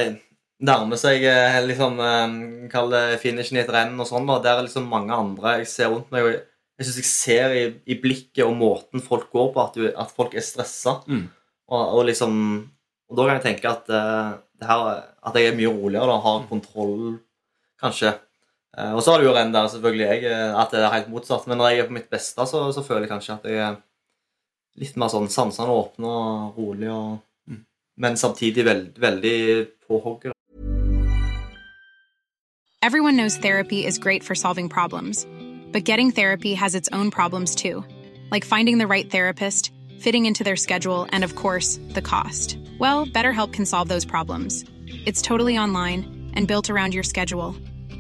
nærmer 0.63 0.99
seg 0.99 1.25
eh, 1.27 1.59
liksom 1.65 1.99
eh, 1.99 2.35
Kall 2.71 2.91
det 2.93 3.03
finishen 3.23 3.59
i 3.59 3.63
et 3.63 3.71
renn 3.73 3.99
og 3.99 4.07
sånn, 4.09 4.27
da. 4.29 4.39
Der 4.43 4.59
er 4.59 4.67
liksom 4.67 4.89
mange 4.91 5.15
andre 5.15 5.59
jeg 5.61 5.69
ser 5.71 5.93
rundt 5.93 6.11
meg, 6.13 6.25
og 6.25 6.33
jeg, 6.33 6.87
syns 6.87 6.99
jeg 7.01 7.09
ser 7.09 7.55
i, 7.57 7.63
i 7.85 7.99
blikket 8.01 8.45
og 8.47 8.55
måten 8.59 9.03
folk 9.03 9.29
går 9.33 9.51
på, 9.53 9.65
at, 9.65 9.77
du, 9.77 9.89
at 9.89 10.13
folk 10.15 10.35
er 10.37 10.45
stressa. 10.45 10.99
Mm. 11.07 11.27
Og, 11.71 11.83
og 11.83 12.07
liksom 12.09 12.33
Og 13.11 13.17
da 13.19 13.27
kan 13.27 13.37
jeg 13.37 13.45
tenke 13.45 13.69
at 13.69 13.89
uh, 13.93 14.39
det 14.57 14.67
her, 14.67 15.03
at 15.21 15.37
jeg 15.37 15.51
er 15.51 15.57
mye 15.57 15.69
roligere, 15.69 16.15
og 16.15 16.23
Har 16.23 16.45
kontroll, 16.49 17.17
kanskje. 17.81 18.15
Eh, 18.77 18.93
og 18.93 19.03
så 19.03 19.13
har 19.13 19.21
du 19.21 19.27
jo 19.27 19.33
renn 19.35 19.53
der, 19.53 19.67
selvfølgelig, 19.69 20.05
jeg, 20.07 20.23
eh, 20.31 20.61
at 20.61 20.71
det 20.73 20.81
er 20.81 20.95
helt 20.95 21.11
motsatt. 21.13 21.47
Men 21.47 21.59
når 21.61 21.69
jeg 21.69 21.79
er 21.83 21.89
på 21.89 21.97
mitt 21.99 22.09
beste, 22.09 22.47
så, 22.49 22.63
så 22.73 22.83
føler 22.85 23.05
jeg 23.05 23.13
kanskje 23.13 23.35
at 23.37 23.49
jeg 23.49 23.61
er 23.61 23.75
litt 24.81 24.95
mer 24.97 25.11
sånn 25.13 25.29
sansende 25.29 25.73
åpne 25.73 26.09
og 26.09 26.57
rolig. 26.57 26.89
Og, 26.93 27.21
Mm. 27.47 27.65
Men 27.97 28.15
samtidig 28.17 28.63
veld, 28.65 28.97
veldig 28.97 29.67
på 29.87 29.99
hogget. 29.99 30.31
Everyone 32.81 33.15
knows 33.15 33.37
therapy 33.37 33.85
is 33.85 33.99
great 33.99 34.23
for 34.23 34.35
solving 34.35 34.69
problems, 34.69 35.27
but 35.71 35.83
getting 35.83 36.11
therapy 36.11 36.53
has 36.53 36.73
its 36.73 36.89
own 36.91 37.11
problems 37.11 37.53
too, 37.55 37.83
like 38.31 38.45
finding 38.45 38.77
the 38.77 38.87
right 38.87 39.09
therapist, 39.09 39.71
fitting 39.99 40.25
into 40.25 40.43
their 40.43 40.55
schedule, 40.55 41.05
and 41.11 41.23
of 41.23 41.35
course, 41.35 41.79
the 41.93 42.01
cost. 42.01 42.57
Well, 42.79 43.05
BetterHelp 43.05 43.53
can 43.53 43.65
solve 43.65 43.89
those 43.89 44.05
problems. 44.05 44.65
It's 45.05 45.21
totally 45.21 45.57
online 45.57 46.31
and 46.33 46.47
built 46.47 46.69
around 46.69 46.93
your 46.93 47.03
schedule. 47.03 47.55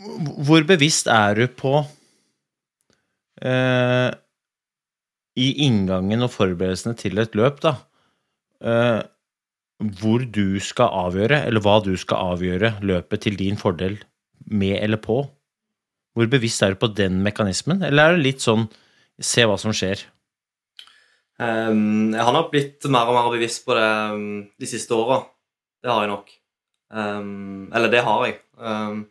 Hvor 0.00 0.64
bevisst 0.66 1.06
er 1.12 1.36
du 1.36 1.44
på 1.52 1.74
eh, 3.44 4.08
I 5.36 5.48
inngangen 5.66 6.24
og 6.24 6.32
forberedelsene 6.32 6.96
til 6.98 7.20
et 7.20 7.36
løp, 7.38 7.60
da 7.64 7.74
eh, 8.64 9.02
Hvor 10.00 10.24
du 10.24 10.58
skal 10.64 10.96
avgjøre, 11.04 11.42
eller 11.46 11.64
hva 11.64 11.76
du 11.84 11.92
skal 12.00 12.32
avgjøre 12.32 12.78
løpet 12.80 13.26
til 13.28 13.36
din 13.38 13.60
fordel 13.60 14.00
med 14.46 14.78
eller 14.80 15.00
på? 15.02 15.22
Hvor 16.12 16.28
bevisst 16.28 16.62
er 16.64 16.74
du 16.74 16.80
på 16.80 16.92
den 16.92 17.22
mekanismen, 17.24 17.84
eller 17.86 18.10
er 18.10 18.16
det 18.16 18.26
litt 18.26 18.44
sånn 18.44 18.66
se 19.22 19.44
hva 19.48 19.56
som 19.60 19.72
skjer? 19.76 20.02
Um, 21.42 22.12
jeg 22.12 22.22
har 22.22 22.34
nok 22.34 22.50
blitt 22.52 22.84
mer 22.92 23.08
og 23.08 23.16
mer 23.16 23.30
bevisst 23.32 23.64
på 23.66 23.74
det 23.76 23.88
um, 24.12 24.42
de 24.60 24.68
siste 24.68 24.94
åra. 24.94 25.22
Det 25.82 25.90
har 25.90 26.04
jeg 26.04 26.12
nok. 26.12 26.28
Um, 26.92 27.70
eller 27.72 27.92
det 27.92 28.02
har 28.04 28.26
jeg. 28.28 28.36
Um, 28.60 29.06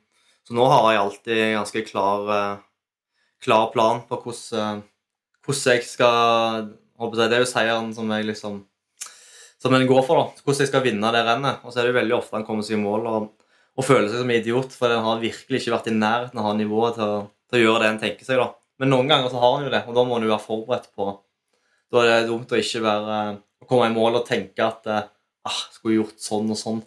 så 0.47 0.57
nå 0.57 0.65
har 0.71 0.87
jeg 0.91 1.01
alltid 1.01 1.41
en 1.45 1.57
ganske 1.59 1.83
klar, 1.87 2.31
eh, 2.35 2.63
klar 3.43 3.69
plan 3.73 4.01
på 4.09 4.19
hvordan, 4.23 4.81
eh, 4.81 5.27
hvordan 5.45 5.75
jeg 5.75 5.87
skal 5.87 6.77
Det 7.01 7.33
er 7.33 7.41
jo 7.41 7.49
seieren 7.49 7.93
som 7.95 8.11
jeg 8.13 8.27
liksom 8.27 8.59
som 9.61 9.73
en 9.73 9.87
går 9.87 10.01
for, 10.05 10.17
da. 10.17 10.41
Hvordan 10.41 10.63
jeg 10.63 10.69
skal 10.71 10.83
vinne 10.85 11.11
det 11.13 11.21
rennet. 11.25 11.61
Og 11.65 11.73
så 11.73 11.79
er 11.79 11.85
det 11.85 11.93
jo 11.93 11.99
veldig 11.99 12.15
ofte 12.17 12.37
han 12.37 12.45
kommer 12.45 12.65
seg 12.65 12.79
i 12.79 12.81
mål 12.81 13.07
og, 13.09 13.27
og 13.77 13.85
føler 13.85 14.07
seg 14.09 14.23
som 14.23 14.33
idiot, 14.33 14.73
for 14.73 14.93
han 14.93 15.05
har 15.05 15.21
virkelig 15.21 15.61
ikke 15.61 15.75
vært 15.75 15.89
i 15.91 15.93
nærheten 15.97 16.39
av 16.39 16.45
å 16.45 16.49
ha 16.49 16.55
nivået 16.57 16.97
til, 16.97 17.27
til 17.49 17.59
å 17.59 17.65
gjøre 17.65 17.83
det 17.83 17.89
en 17.91 17.99
tenker 18.01 18.25
seg. 18.25 18.41
da. 18.41 18.47
Men 18.81 18.93
noen 18.93 19.11
ganger 19.11 19.29
så 19.29 19.41
har 19.41 19.53
han 19.55 19.67
jo 19.67 19.73
det, 19.73 19.83
og 19.85 19.97
da 19.97 20.05
må 20.05 20.17
han 20.17 20.25
jo 20.25 20.31
være 20.33 20.45
forberedt 20.47 20.89
på 20.97 21.11
Da 21.91 22.01
er 22.01 22.09
det 22.09 22.29
dumt 22.31 22.53
å 22.55 22.61
ikke 22.61 22.81
være 22.85 23.17
å 23.61 23.67
komme 23.69 23.89
i 23.91 23.93
mål 23.93 24.21
og 24.21 24.25
tenke 24.25 24.65
at 24.65 24.89
eh, 24.89 25.09
ah, 25.45 25.61
skulle 25.75 25.99
gjort 25.99 26.21
sånn 26.23 26.49
og 26.49 26.57
sånn. 26.57 26.81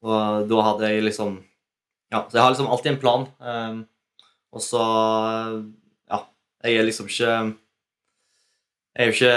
Og 0.00 0.48
da 0.50 0.62
hadde 0.64 0.90
jeg 0.90 1.04
liksom 1.04 1.36
Ja, 2.10 2.24
så 2.26 2.36
jeg 2.36 2.42
har 2.42 2.52
liksom 2.52 2.70
alltid 2.70 2.92
en 2.92 3.00
plan. 3.02 3.26
Um, 3.38 3.80
og 4.50 4.62
så 4.64 4.84
Ja, 6.10 6.24
jeg 6.64 6.76
er 6.80 6.86
liksom 6.88 7.06
ikke 7.06 7.34
Jeg 8.96 9.04
er 9.04 9.10
jo 9.10 9.14
ikke 9.14 9.34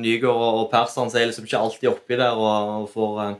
Nygaard 0.00 0.42
og 0.42 0.60
og 0.64 0.70
Persson, 0.72 1.10
så 1.10 1.20
jeg 1.20 1.26
er 1.26 1.30
liksom 1.30 1.46
ikke 1.46 1.60
alltid 1.62 1.90
oppi 1.92 2.16
der 2.18 2.34
og, 2.34 2.72
og 2.82 2.88
får, 2.90 3.12
eh, 3.22 3.36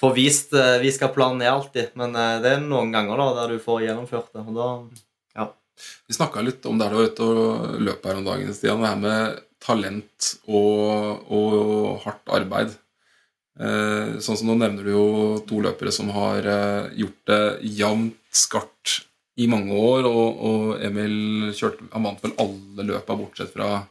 får 0.00 0.14
vist, 0.16 0.54
eh, 0.56 0.78
vist 0.80 1.02
hva 1.02 1.10
planen 1.12 1.42
er 1.44 1.52
alltid. 1.52 1.92
Men 2.00 2.16
eh, 2.16 2.38
det 2.40 2.54
er 2.54 2.64
noen 2.64 2.94
ganger 2.94 3.20
da 3.20 3.26
der 3.42 3.52
du 3.52 3.60
får 3.60 3.84
gjennomført 3.84 4.32
det. 4.32 4.46
Og 4.48 4.56
da 4.56 4.70
Ja. 5.36 5.50
Vi 6.08 6.16
snakka 6.16 6.40
litt 6.40 6.64
om 6.70 6.78
det 6.80 6.88
du 6.88 6.96
var 6.96 7.10
ute 7.10 7.28
og 7.28 7.76
løp 7.84 8.08
her 8.08 8.16
om 8.16 8.24
dagen, 8.24 8.54
Stian. 8.56 8.80
Det 8.80 8.88
her 8.88 9.02
med 9.04 9.42
talent 9.60 10.30
og, 10.48 11.28
og 11.28 12.00
hardt 12.06 12.32
arbeid. 12.40 12.72
Eh, 13.60 14.16
sånn 14.18 14.38
som 14.40 14.48
Nå 14.50 14.56
nevner 14.58 14.82
du 14.86 14.90
jo 14.90 15.06
to 15.46 15.60
løpere 15.62 15.92
som 15.94 16.08
har 16.14 16.46
eh, 16.46 16.92
gjort 17.04 17.20
det 17.30 17.42
jevnt 17.78 18.18
skarpt 18.34 19.02
i 19.38 19.46
mange 19.50 19.74
år. 19.78 20.08
Og, 20.10 20.44
og 20.50 20.84
Emil 20.84 21.52
kjørte, 21.54 21.86
han 21.94 22.06
vant 22.08 22.22
vel 22.24 22.34
alle 22.42 22.88
løpa 22.92 23.16
bortsett 23.18 23.52
fra 23.54 23.82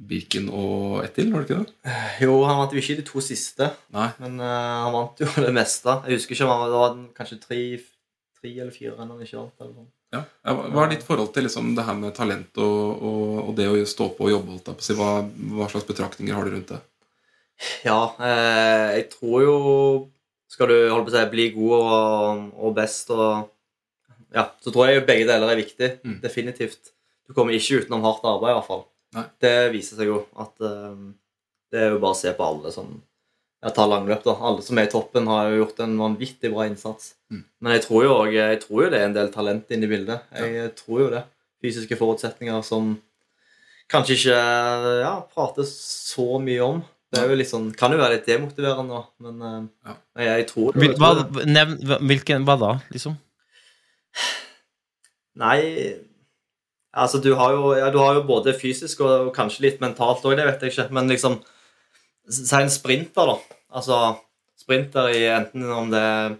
Birken 0.00 0.46
og 0.48 1.02
ett 1.04 1.12
til, 1.18 1.28
var 1.28 1.42
det 1.42 1.50
ikke 1.50 1.60
det? 1.60 1.94
Jo, 2.24 2.38
han 2.48 2.56
vant 2.62 2.72
jo 2.72 2.80
ikke 2.80 2.94
de 3.02 3.04
to 3.04 3.20
siste, 3.20 3.66
Nei. 3.92 4.06
men 4.22 4.38
uh, 4.40 4.86
han 4.86 4.94
vant 4.94 5.20
jo 5.20 5.28
det 5.44 5.52
meste. 5.52 5.92
Jeg 6.08 6.16
husker 6.16 6.36
ikke 6.38 6.46
om 6.46 6.52
han 6.54 6.72
var, 6.72 6.94
den 6.94 7.02
kanskje 7.18 7.36
tre, 7.42 7.58
tre 8.40 8.52
eller 8.54 8.72
fire 8.72 8.94
renn 8.96 9.12
han 9.12 9.20
ikke 9.26 9.42
vant. 9.42 9.52
eller 9.60 9.74
noe. 9.74 9.90
Ja. 10.16 10.22
Hva- 10.48 10.86
er 10.86 10.94
ditt 10.94 11.04
forhold 11.06 11.34
til 11.34 11.44
liksom, 11.46 11.74
det 11.76 11.84
her 11.84 11.98
med 12.00 12.14
talent 12.16 12.56
og, 12.64 13.04
og, 13.10 13.34
og 13.44 13.52
det 13.60 13.68
å 13.68 13.76
stå 13.86 14.08
på 14.16 14.30
og 14.30 14.32
jobbe? 14.38 14.56
Hva, 14.96 15.10
hva 15.52 15.68
slags 15.68 15.86
betraktninger 15.92 16.34
har 16.38 16.48
du 16.48 16.56
rundt 16.56 16.72
det? 16.72 16.80
Ja, 17.84 18.14
eh, 18.16 18.86
jeg 18.98 19.08
tror 19.12 19.42
jo 19.44 19.56
Skal 20.50 20.70
du 20.70 20.76
holde 20.90 21.04
på 21.06 21.12
å 21.12 21.14
si, 21.14 21.24
bli 21.32 21.48
god 21.54 21.74
og, 21.76 22.46
og 22.56 22.76
best 22.78 23.12
og 23.14 23.50
Ja, 24.34 24.46
så 24.62 24.72
tror 24.72 24.88
jeg 24.88 25.00
jo 25.00 25.06
begge 25.08 25.26
deler 25.26 25.50
er 25.50 25.58
viktig. 25.58 25.90
Mm. 26.06 26.18
Definitivt. 26.22 26.92
Du 27.26 27.34
kommer 27.34 27.54
ikke 27.54 27.80
utenom 27.82 28.04
hardt 28.06 28.26
arbeid, 28.26 28.52
i 28.52 28.56
hvert 28.58 28.68
fall. 28.68 28.84
Nei. 29.16 29.24
Det 29.42 29.54
viser 29.74 29.98
seg 29.98 30.10
jo 30.10 30.20
at 30.38 30.66
eh, 30.66 31.00
Det 31.70 31.80
er 31.82 31.94
jo 31.94 32.02
bare 32.02 32.14
å 32.14 32.20
se 32.20 32.32
på 32.34 32.46
alle 32.46 32.70
som 32.74 32.92
ja, 33.60 33.72
tar 33.74 33.90
langløp. 33.90 34.22
da. 34.24 34.36
Alle 34.38 34.62
som 34.66 34.78
er 34.78 34.88
i 34.88 34.92
toppen, 34.92 35.28
har 35.30 35.50
jo 35.50 35.64
gjort 35.64 35.82
en 35.84 35.98
vanvittig 36.00 36.52
bra 36.54 36.66
innsats. 36.70 37.12
Men 37.60 37.74
jeg 37.76 37.84
tror, 37.84 38.06
jo, 38.06 38.14
jeg 38.32 38.62
tror 38.62 38.84
jo 38.84 38.88
det 38.92 39.00
er 39.00 39.10
en 39.10 39.18
del 39.18 39.30
talent 39.34 39.74
inne 39.74 39.86
i 39.86 39.90
bildet. 39.90 40.30
Jeg 40.34 40.72
tror 40.78 41.02
jo 41.04 41.10
det. 41.12 41.24
Fysiske 41.60 41.98
forutsetninger 42.00 42.62
som 42.64 42.94
kanskje 43.90 44.16
ikke 44.16 44.38
ja, 45.02 45.12
prates 45.34 45.74
så 46.14 46.38
mye 46.42 46.64
om. 46.64 46.80
Det 47.10 47.18
er 47.18 47.26
jo 47.32 47.36
litt 47.40 47.50
sånn, 47.50 47.70
kan 47.74 47.90
jo 47.90 47.98
være 47.98 48.18
litt 48.18 48.28
demotiverende, 48.30 49.00
men 49.24 49.40
eh, 49.42 49.62
Ja. 49.90 49.94
jeg, 50.20 50.28
jeg 50.30 50.46
tror 50.52 50.76
det. 50.76 50.90
Hva, 51.00 51.10
nevn, 51.46 51.74
hvilken, 52.06 52.44
hva 52.46 52.54
da, 52.60 52.70
liksom? 52.94 53.16
Nei 55.40 55.60
Altså, 56.90 57.20
du 57.22 57.28
har 57.38 57.52
jo, 57.54 57.68
ja, 57.78 57.86
du 57.94 58.00
har 58.02 58.16
jo 58.18 58.24
både 58.26 58.50
fysisk 58.58 59.04
og, 59.04 59.28
og 59.28 59.34
kanskje 59.36 59.62
litt 59.62 59.82
mentalt 59.82 60.24
òg, 60.26 60.34
det 60.34 60.46
vet 60.48 60.64
jeg 60.66 60.72
ikke. 60.74 60.88
Men 60.96 61.06
liksom 61.10 61.36
Si 62.30 62.54
en 62.58 62.70
sprinter, 62.70 63.26
da. 63.30 63.36
Altså 63.78 63.96
sprinter 64.58 65.08
i 65.14 65.20
enten 65.30 65.64
om 65.74 65.88
det 65.90 66.00
er 66.02 66.34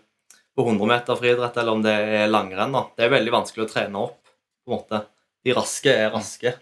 på 0.59 0.65
100 0.67 0.87
meter 0.91 1.17
friidrett 1.19 1.57
eller 1.59 1.79
om 1.79 1.83
det 1.83 1.95
er 1.95 2.29
langrenn. 2.31 2.75
da. 2.75 2.83
Det 2.99 3.07
er 3.07 3.15
veldig 3.15 3.33
vanskelig 3.35 3.65
å 3.65 3.71
trene 3.71 4.03
opp. 4.03 4.19
på 4.67 4.71
en 4.71 4.77
måte. 4.77 5.01
De 5.47 5.55
raske 5.57 5.91
er 5.95 6.11
raske. 6.15 6.53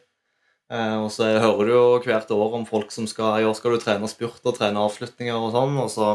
Eh, 0.68 0.96
og 1.00 1.08
så 1.12 1.30
hører 1.40 1.64
du 1.64 1.72
jo 1.72 1.84
hvert 2.04 2.30
år 2.34 2.58
om 2.58 2.66
folk 2.68 2.92
som 2.92 3.06
skal 3.08 3.40
I 3.40 3.46
år 3.48 3.54
skal 3.56 3.72
du 3.72 3.80
trene 3.80 4.08
spurt 4.10 4.44
og 4.44 4.56
trene 4.58 4.82
avslutninger 4.84 5.36
og 5.36 5.54
sånn, 5.54 5.78
og 5.80 5.88
så 5.92 6.10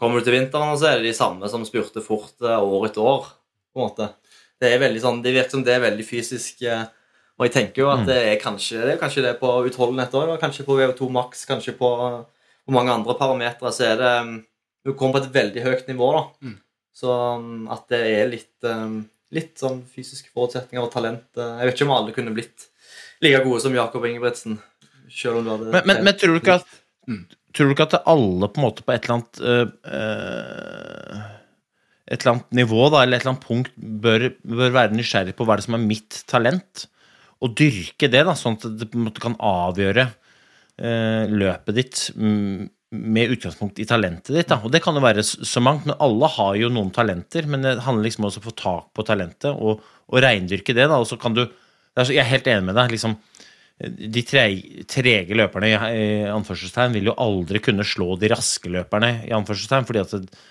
kommer 0.00 0.18
du 0.18 0.26
til 0.26 0.38
vinteren, 0.38 0.72
og 0.72 0.80
så 0.80 0.88
er 0.88 1.00
det 1.00 1.10
de 1.10 1.16
samme 1.16 1.48
som 1.52 1.66
spurte 1.68 2.02
fort 2.04 2.34
eh, 2.40 2.56
år 2.56 2.88
etter 2.88 3.04
år. 3.04 3.28
på 3.72 3.80
en 3.80 3.86
måte. 3.88 4.08
Det 4.60 4.70
er 4.70 4.80
veldig 4.82 5.00
sånn, 5.02 5.20
det 5.24 5.34
virker 5.34 5.56
som 5.56 5.64
det 5.66 5.74
er 5.76 5.84
veldig 5.84 6.06
fysisk. 6.06 6.62
eh, 6.62 6.86
Og 7.38 7.46
jeg 7.46 7.52
tenker 7.54 7.82
jo 7.82 7.90
at 7.90 8.04
det 8.06 8.16
er 8.30 8.40
kanskje 8.40 8.80
det, 8.82 8.94
er 8.94 9.00
kanskje 9.00 9.22
det 9.24 9.36
på 9.40 9.48
utholdenhet 9.66 10.12
òg. 10.14 10.34
Kanskje 10.40 10.66
på 10.66 10.76
VO2 10.78 11.08
Max, 11.10 11.44
kanskje 11.48 11.72
på, 11.78 11.88
på 12.64 12.74
mange 12.76 12.92
andre 12.92 13.16
parametere. 13.18 13.72
Så 13.72 13.86
er 13.88 13.96
det 13.98 14.10
um, 14.20 14.34
Du 14.84 14.92
kommer 14.94 15.16
på 15.16 15.24
et 15.24 15.34
veldig 15.34 15.62
høyt 15.64 15.88
nivå, 15.88 16.10
da. 16.12 16.22
Mm. 16.44 16.58
Så 16.92 17.08
um, 17.38 17.64
at 17.72 17.88
det 17.88 18.00
er 18.12 18.28
litt, 18.30 18.68
litt 19.32 19.54
sånn 19.58 19.80
fysiske 19.88 20.28
forutsetninger 20.34 20.84
og 20.84 20.92
talent 20.92 21.40
Jeg 21.40 21.66
vet 21.66 21.74
ikke 21.76 21.88
om 21.88 21.94
alle 21.96 22.14
kunne 22.14 22.34
blitt 22.36 22.68
like 23.22 23.42
gode 23.44 23.60
som 23.64 23.74
Jakob 23.76 24.04
Ingebrigtsen. 24.08 24.58
Selv 25.12 25.40
om 25.40 25.44
du 25.46 25.50
hadde 25.52 25.70
Men, 25.74 25.86
men, 25.90 26.04
men 26.08 26.18
tror, 26.18 26.34
du 26.34 26.42
ikke 26.42 26.58
at, 26.62 26.78
Mm. 27.08 27.24
tror 27.52 27.66
du 27.66 27.72
ikke 27.74 27.88
at 27.88 28.06
alle 28.06 28.48
på 28.48 28.60
en 28.60 28.66
måte 28.68 28.84
på 28.86 28.92
et 28.94 29.02
eller 29.04 29.16
annet 29.18 29.40
øh, 29.42 31.22
Et 32.12 32.20
eller 32.20 32.32
annet 32.34 32.56
nivå 32.60 32.88
da, 32.92 33.02
eller 33.02 33.16
et 33.16 33.24
eller 33.24 33.32
annet 33.34 33.46
punkt 33.46 33.72
bør, 33.76 34.28
bør 34.44 34.74
være 34.74 34.96
nysgjerrig 34.96 35.34
på 35.36 35.46
hva 35.46 35.54
er 35.54 35.62
det 35.62 35.66
som 35.66 35.78
er 35.78 35.86
mitt 35.86 36.18
talent, 36.28 36.86
og 37.42 37.54
dyrke 37.58 38.10
det, 38.12 38.22
da, 38.28 38.34
sånn 38.38 38.58
at 38.58 38.66
det 38.78 38.90
på 38.92 38.98
en 39.00 39.06
måte 39.08 39.22
kan 39.22 39.34
avgjøre 39.40 40.04
øh, 40.82 41.32
løpet 41.32 41.78
ditt 41.78 42.02
mm, 42.14 42.68
med 42.92 43.32
utgangspunkt 43.34 43.80
i 43.80 43.86
talentet 43.88 44.34
ditt. 44.36 44.50
Da. 44.52 44.60
Og 44.62 44.70
det 44.74 44.82
kan 44.84 44.94
jo 44.94 45.02
være 45.02 45.24
så 45.24 45.62
mangt, 45.64 45.86
men 45.88 45.96
alle 46.04 46.28
har 46.36 46.58
jo 46.60 46.68
noen 46.70 46.92
talenter. 46.94 47.48
Men 47.48 47.64
det 47.64 47.78
handler 47.86 48.04
liksom 48.06 48.28
også 48.28 48.42
om 48.42 48.44
å 48.44 48.50
få 48.50 48.56
tak 48.60 48.90
på 48.94 49.06
talentet 49.08 49.50
og, 49.54 49.80
og 50.12 50.22
reindyrke 50.22 50.76
det. 50.76 50.86
Da. 50.92 51.00
Og 51.00 51.08
så 51.08 51.16
kan 51.18 51.34
du 51.38 51.46
er 51.96 52.12
Jeg 52.12 52.24
er 52.24 52.32
helt 52.32 52.46
enig 52.46 52.64
med 52.70 52.78
deg. 52.78 52.90
liksom 52.90 53.18
de 53.82 54.22
trege, 54.26 54.84
trege 54.90 55.36
løperne 55.36 55.70
i, 55.72 55.76
anførselstegn 56.30 56.94
vil 56.94 57.10
jo 57.10 57.18
aldri 57.18 57.60
kunne 57.62 57.86
slå 57.86 58.14
de 58.20 58.30
raske 58.30 58.70
løperne 58.70 59.14
i 59.26 59.32
anførselstegn, 59.34 59.86
fordi 59.88 60.02
at 60.02 60.12
det, 60.12 60.42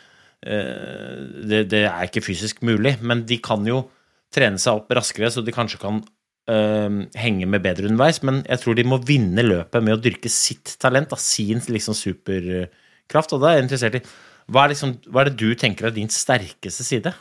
eh, 0.44 1.20
det, 1.48 1.62
det 1.72 1.84
er 1.88 2.10
ikke 2.10 2.24
fysisk 2.26 2.64
mulig. 2.68 2.98
Men 3.02 3.24
de 3.28 3.38
kan 3.44 3.64
jo 3.68 3.86
trene 4.34 4.60
seg 4.62 4.82
opp 4.82 4.92
raskere, 4.98 5.32
så 5.32 5.44
de 5.46 5.54
kanskje 5.56 5.80
kan 5.82 6.02
øh, 6.02 6.98
henge 7.20 7.48
med 7.48 7.64
bedre 7.64 7.88
underveis. 7.88 8.22
Men 8.28 8.42
jeg 8.48 8.64
tror 8.64 8.78
de 8.78 8.88
må 8.88 9.00
vinne 9.08 9.46
løpet 9.46 9.86
med 9.86 9.96
å 9.96 10.02
dyrke 10.02 10.32
sitt 10.32 10.76
talent, 10.82 11.12
da, 11.14 11.20
sin 11.22 11.64
liksom 11.72 11.98
superkraft. 11.98 13.38
Og 13.38 13.44
da 13.44 13.52
er 13.52 13.60
jeg 13.62 13.68
interessert 13.70 14.02
i 14.02 14.06
hva 14.52 14.66
er, 14.66 14.74
liksom, 14.74 14.98
hva 15.08 15.22
er 15.22 15.30
det 15.30 15.40
du 15.40 15.54
tenker 15.56 15.88
er 15.88 15.96
din 15.96 16.10
sterkeste 16.12 16.84
side? 16.84 17.14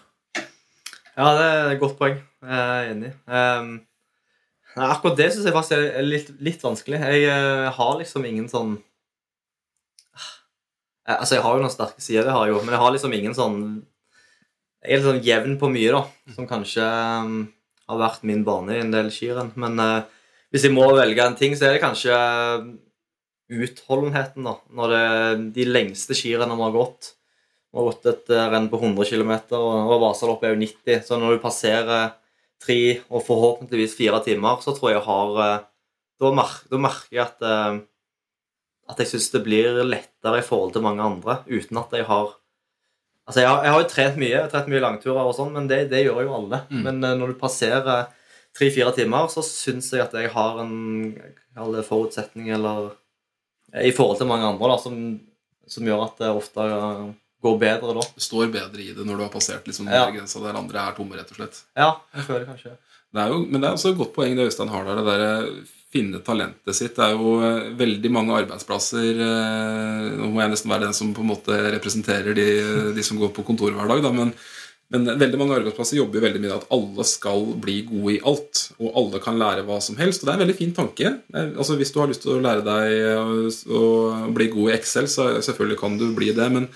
Ja, 1.15 1.31
det 1.37 1.45
er 1.45 1.75
et 1.77 1.83
godt 1.83 1.99
poeng. 2.01 2.17
Jeg 2.43 2.59
er 2.59 2.91
enig. 2.91 3.13
Um, 3.29 3.75
akkurat 4.77 5.17
det 5.19 5.31
syns 5.33 5.47
jeg 5.49 5.55
faktisk 5.55 5.77
er- 5.77 6.07
litt, 6.07 6.31
litt 6.41 6.63
vanskelig. 6.63 7.01
Jeg 7.01 7.27
uh, 7.29 7.71
har 7.75 7.99
liksom 7.99 8.25
ingen 8.27 8.49
sånn 8.51 8.77
uh, 10.15 11.17
Altså, 11.17 11.37
jeg 11.37 11.45
har 11.45 11.57
jo 11.57 11.65
noen 11.65 11.75
sterke 11.75 12.05
sider, 12.05 12.29
det 12.29 12.35
har 12.37 12.47
jeg 12.47 12.55
jo, 12.55 12.61
men 12.65 12.77
jeg 12.77 12.83
har 12.85 12.95
liksom 12.95 13.17
ingen 13.17 13.35
sånn 13.35 13.59
Jeg 14.85 14.93
er 14.93 15.01
litt 15.01 15.09
sånn 15.09 15.25
jevn 15.27 15.59
på 15.61 15.71
mye, 15.73 15.91
da, 15.97 16.05
som 16.37 16.47
kanskje 16.49 16.85
um, 16.87 17.41
har 17.91 17.99
vært 18.01 18.23
min 18.29 18.45
bane 18.47 18.77
i 18.77 18.81
en 18.85 18.95
del 18.95 19.11
skirenn. 19.13 19.51
Men 19.61 19.81
uh, 19.83 20.07
hvis 20.55 20.65
jeg 20.65 20.73
må 20.73 20.87
velge 20.97 21.27
en 21.27 21.37
ting, 21.37 21.53
så 21.59 21.67
er 21.67 21.77
det 21.77 21.83
kanskje 21.83 22.15
utholdenheten, 23.51 24.47
da. 24.47 24.55
Når 24.79 24.95
det 24.95 25.05
de 25.59 25.67
lengste 25.67 26.15
skirennene 26.17 26.57
vi 26.57 26.65
har 26.69 26.77
gått 26.79 27.17
vi 27.71 27.79
har 27.79 27.87
gått 27.87 28.07
et 28.11 28.33
renn 28.51 28.67
på 28.71 28.81
100 28.81 29.05
km, 29.07 29.33
og 29.55 29.93
og 29.93 30.01
Vasaloppet 30.03 30.49
er 30.49 30.55
jo 30.57 30.63
90. 30.63 31.05
Så 31.07 31.19
når 31.21 31.37
du 31.37 31.43
passerer 31.45 32.17
tre 32.61 32.81
og 33.09 33.25
forhåpentligvis 33.27 33.97
fire 33.99 34.21
timer, 34.25 34.61
så 34.65 34.75
tror 34.77 34.93
jeg 34.93 35.01
jeg 35.01 35.09
har 35.09 35.45
eh, 35.47 35.59
Da, 36.21 36.29
mer, 36.37 36.51
da 36.69 36.77
merker 36.77 37.17
jeg 37.17 37.23
at 37.25 37.45
eh, 37.49 37.79
at 38.91 39.01
jeg 39.01 39.13
syns 39.13 39.31
det 39.33 39.45
blir 39.47 39.81
lettere 39.87 40.41
i 40.41 40.45
forhold 40.45 40.75
til 40.75 40.85
mange 40.85 41.05
andre, 41.05 41.41
uten 41.49 41.81
at 41.81 41.97
jeg 41.97 42.09
har 42.11 42.37
Altså, 43.29 43.45
jeg 43.45 43.49
har, 43.51 43.59
jeg 43.63 43.71
har 43.71 43.81
jo 43.81 43.89
trent 43.93 44.17
mye, 44.19 44.31
jeg 44.33 44.43
har 44.43 44.49
trent 44.51 44.71
mye 44.73 44.81
langturer 44.83 45.29
og 45.29 45.35
sånn, 45.37 45.53
men 45.55 45.69
det, 45.71 45.77
det 45.93 46.01
gjør 46.03 46.25
jo 46.25 46.33
alle. 46.35 46.59
Mm. 46.67 46.81
Men 46.83 46.97
eh, 47.07 47.13
når 47.21 47.31
du 47.31 47.37
passerer 47.39 48.09
tre-fire 48.59 48.91
timer, 48.97 49.29
så 49.31 49.45
syns 49.47 49.93
jeg 49.95 50.03
at 50.03 50.17
jeg 50.19 50.33
har 50.35 50.57
en 50.65 50.73
jeg 51.15 51.85
forutsetning, 51.87 52.49
eller 52.57 52.89
I 53.71 53.93
forhold 53.95 54.19
til 54.19 54.27
mange 54.33 54.49
andre, 54.49 54.73
da, 54.73 54.81
som, 54.83 54.97
som 55.63 55.87
gjør 55.87 56.03
at 56.09 56.19
det 56.25 56.33
ofte 56.41 56.67
går 57.43 57.59
bedre 57.61 57.95
da. 57.97 58.05
Du 58.17 58.21
står 58.21 58.51
bedre 58.53 58.83
i 58.85 58.93
det 58.93 59.05
når 59.07 59.17
du 59.17 59.23
har 59.25 59.33
passert 59.33 59.67
liksom, 59.69 59.89
Ja. 59.89 60.07
grensa 60.13 60.41
der 60.45 60.59
andre 60.61 60.79
er 60.89 60.97
tomme, 60.97 61.17
rett 61.17 61.31
og 61.33 61.37
slett. 61.41 61.63
Ja, 61.77 61.95
jeg 62.15 62.25
føler 62.29 62.45
kanskje 62.49 62.77
Det 63.13 63.21
er 63.25 63.29
jo, 63.33 63.39
men 63.49 63.61
det 63.61 63.69
er 63.69 63.75
også 63.75 63.91
et 63.91 63.99
godt 63.99 64.13
poeng 64.15 64.37
det 64.37 64.45
Øystein 64.51 64.69
har 64.71 64.85
der. 64.85 65.01
Det 65.01 65.07
der 65.09 65.25
eh, 65.27 65.71
finne 65.91 66.21
talentet 66.23 66.77
sitt. 66.79 66.95
Det 66.95 67.03
er 67.03 67.17
jo 67.17 67.33
eh, 67.43 67.71
veldig 67.75 68.11
mange 68.15 68.37
arbeidsplasser 68.45 69.19
eh, 69.25 70.05
Nå 70.21 70.29
må 70.31 70.41
jeg 70.45 70.53
nesten 70.53 70.71
være 70.71 70.85
den 70.87 70.95
som 70.95 71.11
på 71.17 71.25
en 71.25 71.33
måte 71.33 71.57
representerer 71.75 72.37
de, 72.39 72.45
de 72.95 73.03
som 73.03 73.19
går 73.19 73.33
på 73.35 73.43
kontor 73.49 73.73
hver 73.75 73.89
dag, 73.91 74.05
da, 74.05 74.13
men, 74.15 74.31
men 74.95 75.11
veldig 75.19 75.41
mange 75.41 75.57
arbeidsplasser 75.59 75.99
jobber 75.99 76.21
jo 76.21 76.25
veldig 76.29 76.43
mye 76.45 76.53
med 76.53 76.61
at 76.61 76.71
alle 76.77 77.09
skal 77.09 77.43
bli 77.65 77.81
gode 77.89 78.15
i 78.15 78.21
alt. 78.31 78.63
Og 78.79 78.95
alle 79.03 79.23
kan 79.25 79.41
lære 79.43 79.65
hva 79.67 79.81
som 79.83 79.99
helst. 79.99 80.23
Og 80.23 80.29
det 80.29 80.35
er 80.35 80.39
en 80.39 80.45
veldig 80.45 80.59
fin 80.61 80.77
tanke. 80.77 81.13
Altså 81.35 81.75
Hvis 81.81 81.91
du 81.97 81.99
har 82.05 82.13
lyst 82.13 82.23
til 82.27 82.37
å 82.37 82.41
lære 82.45 82.63
deg 82.69 83.67
å 83.75 83.85
bli 84.35 84.49
god 84.55 84.71
i 84.71 84.77
Excel, 84.79 85.11
så 85.11 85.33
selvfølgelig 85.43 85.79
kan 85.83 85.99
du 85.99 86.11
bli 86.15 86.31
det. 86.37 86.49
men 86.53 86.69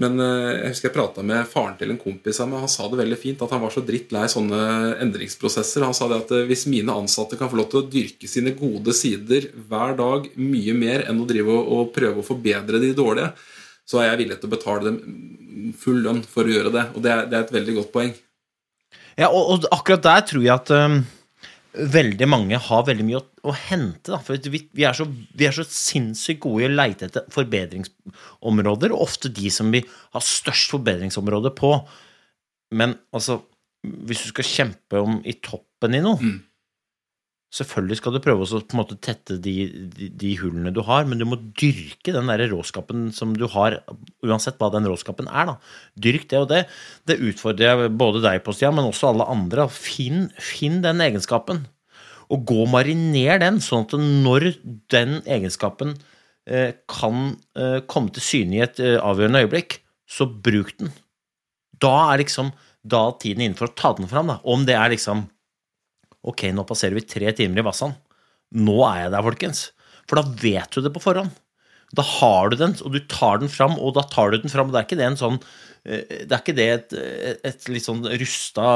men 0.00 0.20
eh, 0.20 0.50
jeg 0.60 0.72
husker 0.74 0.90
jeg 0.90 0.94
prata 0.96 1.22
med 1.24 1.48
faren 1.48 1.76
til 1.78 1.92
en 1.92 2.00
kompis 2.00 2.40
av 2.42 2.50
meg. 2.50 2.60
Han 2.66 2.72
sa 2.72 2.84
det 2.92 2.98
veldig 3.00 3.16
fint, 3.20 3.40
at 3.40 3.52
han 3.54 3.62
var 3.62 3.72
så 3.72 3.82
drittlei 3.84 4.26
sånne 4.28 4.58
endringsprosesser. 5.04 5.86
Han 5.86 5.96
sa 5.96 6.08
det 6.10 6.18
at 6.20 6.34
eh, 6.36 6.44
hvis 6.50 6.66
mine 6.68 6.92
ansatte 6.92 7.38
kan 7.40 7.48
få 7.52 7.60
lov 7.62 7.70
til 7.72 7.80
å 7.80 7.86
dyrke 7.88 8.28
sine 8.28 8.52
gode 8.58 8.92
sider 8.96 9.48
hver 9.70 9.96
dag 9.96 10.28
mye 10.36 10.76
mer 10.76 11.06
enn 11.08 11.22
å 11.22 11.28
drive 11.28 11.56
og, 11.62 11.88
prøve 11.96 12.20
å 12.20 12.26
forbedre 12.26 12.82
de 12.82 12.92
dårlige, 12.96 13.32
så 13.88 14.02
er 14.02 14.10
jeg 14.10 14.20
villig 14.24 14.38
til 14.42 14.50
å 14.50 14.54
betale 14.56 14.90
dem 14.90 15.72
full 15.80 16.02
lønn 16.04 16.20
for 16.28 16.44
å 16.44 16.52
gjøre 16.52 16.74
det. 16.74 16.86
Og 16.92 17.04
det 17.06 17.14
er, 17.14 17.26
det 17.30 17.38
er 17.38 17.46
et 17.46 17.56
veldig 17.56 17.80
godt 17.80 17.92
poeng. 17.94 18.12
Ja, 19.16 19.30
og, 19.30 19.48
og 19.54 19.68
akkurat 19.72 20.04
der 20.04 20.26
tror 20.28 20.44
jeg 20.44 20.52
at 20.52 20.74
øhm, 20.76 20.98
veldig 21.76 22.26
mange 22.28 22.58
har 22.68 22.84
veldig 22.86 23.04
mye 23.06 23.20
å, 23.20 23.26
å 23.50 23.54
hente. 23.56 24.12
Da. 24.12 24.20
For 24.24 24.40
vi, 24.52 24.62
vi, 24.72 24.86
er 24.86 24.96
så, 24.96 25.06
vi 25.06 25.48
er 25.48 25.54
så 25.56 25.64
sinnssykt 25.68 26.42
gode 26.44 26.64
i 26.64 26.68
å 26.68 26.72
leite 26.72 27.08
etter 27.08 27.26
forbedringsområder, 27.34 28.94
og 28.94 29.04
ofte 29.06 29.32
de 29.32 29.52
som 29.52 29.70
vi 29.74 29.82
har 29.84 30.24
størst 30.24 30.72
forbedringsområde 30.74 31.52
på. 31.58 31.72
Men 32.76 32.96
altså, 33.14 33.40
hvis 33.82 34.24
du 34.24 34.32
skal 34.32 34.50
kjempe 34.50 35.02
om 35.02 35.20
i 35.24 35.36
toppen 35.42 35.96
i 35.96 36.04
noe 36.04 36.18
Mm. 36.22 36.36
Selvfølgelig 37.54 38.00
skal 38.00 38.16
du 38.16 38.18
prøve 38.20 38.42
å 38.42 38.58
på 38.58 38.74
en 38.74 38.80
måte 38.80 38.96
tette 38.98 39.36
de, 39.42 39.54
de, 39.94 40.08
de 40.10 40.32
hullene 40.40 40.72
du 40.74 40.80
har, 40.84 41.06
men 41.06 41.20
du 41.20 41.24
må 41.28 41.38
dyrke 41.56 42.12
den 42.12 42.26
der 42.28 42.42
råskapen 42.50 43.06
som 43.14 43.36
du 43.38 43.46
har, 43.52 43.78
uansett 44.26 44.58
hva 44.58 44.68
den 44.74 44.88
råskapen 44.90 45.30
er. 45.30 45.52
da. 45.52 45.54
Dyrk 45.94 46.26
det 46.32 46.40
og 46.42 46.48
det. 46.50 46.64
Det 47.06 47.20
utfordrer 47.22 47.70
jeg 47.70 47.94
både 48.02 48.24
deg 48.24 48.42
på, 48.44 48.54
Stian, 48.56 48.74
men 48.76 48.90
også 48.90 49.12
alle 49.12 49.28
andre. 49.30 49.68
Finn, 49.72 50.26
finn 50.42 50.82
den 50.84 51.00
egenskapen, 51.04 51.64
og 52.26 52.42
gå 52.50 52.58
og 52.64 52.72
mariner 52.74 53.38
den, 53.38 53.62
sånn 53.62 53.86
at 53.86 53.94
når 53.94 54.50
den 54.92 55.20
egenskapen 55.22 55.94
eh, 56.50 56.74
kan 56.90 57.36
eh, 57.54 57.78
komme 57.86 58.10
til 58.14 58.26
syne 58.26 58.58
i 58.58 58.64
et 58.66 58.82
eh, 58.82 58.98
avgjørende 58.98 59.46
øyeblikk, 59.46 59.78
så 60.10 60.26
bruk 60.26 60.74
den. 60.82 60.90
Da 61.78 61.94
er 62.10 62.24
liksom 62.24 62.50
da 62.86 63.08
tiden 63.22 63.46
inne 63.46 63.58
for 63.58 63.70
å 63.70 63.78
ta 63.78 63.94
den 63.98 64.10
fram. 64.10 64.34
da. 64.34 64.40
Om 64.42 64.66
det 64.66 64.74
er 64.78 64.90
liksom 64.92 65.28
Ok, 66.26 66.48
nå 66.54 66.66
passerer 66.66 66.96
vi 66.98 67.06
tre 67.06 67.30
timer 67.36 67.62
i 67.62 67.66
Vassan. 67.66 67.94
Nå 68.56 68.76
er 68.88 69.04
jeg 69.04 69.14
der, 69.14 69.26
folkens. 69.26 69.64
For 70.06 70.20
da 70.20 70.26
vet 70.42 70.74
du 70.74 70.82
det 70.84 70.94
på 70.94 71.02
forhånd. 71.02 71.34
Da 71.96 72.02
har 72.02 72.50
du 72.50 72.56
den, 72.58 72.74
og 72.82 72.94
du 72.94 73.00
tar 73.06 73.38
den 73.42 73.50
fram, 73.52 73.76
og 73.78 73.94
da 73.94 74.02
tar 74.10 74.32
du 74.32 74.40
den 74.42 74.50
fram. 74.52 74.68
og 74.68 74.74
Det 74.74 74.80
er 74.80 74.88
ikke 74.88 74.98
det 74.98 75.06
en 75.06 75.20
sånn 75.20 75.36
eh, 75.86 76.24
Det 76.26 76.32
er 76.34 76.40
ikke 76.40 76.56
det 76.58 76.68
et, 76.74 76.96
et 77.46 77.68
litt 77.70 77.86
sånn 77.86 78.02
rusta 78.22 78.70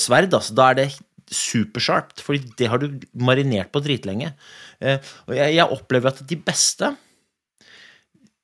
sverd. 0.00 0.32
Altså. 0.32 0.56
Da 0.56 0.70
er 0.70 0.80
det 0.80 0.88
supersharpt, 1.34 2.22
for 2.24 2.36
det 2.58 2.68
har 2.70 2.80
du 2.80 3.00
marinert 3.16 3.72
på 3.72 3.82
dritlenge. 3.84 4.32
Eh, 4.80 4.98
Og 5.28 5.36
jeg, 5.36 5.68
opplever 5.68 6.12
at 6.12 6.24
de 6.28 6.40
beste 6.40 6.94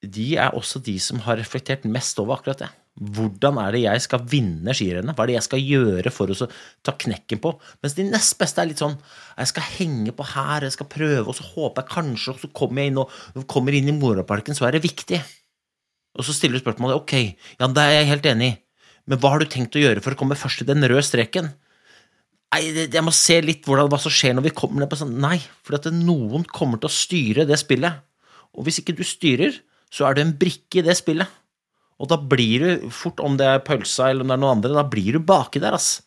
de 0.01 0.31
er 0.41 0.55
også 0.57 0.81
de 0.81 0.95
som 1.03 1.21
har 1.27 1.37
reflektert 1.37 1.85
mest 1.85 2.21
over 2.23 2.39
akkurat 2.39 2.63
det. 2.63 2.71
Hvordan 3.01 3.57
er 3.63 3.73
det 3.73 3.81
jeg 3.85 4.03
skal 4.05 4.25
vinne 4.29 4.75
skirennet? 4.77 5.15
Hva 5.17 5.25
er 5.25 5.31
det 5.31 5.37
jeg 5.39 5.47
skal 5.47 5.63
gjøre 5.63 6.11
for 6.13 6.33
å 6.33 6.49
ta 6.85 6.93
knekken 7.01 7.41
på? 7.41 7.53
Mens 7.81 7.95
de 7.97 8.05
nest 8.09 8.35
beste 8.41 8.61
er 8.61 8.69
litt 8.69 8.83
sånn 8.83 8.99
Jeg 9.39 9.53
skal 9.53 9.69
henge 9.79 10.13
på 10.17 10.27
her, 10.35 10.67
jeg 10.67 10.75
skal 10.75 10.91
prøve, 10.91 11.29
og 11.31 11.37
så 11.39 11.47
håper 11.55 11.85
jeg 11.85 11.93
kanskje, 11.95 12.35
og 12.35 12.43
så 12.43 12.51
kommer 12.61 12.83
jeg 12.83 12.93
inn 12.93 13.01
og 13.01 13.47
kommer 13.49 13.77
inn 13.79 13.89
i 13.89 13.97
moroparken, 13.97 14.57
så 14.59 14.67
er 14.69 14.77
det 14.77 14.85
viktig. 14.85 15.23
Og 16.19 16.27
så 16.27 16.35
stiller 16.37 16.59
du 16.59 16.65
spørsmålet 16.65 16.99
ok, 16.99 17.17
ja, 17.57 17.71
det 17.71 17.87
er 17.87 17.97
jeg 18.01 18.11
helt 18.11 18.29
enig 18.35 18.51
i, 18.51 18.59
men 19.09 19.21
hva 19.23 19.33
har 19.33 19.41
du 19.41 19.49
tenkt 19.49 19.79
å 19.79 19.83
gjøre 19.83 20.03
for 20.05 20.13
å 20.13 20.19
komme 20.19 20.37
først 20.39 20.61
til 20.61 20.69
den 20.69 20.85
røde 20.85 21.07
streken? 21.07 21.53
Nei, 22.51 22.65
jeg 22.83 23.05
må 23.07 23.15
se 23.15 23.39
litt 23.45 23.65
hvordan, 23.65 23.89
hva 23.89 23.99
som 24.03 24.13
skjer 24.13 24.35
når 24.35 24.49
vi 24.49 24.57
kommer 24.59 24.83
ned 24.83 24.91
på 24.91 24.99
sånn 24.99 25.15
Nei, 25.23 25.37
for 25.63 25.79
at 25.79 25.87
noen 25.95 26.43
kommer 26.51 26.83
til 26.83 26.91
å 26.91 26.95
styre 26.95 27.47
det 27.47 27.61
spillet. 27.63 28.03
Og 28.59 28.67
hvis 28.67 28.83
ikke 28.83 28.97
du 28.99 29.05
styrer, 29.07 29.55
så 29.91 30.09
er 30.09 30.17
du 30.17 30.25
en 30.25 30.35
brikke 30.39 30.81
i 30.81 30.87
det 30.87 30.97
spillet. 30.99 31.31
Og 32.01 32.09
da 32.09 32.17
blir 32.17 32.65
du 32.65 32.93
fort, 32.95 33.21
om 33.21 33.37
det 33.37 33.49
er 33.49 33.65
pølsa 33.65 34.09
eller 34.11 34.25
om 34.25 34.33
det 34.33 34.39
er 34.39 34.43
noe 34.45 34.55
andre, 34.57 34.73
da 34.77 34.87
blir 34.89 35.19
du 35.19 35.25
baki 35.25 35.61
der, 35.63 35.77
ass. 35.77 35.99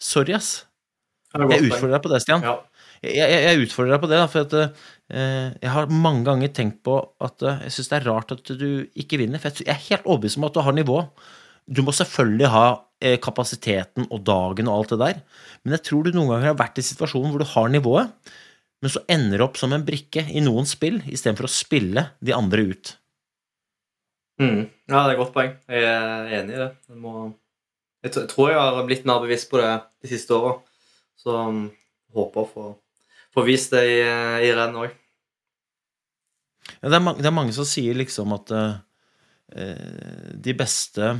Sorry, 0.00 0.34
ass. 0.36 0.66
Jeg 1.32 1.70
utfordrer 1.70 1.94
deg 1.96 2.04
på 2.04 2.12
det, 2.12 2.20
Stian. 2.24 2.44
Ja. 2.44 2.58
Jeg, 3.00 3.14
jeg, 3.16 3.40
jeg 3.46 3.64
utfordrer 3.64 3.94
deg 3.94 4.02
på 4.02 4.10
det, 4.10 4.18
da, 4.20 4.28
for 4.28 4.44
at 4.44 4.56
uh, 4.60 5.46
jeg 5.62 5.72
har 5.72 5.94
mange 5.94 6.26
ganger 6.28 6.52
tenkt 6.52 6.82
på 6.84 6.98
at 7.22 7.46
uh, 7.46 7.62
jeg 7.64 7.76
syns 7.76 7.90
det 7.92 7.98
er 8.00 8.08
rart 8.10 8.34
at 8.34 8.52
du 8.60 8.68
ikke 8.98 9.20
vinner. 9.22 9.40
For 9.40 9.48
jeg, 9.48 9.68
jeg 9.68 9.72
er 9.72 9.86
helt 9.86 10.08
overbevist 10.08 10.40
om 10.40 10.48
at 10.50 10.56
du 10.56 10.62
har 10.66 10.76
nivå. 10.76 11.00
Du 11.70 11.80
må 11.86 11.94
selvfølgelig 11.96 12.52
ha 12.52 12.66
uh, 12.76 13.16
kapasiteten 13.24 14.10
og 14.10 14.24
dagen 14.28 14.68
og 14.68 14.82
alt 14.82 14.94
det 14.94 15.00
der, 15.06 15.24
men 15.64 15.78
jeg 15.78 15.86
tror 15.88 16.04
du 16.04 16.12
noen 16.12 16.34
ganger 16.34 16.52
har 16.52 16.60
vært 16.60 16.82
i 16.82 16.84
situasjonen 16.84 17.32
hvor 17.32 17.44
du 17.44 17.48
har 17.54 17.72
nivået, 17.72 18.32
men 18.80 18.92
så 18.92 19.04
ender 19.12 19.40
du 19.40 19.44
opp 19.44 19.60
som 19.60 19.72
en 19.76 19.84
brikke 19.84 20.24
i 20.32 20.42
noen 20.44 20.68
spill 20.68 21.00
istedenfor 21.04 21.48
å 21.48 21.52
spille 21.52 22.08
de 22.24 22.36
andre 22.36 22.64
ut. 22.72 22.94
Mm. 24.40 24.60
Ja, 24.88 25.02
det 25.04 25.04
er 25.04 25.14
et 25.14 25.20
godt 25.20 25.34
poeng. 25.34 25.52
Jeg 25.68 25.84
er 25.84 26.30
enig 26.38 26.56
i 26.56 26.60
det. 26.62 26.70
Jeg, 26.88 26.98
må... 27.02 27.14
jeg, 28.06 28.14
tror 28.32 28.52
jeg 28.52 28.60
har 28.60 28.86
blitt 28.88 29.08
mer 29.08 29.20
bevisst 29.22 29.50
på 29.50 29.60
det 29.60 29.72
de 30.00 30.12
siste 30.12 30.36
åra. 30.36 30.54
Så 31.20 31.34
um, 31.36 31.66
håper 32.16 32.42
å 32.42 32.48
få, 32.48 32.68
få 33.36 33.44
vist 33.44 33.76
det 33.76 33.84
i, 33.90 33.98
i 34.48 34.52
renn 34.56 34.78
òg. 34.80 34.94
Ja, 36.80 36.88
det, 36.88 36.96
er 36.96 37.04
mange, 37.04 37.20
det 37.20 37.28
er 37.28 37.36
mange 37.36 37.52
som 37.52 37.68
sier 37.68 37.98
liksom 37.98 38.32
at 38.36 38.52
eh, 38.56 38.78
eh, 39.60 40.30
de 40.40 40.54
beste 40.56 41.10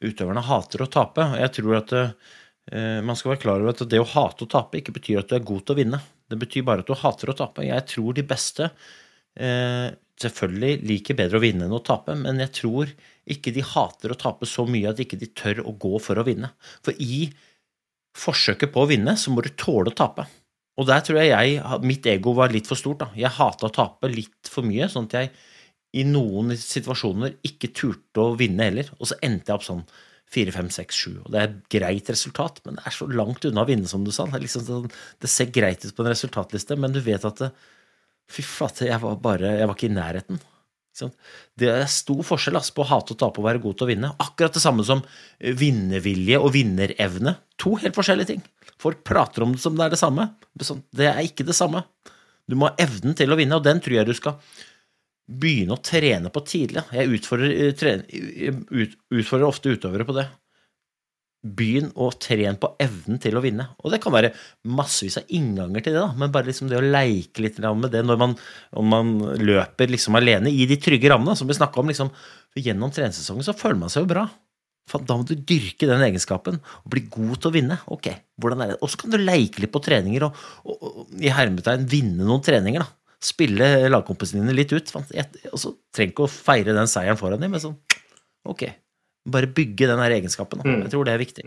utøverne 0.00 0.44
hater 0.46 0.84
å 0.84 0.90
tape. 0.90 1.26
Jeg 1.40 1.52
tror 1.58 1.80
at 1.80 1.92
uh, 1.96 3.00
man 3.04 3.18
skal 3.18 3.34
være 3.34 3.42
klar 3.42 3.60
over 3.60 3.74
at 3.74 3.82
det 3.90 4.00
å 4.00 4.06
hate 4.08 4.46
å 4.46 4.48
tape 4.48 4.78
ikke 4.78 4.94
betyr 4.96 5.20
at 5.20 5.28
du 5.28 5.34
er 5.36 5.44
god 5.44 5.64
til 5.66 5.74
å 5.74 5.80
vinne. 5.80 6.00
Det 6.30 6.38
betyr 6.40 6.64
bare 6.64 6.84
at 6.84 6.88
du 6.88 6.94
hater 6.96 7.32
å 7.32 7.36
tape. 7.36 7.66
Jeg 7.66 7.84
tror 7.90 8.16
de 8.16 8.24
beste 8.30 8.70
eh, 9.34 9.90
selvfølgelig 10.20 10.88
liker 10.88 11.16
bedre 11.18 11.38
å 11.38 11.42
vinne 11.42 11.66
enn 11.66 11.76
å 11.76 11.82
tape, 11.84 12.14
men 12.18 12.42
jeg 12.44 12.52
tror 12.60 12.90
ikke 13.30 13.52
de 13.54 13.64
hater 13.64 14.12
å 14.12 14.18
tape 14.20 14.48
så 14.48 14.66
mye 14.68 14.90
at 14.90 15.00
ikke 15.02 15.18
de 15.20 15.30
tør 15.36 15.62
å 15.64 15.74
gå 15.80 16.00
for 16.02 16.20
å 16.20 16.26
vinne. 16.26 16.52
For 16.84 16.96
i 17.00 17.28
forsøket 18.16 18.72
på 18.74 18.84
å 18.84 18.90
vinne, 18.90 19.16
så 19.16 19.32
må 19.32 19.44
du 19.44 19.52
tåle 19.54 19.92
å 19.92 19.96
tape. 19.96 20.26
Og 20.80 20.86
der 20.88 21.02
tror 21.04 21.20
jeg, 21.20 21.32
jeg 21.32 21.80
mitt 21.84 22.06
ego 22.08 22.34
var 22.36 22.52
litt 22.52 22.68
for 22.68 22.78
stort. 22.78 23.02
da. 23.02 23.10
Jeg 23.18 23.36
hata 23.36 23.68
å 23.68 23.74
tape 23.74 24.10
litt 24.12 24.48
for 24.48 24.66
mye, 24.66 24.88
sånn 24.90 25.08
at 25.10 25.16
jeg 25.18 25.32
i 26.00 26.04
noen 26.06 26.54
situasjoner 26.56 27.40
ikke 27.46 27.72
turte 27.74 28.22
å 28.22 28.36
vinne 28.38 28.68
heller. 28.68 28.92
Og 28.98 29.10
så 29.10 29.18
endte 29.26 29.50
jeg 29.50 29.58
opp 29.58 29.66
sånn 29.66 29.82
4, 30.30 30.54
5, 30.54 30.70
6, 30.76 31.00
7. 31.04 31.10
Og 31.24 31.32
det 31.34 31.40
er 31.40 31.48
et 31.48 31.58
greit 31.74 32.12
resultat, 32.12 32.62
men 32.64 32.78
det 32.78 32.86
er 32.86 32.94
så 32.94 33.08
langt 33.10 33.44
unna 33.48 33.64
å 33.64 33.68
vinne, 33.68 33.90
som 33.90 34.06
du 34.06 34.12
sa. 34.14 34.28
Det, 34.30 34.40
liksom 34.44 34.64
sånn, 34.66 34.88
det 35.20 35.30
ser 35.30 35.50
greit 35.54 35.84
ut 35.84 35.94
på 35.96 36.06
en 36.06 36.12
resultatliste, 36.12 36.78
men 36.78 36.94
du 36.94 37.00
vet 37.04 37.26
at 37.26 37.42
det, 37.42 37.50
Fy 38.30 38.44
flate, 38.46 38.86
jeg 38.86 39.02
var 39.02 39.18
bare 39.22 39.56
Jeg 39.58 39.66
var 39.66 39.76
ikke 39.76 39.90
i 39.90 39.94
nærheten. 39.96 40.40
Det 41.56 41.68
er 41.70 41.86
stor 41.90 42.20
forskjell 42.26 42.58
altså, 42.58 42.74
på 42.76 42.84
å 42.84 42.88
hate 42.90 43.14
å 43.14 43.18
tape 43.20 43.40
og 43.40 43.46
være 43.46 43.62
god 43.62 43.78
til 43.78 43.86
å 43.86 43.90
vinne. 43.90 44.10
Akkurat 44.20 44.56
det 44.56 44.62
samme 44.62 44.84
som 44.86 45.02
eh, 45.02 45.54
vinnervilje 45.56 46.40
og 46.40 46.52
vinnerevne. 46.56 47.36
To 47.62 47.76
helt 47.80 47.96
forskjellige 47.96 48.32
ting. 48.34 48.42
Folk 48.80 49.04
prater 49.06 49.44
om 49.44 49.54
det 49.54 49.62
som 49.62 49.76
det 49.78 49.86
er 49.86 49.94
det 49.94 50.00
samme. 50.00 50.30
Sånn, 50.66 50.82
Det 50.96 51.08
er 51.10 51.22
ikke 51.24 51.46
det 51.48 51.56
samme. 51.56 51.84
Du 52.50 52.58
må 52.58 52.68
ha 52.68 52.76
evnen 52.82 53.14
til 53.16 53.30
å 53.30 53.38
vinne, 53.38 53.56
og 53.56 53.64
den 53.64 53.80
tror 53.82 54.00
jeg 54.00 54.08
du 54.08 54.16
skal 54.18 54.40
begynne 55.30 55.76
å 55.76 55.82
trene 55.84 56.32
på 56.34 56.42
tidlig. 56.42 56.82
Jeg 56.96 57.16
utfordrer, 57.20 57.54
eh, 57.54 58.62
ut, 58.70 58.96
utfordrer 59.14 59.46
ofte 59.46 59.76
utøvere 59.76 60.08
på 60.08 60.16
det. 60.18 60.26
Begynn 61.40 61.88
å 61.96 62.10
trene 62.20 62.58
på 62.60 62.68
evnen 62.82 63.20
til 63.22 63.38
å 63.38 63.40
vinne. 63.40 63.70
Og 63.80 63.94
det 63.94 64.00
kan 64.04 64.12
være 64.12 64.34
massevis 64.68 65.16
av 65.22 65.30
innganger 65.32 65.86
til 65.86 65.96
det, 65.96 66.02
da. 66.02 66.10
men 66.20 66.34
bare 66.34 66.50
liksom 66.50 66.68
det 66.68 66.76
å 66.76 66.84
leike 66.84 67.40
litt 67.40 67.56
med 67.64 67.88
det 67.94 68.02
når 68.04 68.20
man, 68.20 68.36
man 68.84 69.14
løper 69.40 69.88
liksom 69.88 70.18
alene 70.20 70.52
i 70.52 70.68
de 70.68 70.76
trygge 70.76 71.08
rammene, 71.08 71.38
som 71.38 71.48
vi 71.48 71.56
snakka 71.56 71.80
om. 71.80 71.88
Liksom, 71.88 72.12
gjennom 72.60 72.92
treningssesongen 72.92 73.46
så 73.46 73.56
føler 73.56 73.80
man 73.80 73.92
seg 73.92 74.04
jo 74.04 74.12
bra. 74.12 74.26
Da 74.90 75.16
må 75.16 75.24
du 75.24 75.36
dyrke 75.36 75.86
den 75.86 76.02
egenskapen 76.02 76.58
og 76.58 76.92
bli 76.92 77.04
god 77.12 77.36
til 77.38 77.50
å 77.50 77.54
vinne. 77.54 77.76
Ok, 77.94 78.10
hvordan 78.42 78.64
er 78.64 78.72
det? 78.72 78.80
Og 78.82 78.90
så 78.90 79.00
kan 79.00 79.12
du 79.12 79.20
leike 79.20 79.62
litt 79.62 79.72
på 79.72 79.82
treninger 79.84 80.26
og, 80.26 80.40
og, 80.66 80.88
og 80.90 81.22
i 81.22 81.30
hermetegn 81.32 81.86
vinne 81.90 82.26
noen 82.26 82.42
treninger. 82.44 82.82
da. 82.82 83.16
Spille 83.20 83.88
lagkompisene 83.92 84.42
dine 84.42 84.56
litt 84.56 84.72
ut. 84.72 84.92
Og 84.96 85.58
så 85.60 85.74
trenger 85.94 86.14
ikke 86.14 86.26
å 86.26 86.32
feire 86.32 86.76
den 86.76 86.90
seieren 86.90 87.20
foran 87.20 87.42
dem, 87.42 87.54
men 87.54 87.62
sånn 87.62 87.78
Ok. 88.48 88.64
Bare 89.28 89.50
bygge 89.52 89.90
den 89.90 90.00
her 90.00 90.14
egenskapen. 90.16 90.62
Da. 90.62 90.68
Mm. 90.68 90.82
Jeg 90.86 90.94
tror 90.94 91.06
det 91.06 91.12
er 91.12 91.22
viktig. 91.22 91.44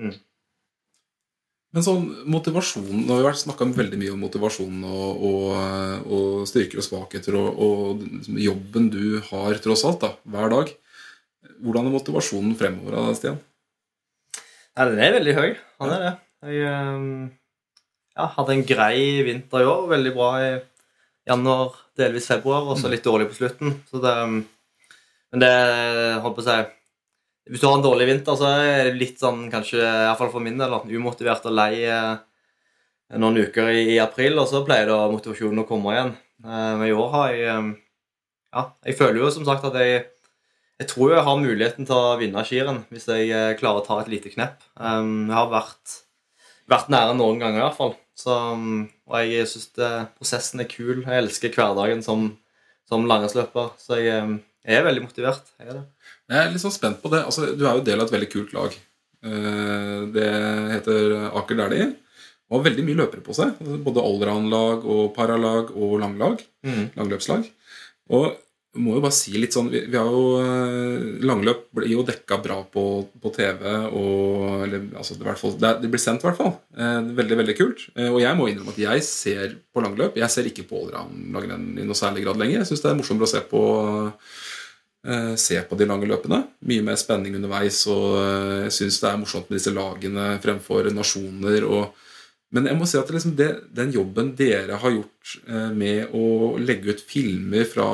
Men 1.74 1.86
sånn 1.86 2.04
motivasjon 2.30 3.06
Nå 3.08 3.16
har 3.18 3.32
vi 3.32 3.40
snakka 3.42 3.66
veldig 3.74 3.98
mye 3.98 4.12
om 4.14 4.20
motivasjon 4.22 4.84
og, 4.86 5.24
og, 5.26 5.48
og 6.06 6.44
styrker 6.50 6.84
og 6.84 6.86
svakheter 6.86 7.38
og, 7.40 7.48
og 7.58 8.04
liksom 8.04 8.38
jobben 8.44 8.92
du 8.94 9.18
har, 9.32 9.58
tross 9.64 9.86
alt, 9.90 10.04
da, 10.04 10.12
hver 10.36 10.54
dag. 10.54 10.74
Hvordan 11.64 11.90
er 11.90 11.96
motivasjonen 11.96 12.54
fremover, 12.60 12.94
da, 13.00 13.16
Stian? 13.18 13.40
Ja, 14.74 14.86
den 14.90 15.02
er 15.02 15.18
veldig 15.18 15.34
høy. 15.38 15.50
Han 15.82 15.96
er 15.96 16.06
det. 16.06 16.14
Jeg 16.44 16.70
um, 16.70 17.10
ja, 18.18 18.30
hadde 18.38 18.56
en 18.56 18.64
grei 18.68 19.02
vinter 19.26 19.64
i 19.64 19.68
år. 19.70 19.84
Veldig 19.92 20.14
bra 20.16 20.30
i 20.44 20.48
januar, 21.30 21.76
delvis 21.98 22.30
februar, 22.30 22.70
og 22.70 22.80
så 22.80 22.92
litt 22.92 23.06
dårlig 23.06 23.30
på 23.32 23.38
slutten. 23.38 23.78
Så 23.90 24.02
det, 24.04 24.14
um, 24.14 24.40
men 25.34 25.44
det 25.46 25.54
holdt 26.22 26.38
på 26.38 26.44
å 26.44 26.48
si 26.48 26.58
Hvis 27.50 27.60
du 27.60 27.68
har 27.68 27.76
en 27.76 27.84
dårlig 27.84 28.08
vinter, 28.08 28.38
så 28.40 28.48
er 28.56 28.88
det 28.88 29.00
litt 29.02 29.20
sånn, 29.20 29.50
kanskje, 29.52 29.82
i 29.82 30.06
hvert 30.08 30.20
fall 30.22 30.32
for 30.32 30.44
min 30.44 30.62
del, 30.62 30.76
umotivert 30.96 31.44
og 31.50 31.56
lei 31.58 31.84
eh, 31.84 32.14
noen 33.20 33.42
uker 33.44 33.68
i, 33.74 33.82
i 33.96 34.00
april, 34.00 34.40
og 34.40 34.48
så 34.50 34.64
pleier 34.66 34.88
da 34.90 35.02
motivasjonen 35.12 35.64
å 35.66 35.68
komme 35.68 35.92
igjen. 35.96 36.14
Eh, 36.46 36.72
Men 36.80 36.88
i 36.88 36.96
år 36.96 37.10
har 37.18 37.34
jeg 37.34 37.58
um, 37.60 37.72
Ja, 38.54 38.64
jeg 38.86 38.96
føler 39.00 39.20
jo 39.20 39.32
som 39.34 39.48
sagt 39.48 39.66
at 39.68 39.76
jeg 39.82 40.06
jeg 40.82 40.90
tror 40.90 41.12
jeg 41.14 41.24
har 41.24 41.38
muligheten 41.38 41.86
til 41.88 41.96
å 41.96 42.16
vinne 42.20 42.42
skirenn 42.44 42.80
hvis 42.92 43.06
jeg 43.08 43.30
eh, 43.30 43.52
klarer 43.60 43.84
å 43.84 43.86
ta 43.86 44.00
et 44.02 44.10
lite 44.12 44.32
knepp. 44.34 44.64
Jeg 44.76 45.36
har 45.38 45.52
vært, 45.52 46.00
vært 46.72 46.90
nære 46.92 47.14
noen 47.16 47.40
ganger 47.40 47.62
i 47.62 47.64
hvert 47.64 47.78
fall. 47.78 47.94
Så, 48.18 48.34
og 49.08 49.16
jeg 49.22 49.46
syns 49.48 49.70
prosessen 50.18 50.64
er 50.64 50.68
kul. 50.72 51.04
Jeg 51.06 51.22
elsker 51.22 51.54
hverdagen 51.56 52.02
som, 52.06 52.26
som 52.90 53.06
langrennsløper. 53.08 53.70
Så 53.80 54.02
jeg, 54.02 54.26
jeg 54.66 54.80
er 54.80 54.88
veldig 54.90 55.06
motivert. 55.06 55.54
Jeg 55.62 55.70
er 55.70 55.78
det. 55.78 55.86
Jeg 56.34 56.40
er 56.48 56.54
litt 56.54 56.64
sånn 56.64 56.74
spent 56.74 57.02
på 57.04 57.12
det. 57.14 57.24
Altså, 57.30 57.52
du 57.54 57.64
er 57.68 57.78
jo 57.78 57.86
del 57.86 58.02
av 58.02 58.10
et 58.10 58.16
veldig 58.18 58.32
kult 58.34 58.56
lag. 58.58 58.78
Eh, 59.24 60.00
Det 60.16 60.30
heter 60.74 61.18
Aker 61.32 61.60
Dæhlie. 61.62 61.92
Og 62.50 62.60
har 62.60 62.66
veldig 62.70 62.86
mye 62.86 63.00
løpere 63.04 63.24
på 63.26 63.34
seg. 63.38 63.54
Altså, 63.62 63.78
Både 63.86 64.02
allround-lag 64.04 64.84
og 64.86 65.14
paralag 65.16 65.70
og 65.78 66.00
langlag. 66.02 66.42
Mm. 66.66 66.90
Langløpslag. 66.98 67.46
Og 68.14 68.34
må 68.74 68.96
jo 68.98 69.04
bare 69.04 69.14
si 69.14 69.36
litt 69.38 69.54
sånn 69.54 69.68
Vi, 69.70 69.84
vi 69.86 69.98
har 70.00 70.08
jo 70.10 70.40
eh, 70.42 71.20
Langløp 71.22 71.68
blir 71.78 71.92
jo 71.92 72.02
dekka 72.08 72.40
bra 72.42 72.56
på, 72.66 72.84
på 73.22 73.32
TV 73.36 73.62
og 73.94 74.64
eller, 74.66 74.88
altså, 74.98 75.14
det, 75.14 75.22
i 75.22 75.28
hvert 75.28 75.42
fall, 75.44 75.54
det, 75.62 75.72
det 75.84 75.92
blir 75.94 76.02
sendt, 76.02 76.24
i 76.24 76.28
hvert 76.28 76.40
fall. 76.40 76.56
Eh, 76.74 77.12
veldig, 77.20 77.38
veldig 77.44 77.56
kult. 77.60 77.84
Eh, 77.94 78.10
og 78.10 78.18
jeg 78.24 78.40
må 78.40 78.48
innrømme 78.50 78.74
at 78.74 78.82
jeg 78.82 79.06
ser 79.06 79.54
på 79.74 79.84
langløp. 79.86 80.18
Jeg 80.18 80.34
ser 80.34 80.50
ikke 80.50 80.66
på 80.70 80.82
allround-langrenn 80.88 81.68
i 81.78 81.86
noe 81.86 81.98
særlig 82.00 82.26
grad 82.26 82.42
lenger. 82.42 82.64
Jeg 82.64 82.72
syns 82.72 82.84
det 82.86 82.92
er 82.94 82.98
morsommere 82.98 83.30
å 83.30 83.34
se 83.36 83.44
på 83.54 83.64
eh, 83.84 84.34
se 85.36 85.60
på 85.68 85.76
de 85.76 85.88
lange 85.90 86.08
løpene. 86.08 86.40
Mye 86.70 86.84
mer 86.86 86.96
spenning 87.00 87.36
underveis, 87.36 87.82
og 87.92 88.18
eh, 88.22 88.62
jeg 88.68 88.76
syns 88.78 89.02
det 89.04 89.10
er 89.10 89.20
morsomt 89.20 89.50
med 89.50 89.60
disse 89.60 89.74
lagene 89.76 90.28
fremfor 90.44 90.88
nasjoner. 90.96 91.66
Og, 91.68 92.06
men 92.56 92.70
jeg 92.70 92.80
må 92.80 92.88
si 92.88 93.00
at 93.00 93.12
liksom 93.12 93.34
det, 93.40 93.50
den 93.76 93.92
jobben 93.92 94.32
dere 94.40 94.80
har 94.80 94.94
gjort 94.96 95.34
eh, 95.44 95.74
med 95.76 96.14
å 96.16 96.54
legge 96.62 96.96
ut 96.96 97.04
filmer 97.04 97.68
fra, 97.68 97.90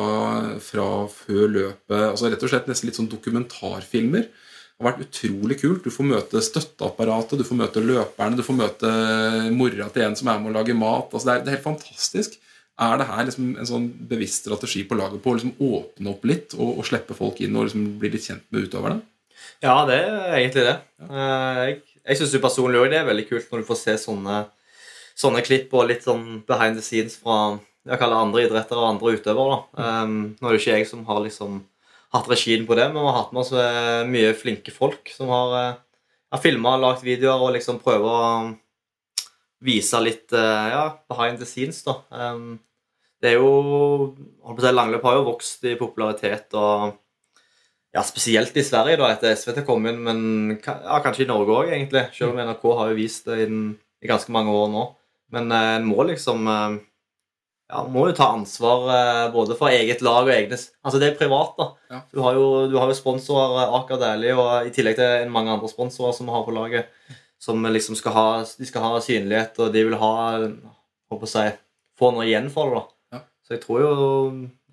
fra 0.61 0.89
før 1.13 1.47
løpet, 1.55 2.03
altså 2.11 2.29
rett 2.29 2.45
og 2.45 2.53
slett 2.53 2.69
nesten 2.69 2.91
litt 2.91 2.99
sånn 2.99 3.09
dokumentarfilmer, 3.09 4.29
har 4.79 4.91
vært 4.91 5.07
utrolig 5.07 5.57
kult. 5.59 5.81
Du 5.83 5.91
får 5.91 6.07
møte 6.07 6.43
støtteapparatet, 6.45 7.41
du 7.41 7.47
får 7.47 7.57
møte 7.59 7.83
løperne, 7.83 8.37
du 8.37 8.45
får 8.45 8.59
møte 8.61 8.93
mora 9.51 9.89
til 9.91 10.05
en 10.05 10.15
som 10.15 10.29
er 10.31 10.39
med 10.39 10.53
å 10.53 10.59
lage 10.61 10.77
mat. 10.77 11.09
Altså 11.09 11.25
det, 11.25 11.33
er, 11.33 11.41
det 11.43 11.51
er 11.51 11.57
helt 11.57 11.65
fantastisk. 11.65 12.37
Er 12.79 12.99
det 12.99 13.07
her 13.09 13.25
liksom 13.27 13.53
en 13.59 13.67
sånn 13.67 13.87
bevisst 14.09 14.45
strategi 14.45 14.85
på 14.87 14.95
laget 14.95 15.21
på 15.23 15.33
å 15.33 15.37
liksom 15.37 15.55
åpne 15.59 16.13
opp 16.13 16.27
litt 16.29 16.55
og, 16.57 16.77
og 16.79 16.85
slippe 16.87 17.17
folk 17.17 17.41
inn 17.43 17.57
og 17.59 17.67
liksom 17.67 17.87
bli 17.99 18.13
litt 18.13 18.27
kjent 18.29 18.45
med 18.49 18.69
utøverne? 18.69 19.01
Ja, 19.63 19.81
det 19.87 19.97
er 19.99 20.37
egentlig 20.37 20.63
det. 20.67 20.77
Ja. 21.03 21.25
Jeg, 21.65 21.81
jeg 22.05 22.19
syns 22.19 22.37
personlig 22.43 22.79
òg 22.79 22.93
det 22.93 23.01
er 23.01 23.09
veldig 23.09 23.25
kult 23.27 23.51
når 23.51 23.63
du 23.63 23.67
får 23.67 23.81
se 23.81 23.97
sånne, 24.05 24.43
sånne 25.19 25.43
klipp 25.43 25.75
og 25.75 25.89
litt 25.89 26.07
sånn 26.07 26.39
behind 26.47 26.79
the 26.79 26.85
scenes 26.85 27.19
fra 27.19 27.57
jeg 27.89 27.99
kaller 27.99 28.21
andre 28.21 28.45
idretter 28.45 28.79
og 28.79 28.87
andre 28.93 29.15
utøvere. 29.17 29.59
Mm. 29.73 29.83
Um, 29.83 30.15
nå 30.39 30.47
er 30.47 30.55
det 30.55 30.61
ikke 30.61 30.77
jeg 30.77 30.87
som 30.89 31.03
har 31.07 31.21
liksom 31.23 31.59
hatt 32.15 32.31
regien 32.31 32.65
på 32.67 32.77
det, 32.77 32.87
men 32.89 33.01
vi 33.01 33.09
har 33.09 33.19
hatt 33.19 33.35
med 33.35 33.43
oss 33.43 33.51
eh, 33.53 34.07
mye 34.09 34.31
flinke 34.37 34.73
folk 34.73 35.11
som 35.13 35.29
har, 35.29 35.51
eh, 35.59 36.07
har 36.33 36.41
filma 36.41 36.73
og 36.77 36.83
lagd 36.83 37.05
videoer 37.05 37.43
og 37.45 37.53
liksom 37.53 37.77
prøver 37.83 38.09
å 38.09 38.23
vise 39.65 39.99
litt 40.01 40.33
eh, 40.33 40.69
ja, 40.73 40.85
behind 41.11 41.37
the 41.41 41.45
scenes, 41.45 41.83
da. 41.85 41.99
Um, 42.09 42.57
det 43.21 43.33
er 43.33 43.37
jo 43.39 43.49
holdt 43.51 44.57
på 44.57 44.61
å 44.61 44.65
si, 44.65 44.73
Langløp 44.75 45.05
har 45.07 45.17
jo 45.19 45.25
vokst 45.27 45.65
i 45.67 45.75
popularitet 45.79 46.53
og 46.59 46.93
ja, 47.95 48.03
spesielt 48.05 48.55
i 48.59 48.63
Sverige 48.63 48.99
da, 49.01 49.07
etter 49.15 49.33
SVT 49.35 49.63
kom 49.67 49.87
inn, 49.89 49.97
men 50.05 50.19
ja, 50.61 50.99
kanskje 51.03 51.25
i 51.25 51.29
Norge 51.31 51.55
òg, 51.55 51.71
egentlig. 51.73 52.03
Selv 52.13 52.35
om 52.35 52.41
NRK 52.43 52.65
har 52.77 52.91
jo 52.91 52.97
vist 52.99 53.25
det 53.29 53.39
i, 53.41 53.47
den- 53.49 53.71
i 54.05 54.07
ganske 54.11 54.31
mange 54.31 54.53
år 54.53 54.69
nå. 54.71 54.83
Men 55.33 55.51
eh, 55.51 55.71
en 55.79 55.87
må 55.89 56.05
liksom 56.07 56.45
eh, 56.47 56.75
ja, 57.69 57.81
må 57.89 58.05
jo 58.09 58.13
ta 58.17 58.27
ansvar 58.37 58.85
eh, 58.93 59.23
både 59.33 59.57
for 59.57 59.73
eget 59.73 60.03
lag 60.05 60.21
og 60.27 60.31
egne 60.33 60.57
Altså, 60.57 61.01
det 61.01 61.09
er 61.11 61.17
privat, 61.19 61.57
da. 61.57 61.67
Ja. 61.91 61.99
Du, 62.13 62.21
har 62.25 62.37
jo, 62.37 62.45
du 62.71 62.77
har 62.79 62.87
jo 62.93 62.97
sponsorer, 62.97 63.73
Aker 63.81 63.99
Dæhlie, 64.01 64.37
og 64.37 64.69
i 64.69 64.73
tillegg 64.73 64.95
til 65.01 65.33
mange 65.33 65.51
andre 65.57 65.69
sponsorer 65.73 66.13
som 66.17 66.29
vi 66.29 66.37
har 66.37 66.45
på 66.47 66.53
laget, 66.55 66.93
som 67.41 67.65
liksom 67.73 67.97
skal 67.97 68.15
ha, 68.15 68.27
de 68.45 68.69
skal 68.69 68.85
ha 68.85 69.01
synlighet, 69.03 69.57
og 69.65 69.73
de 69.73 69.83
vil 69.89 69.97
ha 70.01 70.13
Håper 71.09 71.25
å 71.25 71.29
si 71.31 71.43
få 71.97 72.11
noe 72.13 72.27
igjen 72.29 72.51
for 72.53 72.69
det, 72.69 72.79
da. 72.83 72.98
Så 73.49 73.57
jeg 73.57 73.63
tror 73.63 73.81
jo 73.81 73.93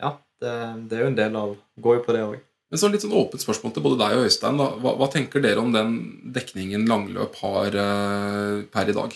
Ja, 0.03 0.11
det, 0.43 0.53
det 0.91 0.99
er 0.99 1.07
jo 1.07 1.13
en 1.15 1.17
del 1.17 1.39
av 1.41 1.55
Går 1.81 1.99
jo 1.99 2.05
på 2.05 2.13
det 2.17 2.25
òg. 2.27 2.37
Men 2.67 2.81
så 2.83 2.91
litt 2.91 3.05
sånn 3.05 3.15
åpent 3.17 3.41
spørsmål 3.41 3.73
til 3.73 3.85
både 3.85 3.99
deg 4.01 4.19
og 4.19 4.27
Øystein. 4.27 4.59
Hva, 4.59 4.93
hva 4.99 5.07
tenker 5.09 5.41
dere 5.41 5.63
om 5.63 5.71
den 5.73 5.93
dekningen 6.35 6.85
langløp 6.91 7.39
har 7.39 7.77
eh, 7.79 8.65
per 8.75 8.91
i 8.91 8.97
dag? 8.97 9.15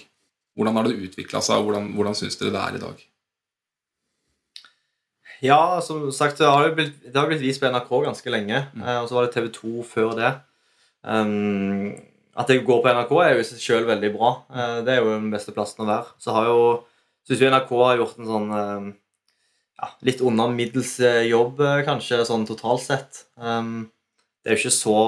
Hvordan 0.55 0.79
har 0.79 0.87
det 0.87 1.09
utvikla 1.09 1.43
seg, 1.43 1.59
og 1.59 1.67
hvordan, 1.67 1.89
hvordan 1.97 2.17
syns 2.17 2.39
dere 2.39 2.53
det 2.55 2.61
er 2.63 2.79
i 2.79 2.83
dag? 2.85 3.03
Ja, 5.43 5.59
som 5.83 6.07
sagt, 6.15 6.39
det 6.39 6.47
har 6.47 6.69
jo 6.69 6.77
blitt, 6.79 6.95
det 7.03 7.17
har 7.17 7.27
blitt 7.27 7.43
vist 7.43 7.63
på 7.63 7.69
NRK 7.73 7.91
ganske 8.07 8.33
lenge. 8.33 8.63
eh, 8.79 9.01
Og 9.01 9.11
så 9.11 9.19
var 9.19 9.27
det 9.27 9.35
TV 9.35 9.51
2 9.59 9.83
før 9.89 10.15
det. 10.21 10.33
Um, 11.03 11.91
at 12.39 12.55
jeg 12.55 12.63
går 12.65 12.83
på 12.85 12.95
NRK, 12.95 13.13
er 13.25 13.35
jo 13.35 13.43
i 13.43 13.51
seg 13.51 13.67
sjøl 13.67 13.91
veldig 13.91 14.13
bra. 14.15 14.31
Uh, 14.53 14.79
det 14.87 14.95
er 14.95 15.03
jo 15.03 15.15
den 15.17 15.31
beste 15.35 15.55
plassen 15.57 15.83
å 15.83 15.91
være. 15.91 16.15
Så 16.23 16.37
har 16.37 16.53
jo 16.53 16.63
Syns 17.29 17.43
jo 17.43 17.51
NRK 17.53 17.73
har 17.85 17.99
gjort 18.01 18.17
en 18.19 18.27
sånn 18.27 18.47
eh, 18.57 18.85
ja, 19.81 19.89
litt 20.07 20.21
under 20.25 20.53
middels 20.53 20.99
eh, 21.01 21.25
jobb, 21.31 21.61
eh, 21.65 21.81
kanskje, 21.87 22.21
sånn 22.29 22.47
totalt 22.49 22.85
sett. 22.85 23.25
Um, 23.41 23.89
det 24.41 24.53
er 24.53 24.57
jo 24.57 24.65
ikke 24.65 24.77
så 24.77 24.99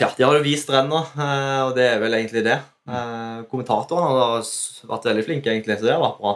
Ja, 0.00 0.08
de 0.16 0.24
har 0.24 0.32
jo 0.38 0.44
vist 0.44 0.70
rennet, 0.72 1.10
eh, 1.20 1.60
og 1.66 1.74
det 1.76 1.84
er 1.90 1.98
vel 2.00 2.16
egentlig 2.16 2.46
det. 2.46 2.56
Eh, 2.88 3.42
kommentatorene 3.50 4.06
har 4.08 4.46
vært 4.88 5.08
veldig 5.10 5.24
flinke, 5.26 5.52
egentlig, 5.52 5.76
så 5.76 5.88
det 5.88 5.96
har 5.96 6.04
vært 6.04 6.22
bra. 6.22 6.32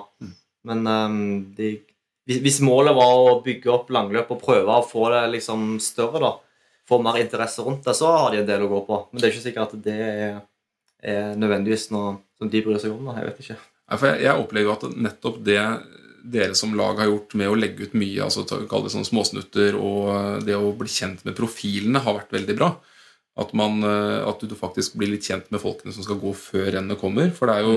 Men 0.68 0.90
ehm, 0.90 1.22
de, 1.56 1.70
hvis, 2.28 2.58
målet 2.60 2.92
var 2.98 3.14
å 3.16 3.38
bygge 3.44 3.70
opp 3.72 3.88
langløp 3.96 4.34
og 4.34 4.42
prøve 4.42 4.76
å 4.76 4.84
få 4.84 5.06
det 5.14 5.22
liksom 5.38 5.78
større, 5.80 6.20
da, 6.20 6.34
få 6.90 6.98
mer 7.00 7.16
interesse 7.22 7.64
rundt 7.64 7.86
det, 7.86 7.94
så 7.96 8.10
har 8.12 8.34
de 8.34 8.42
en 8.42 8.50
del 8.50 8.66
å 8.66 8.70
gå 8.74 8.82
på. 8.90 8.98
Men 9.08 9.22
det 9.22 9.28
er 9.28 9.32
ikke 9.32 9.46
sikkert 9.46 9.72
at 9.72 9.86
det 9.86 9.96
er, 10.04 10.36
er 11.00 11.32
nødvendigvis 11.40 11.88
noe 11.94 12.18
som 12.36 12.52
de 12.52 12.62
bryr 12.66 12.82
seg 12.82 12.92
om. 12.92 13.08
Da. 13.08 13.16
Jeg 13.22 13.30
vet 13.30 13.42
ikke. 13.46 13.58
Jeg 14.20 14.36
opplever 14.36 14.76
at 14.76 15.00
nettopp 15.08 15.40
det 15.48 15.62
dere 16.24 16.54
som 16.58 16.74
lag 16.76 16.98
har 17.00 17.06
gjort 17.10 17.34
med 17.40 17.48
å 17.48 17.56
legge 17.58 17.86
ut 17.88 17.94
mye, 17.98 18.20
altså 18.26 18.44
ta- 18.48 18.60
kall 18.70 18.82
det 18.86 18.92
sånn 18.94 19.06
småsnutter, 19.08 19.76
og 19.78 20.44
det 20.46 20.56
å 20.58 20.72
bli 20.76 20.88
kjent 20.88 21.24
med 21.24 21.36
profilene, 21.38 22.02
har 22.04 22.18
vært 22.18 22.32
veldig 22.36 22.56
bra. 22.58 22.70
At, 23.40 23.52
man, 23.56 23.78
eh, 23.86 24.20
at 24.28 24.40
du 24.44 24.54
faktisk 24.58 24.96
blir 25.00 25.08
litt 25.14 25.24
kjent 25.24 25.46
med 25.54 25.62
folkene 25.62 25.94
som 25.94 26.02
skal 26.04 26.18
gå 26.20 26.32
før 26.36 26.72
rennet 26.74 26.98
kommer. 27.00 27.30
For 27.32 27.46
det 27.48 27.54
er 27.56 27.68
jo 27.68 27.76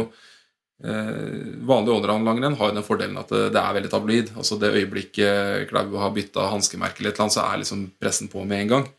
eh, 0.83 1.59
Vanlig 1.63 1.93
allround-langrenn 1.93 2.57
har 2.59 2.71
jo 2.71 2.75
den 2.79 2.83
fordelen 2.87 3.19
at 3.21 3.29
det, 3.31 3.45
det 3.55 3.61
er 3.61 3.77
veldig 3.77 3.91
tabloid. 3.93 4.31
Altså 4.35 4.57
Det 4.59 4.73
øyeblikket 4.73 5.69
Klæbu 5.69 5.95
har 6.01 6.11
bytta 6.15 6.49
hanskemerke 6.51 6.99
eller 6.99 7.13
et 7.13 7.15
eller 7.19 7.27
annet, 7.29 7.37
så 7.37 7.45
er 7.45 7.61
liksom 7.61 7.85
pressen 8.01 8.31
på 8.33 8.43
med 8.49 8.65
en 8.65 8.73
gang. 8.73 8.89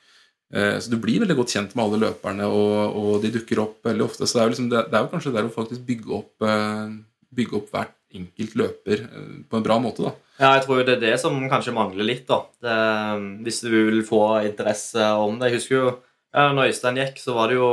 Eh, 0.55 0.78
Så 0.80 0.90
du 0.92 0.97
blir 1.03 1.20
veldig 1.24 1.36
godt 1.36 1.53
kjent 1.57 1.74
med 1.76 1.84
alle 1.84 2.01
løperne, 2.07 2.47
og, 2.49 2.97
og 3.03 3.22
de 3.26 3.34
dukker 3.34 3.61
opp 3.66 3.82
veldig 3.84 4.07
ofte. 4.07 4.24
Så 4.26 4.38
det 4.38 4.42
er 4.42 4.47
jo, 4.49 4.55
liksom, 4.55 4.70
det, 4.72 4.84
det 4.92 4.99
er 5.01 5.05
jo 5.05 5.12
kanskje 5.16 5.34
der 5.36 5.51
å 5.51 5.53
faktisk 5.59 5.84
bygge 5.90 6.16
opp, 6.22 6.32
eh, 6.49 6.97
bygge 7.34 7.59
opp 7.61 7.74
hvert 7.74 7.99
enkelt 8.19 8.57
løper 8.61 9.05
eh, 9.07 9.35
på 9.49 9.59
en 9.59 9.67
bra 9.67 9.79
måte. 9.83 10.07
da. 10.07 10.15
Ja, 10.39 10.55
jeg 10.57 10.65
tror 10.67 10.83
det 10.83 10.97
er 10.97 11.05
det 11.05 11.19
som 11.23 11.37
kanskje 11.51 11.77
mangler 11.77 12.07
litt, 12.07 12.25
da. 12.31 12.43
Det, 12.62 12.79
hvis 13.47 13.61
du 13.67 13.71
vil 13.75 14.01
få 14.07 14.25
interesse 14.47 15.12
om 15.21 15.39
det. 15.39 15.53
Jeg 15.53 15.61
husker 15.61 15.77
jo 15.79 15.87
ja, 16.35 16.49
når 16.51 16.73
Øystein 16.73 16.99
gikk, 16.99 17.21
så 17.23 17.37
var 17.37 17.53
det 17.53 17.61
jo 17.61 17.69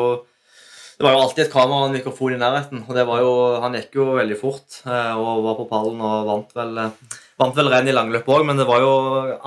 det 1.02 1.08
var 1.08 1.16
jo 1.16 1.22
alltid 1.24 1.48
et 1.48 1.50
kamera 1.50 1.80
og 1.82 1.88
en 1.88 1.96
mikrofon 1.96 2.36
i 2.36 2.38
nærheten. 2.38 2.84
og 2.86 2.94
det 2.94 3.08
var 3.10 3.24
jo, 3.24 3.32
Han 3.64 3.74
gikk 3.74 3.96
jo 3.98 4.04
veldig 4.20 4.36
fort 4.38 4.84
eh, 4.86 5.16
og 5.18 5.42
var 5.48 5.56
på 5.58 5.66
pallen 5.72 5.98
og 5.98 6.28
vant 6.28 6.52
vel, 6.54 6.78
eh, 6.78 7.16
vant 7.42 7.58
vel 7.58 7.72
renn 7.74 7.90
i 7.90 7.96
langløp 7.96 8.30
òg, 8.30 8.44
men 8.46 8.62
det 8.62 8.68
var 8.70 8.84
jo 8.84 8.92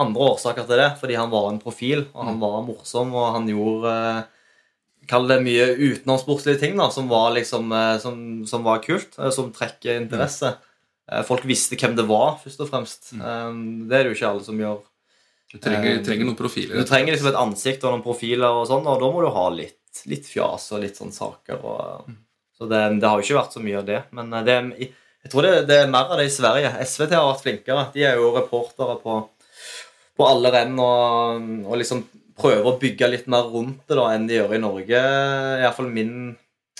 andre 0.03 0.27
årsaker 0.33 0.67
til 0.67 0.83
det. 0.83 0.89
Fordi 0.99 1.15
han 1.15 1.31
var 1.31 1.53
en 1.53 1.61
profil, 1.63 2.09
og 2.11 2.27
han 2.27 2.41
var 2.43 2.65
morsom, 2.67 3.15
og 3.15 3.37
han 3.37 3.47
gjorde 3.53 3.95
eh, 3.95 4.23
Kall 5.05 5.29
det 5.29 5.43
mye 5.45 5.65
utenomsportslige 5.77 6.63
ting 6.63 6.79
da, 6.81 6.87
som 6.91 7.11
var, 7.11 7.35
liksom, 7.37 7.71
eh, 7.77 7.97
som, 8.03 8.21
som 8.49 8.67
var 8.67 8.83
kult, 8.83 9.15
eh, 9.21 9.31
som 9.37 9.53
trekker 9.55 10.01
interesse. 10.01 10.57
Eh, 10.57 10.71
Folk 11.29 11.45
visste 11.45 11.77
hvem 11.77 11.95
det 11.99 12.07
var, 12.09 12.39
først 12.41 12.61
og 12.65 12.69
fremst. 12.71 13.13
Eh, 13.13 13.53
Det 13.89 13.93
er 13.99 14.05
det 14.07 14.13
jo 14.13 14.17
ikke 14.19 14.31
alle 14.31 14.45
som 14.47 14.59
gjør. 14.59 14.83
Du 15.53 15.59
trenger, 15.59 15.99
Eh, 15.99 16.03
trenger 16.05 16.25
noen 16.27 16.37
profiler. 16.39 16.81
Du 16.81 16.85
trenger 16.89 17.13
liksom 17.15 17.29
et 17.29 17.39
ansikt 17.39 17.85
og 17.85 17.93
noen 17.93 18.03
profiler, 18.03 18.51
og 18.51 18.67
sånn, 18.67 18.87
og 18.89 19.01
da 19.03 19.11
må 19.13 19.21
du 19.23 19.29
ha 19.31 19.49
litt, 19.51 19.79
litt 20.07 20.27
fjas 20.27 20.73
og 20.73 20.81
litt 20.83 20.97
sånn 20.97 21.13
saker. 21.13 21.61
Og, 21.63 22.09
så 22.59 22.67
det, 22.71 22.81
det 23.01 23.09
har 23.09 23.21
jo 23.21 23.27
ikke 23.27 23.41
vært 23.43 23.53
så 23.55 23.63
mye 23.63 23.79
av 23.83 23.87
det. 23.87 24.01
Men 24.17 24.33
eh, 24.33 24.43
det, 24.49 24.57
jeg 25.25 25.31
tror 25.33 25.43
det, 25.47 25.53
det 25.69 25.79
er 25.85 25.93
mer 25.93 26.11
av 26.11 26.19
det 26.19 26.27
i 26.27 26.35
Sverige. 26.35 26.73
SVT 26.85 27.13
har 27.15 27.29
vært 27.33 27.45
flinkere. 27.45 27.87
De 27.95 28.03
er 28.09 28.17
jo 28.17 28.33
reportere 28.35 28.97
på, 29.05 29.21
på 30.17 30.27
alle 30.29 30.51
renn 30.57 30.75
og, 30.81 31.47
og 31.69 31.79
liksom 31.81 32.03
prøver 32.35 32.67
å 32.67 32.79
bygge 32.81 33.09
litt 33.13 33.29
mer 33.31 33.47
rundt 33.53 33.85
det 33.87 33.95
da 34.01 34.09
enn 34.17 34.27
de 34.27 34.41
gjør 34.41 34.57
i 34.57 34.59
Norge. 34.65 35.01
Iallfall 35.63 35.87
min, 35.95 36.37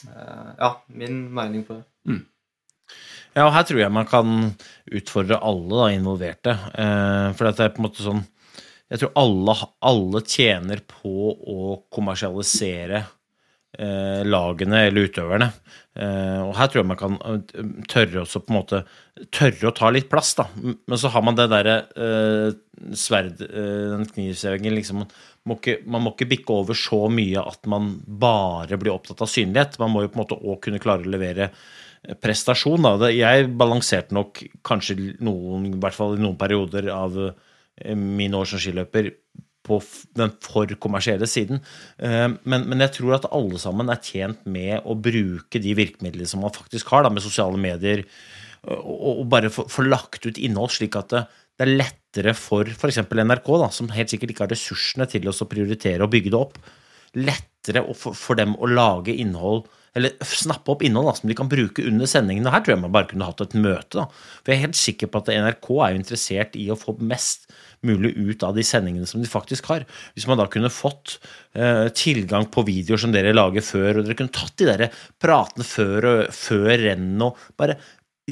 eh, 0.09 0.49
ja, 0.59 0.73
min 0.89 1.21
mening 1.35 1.63
på 1.69 1.77
det. 1.79 1.85
Ja, 3.35 3.49
og 3.49 3.55
her 3.57 3.67
tror 3.67 3.83
jeg 3.83 3.95
man 3.95 4.07
kan 4.07 4.35
utfordre 4.95 5.41
alle 5.43 5.75
da, 5.75 5.91
involverte. 5.97 6.55
Eh, 6.79 7.29
for 7.35 7.49
det 7.49 7.67
er 7.67 7.75
på 7.75 7.83
en 7.83 7.89
måte 7.89 8.07
sånn 8.07 8.23
Jeg 8.93 9.01
tror 9.01 9.15
alle, 9.19 9.55
alle 9.91 10.21
tjener 10.29 10.83
på 10.87 11.33
å 11.35 11.75
kommersialisere 11.93 13.01
eh, 13.01 14.21
lagene 14.29 14.85
eller 14.87 15.09
utøverne. 15.09 15.49
Eh, 15.99 16.41
og 16.45 16.53
her 16.59 16.71
tror 16.71 16.83
jeg 16.83 16.91
man 16.93 17.01
kan 17.01 17.19
tørre 17.91 18.23
også 18.23 18.43
på 18.43 18.53
en 18.53 18.59
måte 18.61 18.81
Tørre 19.31 19.69
å 19.71 19.75
ta 19.75 19.93
litt 19.95 20.09
plass, 20.11 20.33
da. 20.35 20.49
Men 20.59 20.99
så 20.99 21.11
har 21.15 21.23
man 21.23 21.37
det 21.39 21.47
derre 21.53 21.77
eh, 21.95 22.55
sverd... 22.99 23.39
Den 23.41 24.07
knivsevingen, 24.11 24.75
liksom 24.75 25.05
må, 25.05 25.57
ikke, 25.57 25.81
man 25.91 26.03
må 26.03 26.15
ikke 26.15 26.31
bikke 26.31 26.55
over 26.63 26.79
så 26.79 27.05
mye 27.13 27.43
at 27.43 27.67
man 27.71 27.97
bare 28.07 28.79
blir 28.81 28.95
opptatt 28.95 29.23
av 29.23 29.31
synlighet. 29.31 29.79
Man 29.83 29.93
må 29.95 30.05
jo 30.05 30.11
på 30.11 30.19
en 30.19 30.25
måte 30.25 30.39
òg 30.39 30.61
kunne 30.67 30.83
klare 30.83 31.07
å 31.07 31.15
levere 31.15 31.51
prestasjon. 32.21 32.85
Da. 32.85 33.11
Jeg 33.13 33.51
balanserte 33.59 34.15
nok 34.17 34.43
kanskje 34.67 34.97
noen, 35.25 35.69
i 35.71 35.81
hvert 35.81 35.97
fall 35.97 36.17
i 36.19 36.23
noen 36.23 36.39
perioder 36.41 36.91
av 36.95 37.19
eh, 37.23 37.95
mine 37.95 38.41
år 38.41 38.51
som 38.51 38.63
skiløper, 38.63 39.15
på 39.65 39.79
den 40.13 40.29
for 40.45 40.69
kommersielle 40.77 41.25
siden. 41.31 41.63
Eh, 41.97 42.29
Men, 42.45 42.67
men 42.69 42.85
jeg 42.85 42.99
tror 42.99 43.17
at 43.17 43.31
alle 43.33 43.61
sammen 43.61 43.89
er 43.89 44.03
tjent 44.05 44.43
med 44.45 44.85
å 44.85 44.97
bruke 44.97 45.61
de 45.63 45.73
virkemidlene 45.79 46.29
som 46.29 46.45
man 46.45 46.53
faktisk 46.53 46.93
har, 46.93 47.07
da, 47.07 47.13
med 47.13 47.25
sosiale 47.25 47.57
medier, 47.61 48.05
og, 48.65 49.21
og 49.21 49.25
bare 49.33 49.51
få 49.53 49.85
lagt 49.85 50.25
ut 50.25 50.41
innhold 50.41 50.73
slik 50.73 50.97
at 50.97 51.11
det, 51.13 51.25
det 51.55 51.67
er 51.67 51.75
lettere 51.79 52.33
for 52.37 52.69
f.eks. 52.69 53.03
NRK, 53.09 53.49
da, 53.61 53.69
som 53.73 53.93
helt 53.95 54.13
sikkert 54.13 54.33
ikke 54.33 54.47
har 54.47 54.53
ressursene 54.53 55.07
til 55.11 55.29
å 55.31 55.49
prioritere 55.49 56.05
og 56.05 56.13
bygge 56.13 56.33
det 56.33 56.41
opp, 56.41 56.57
lettere 57.15 57.85
for, 57.95 58.17
for 58.19 58.41
dem 58.41 58.57
å 58.59 58.69
lage 58.71 59.15
innhold 59.15 59.69
eller 59.95 60.15
snappe 60.27 60.73
opp 60.73 60.83
innhold 60.83 61.07
da, 61.07 61.15
som 61.19 61.31
de 61.31 61.37
kan 61.39 61.51
bruke 61.51 61.85
under 61.87 62.09
sendingene. 62.11 62.51
Her 62.51 62.65
tror 62.65 62.75
jeg 62.75 62.83
man 62.83 62.95
bare 62.95 63.09
kunne 63.11 63.29
hatt 63.29 63.43
et 63.45 63.55
møte. 63.55 64.01
Da. 64.01 64.07
For 64.43 64.51
jeg 64.51 64.59
er 64.59 64.67
helt 64.67 64.79
sikker 64.81 65.11
på 65.11 65.23
at 65.23 65.31
NRK 65.31 65.69
er 65.87 65.99
interessert 65.99 66.59
i 66.59 66.67
å 66.73 66.79
få 66.79 66.97
mest 66.99 67.47
mulig 67.85 68.15
ut 68.17 68.43
av 68.47 68.57
de 68.57 68.65
sendingene 68.67 69.07
som 69.07 69.23
de 69.23 69.31
faktisk 69.31 69.69
har. 69.71 69.85
Hvis 70.17 70.27
man 70.27 70.41
da 70.41 70.49
kunne 70.51 70.73
fått 70.73 71.19
eh, 71.55 71.87
tilgang 71.95 72.49
på 72.51 72.65
videoer 72.67 73.05
som 73.05 73.13
dere 73.15 73.35
lager 73.37 73.65
før, 73.65 74.01
og 74.01 74.09
dere 74.09 74.19
kunne 74.19 74.35
tatt 74.35 74.57
de 74.59 74.71
der 74.71 74.89
pratene 75.23 75.67
før, 75.69 76.09
før 76.35 76.73
rennet 76.81 77.29
og 77.29 77.53
bare 77.61 77.79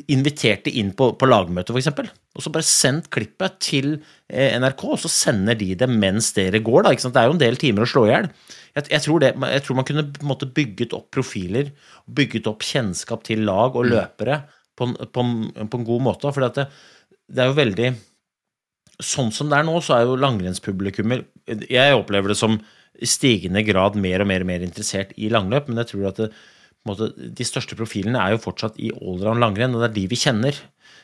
invitert 0.09 0.65
de 0.65 0.73
inn 0.81 0.95
på, 0.97 1.11
på 1.21 1.29
lagmøte, 1.29 1.75
f.eks. 1.75 1.91
Og 2.33 2.45
så 2.45 2.53
bare 2.53 2.65
sendt 2.65 3.11
klippet 3.13 3.59
til 3.63 3.93
eh, 4.33 4.57
NRK, 4.57 4.87
og 4.95 5.01
så 5.03 5.11
sender 5.13 5.59
de 5.59 5.75
det 5.79 5.89
mens 5.91 6.33
dere 6.37 6.63
går. 6.65 6.89
Da? 6.89 6.95
Det 6.97 7.21
er 7.21 7.29
jo 7.29 7.37
en 7.37 7.43
del 7.43 7.61
timer 7.61 7.85
å 7.85 7.93
slå 7.93 8.07
i 8.09 8.15
hjel. 8.15 8.31
Jeg, 8.77 8.87
jeg, 8.89 9.03
tror 9.05 9.21
det- 9.21 9.35
jeg 9.37 9.63
tror 9.67 9.77
man 9.77 9.85
kunne 9.89 10.05
måte 10.25 10.49
bygget 10.49 10.95
opp 10.97 11.11
profiler, 11.13 11.73
bygget 12.09 12.47
opp 12.49 12.63
kjennskap 12.65 13.23
til 13.25 13.45
lag 13.45 13.77
og 13.77 13.85
løpere 13.91 14.43
på 14.77 14.87
en, 14.89 14.95
på 15.13 15.25
på 15.69 15.79
en 15.81 15.85
god 15.85 16.01
måte. 16.01 16.33
For 16.33 16.41
det, 16.49 16.69
det 17.29 17.39
er 17.45 17.53
jo 17.53 17.59
veldig 17.61 17.91
Sånn 19.03 19.33
som 19.35 19.49
det 19.51 19.57
er 19.59 19.65
nå, 19.67 19.81
så 19.83 19.97
er 19.97 20.05
jo 20.07 20.19
langrennspublikummet 20.21 21.25
Jeg 21.73 21.95
opplever 21.97 22.29
det 22.31 22.37
som 22.39 22.61
i 23.03 23.07
stigende 23.09 23.65
grad 23.67 23.97
mer 23.99 24.21
og 24.23 24.29
mer 24.29 24.45
og 24.45 24.47
mer 24.47 24.63
interessert 24.63 25.15
i 25.17 25.31
langløp, 25.33 25.67
men 25.69 25.81
jeg 25.81 25.89
tror 25.91 26.09
at 26.11 26.21
det, 26.21 26.29
måte, 26.87 27.09
De 27.17 27.45
største 27.45 27.75
profilene 27.75 28.21
er 28.21 28.37
jo 28.37 28.43
fortsatt 28.45 28.77
i 28.79 28.93
allround 28.93 29.41
langrenn, 29.43 29.75
og 29.75 29.81
det 29.83 29.89
er 29.91 29.95
de 29.97 30.05
vi 30.13 30.19
kjenner. 30.21 30.55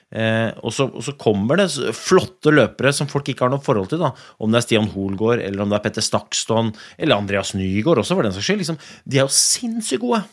Eh, 0.09 0.51
og, 0.65 0.73
så, 0.73 0.87
og, 0.89 1.03
så, 1.05 1.13
kommer 1.21 1.61
det 1.61 1.69
flotte 1.97 2.53
løpere 2.55 2.95
som 2.97 3.11
folk 3.11 3.29
ikke 3.29 3.45
har 3.45 3.53
noe 3.53 3.65
forhold 3.65 3.91
til. 3.93 4.01
da, 4.01 4.15
Om 4.41 4.55
det 4.55 4.63
er 4.63 4.67
Stian 4.67 4.91
Hoelgaard, 4.95 5.45
eller 5.45 5.65
om 5.65 5.73
det 5.73 5.79
er 5.79 5.85
Petter 5.85 6.05
Stakston, 6.05 6.73
eller 6.97 7.21
Andreas 7.21 7.55
Nygaard 7.59 8.01
også, 8.05 8.17
for 8.17 8.27
den 8.27 8.37
saks 8.37 8.49
skyld. 8.49 8.63
Liksom, 8.65 8.81
de 9.05 9.21
er 9.21 9.27
jo 9.27 9.39
sinnssykt 9.39 10.05
gode. 10.05 10.25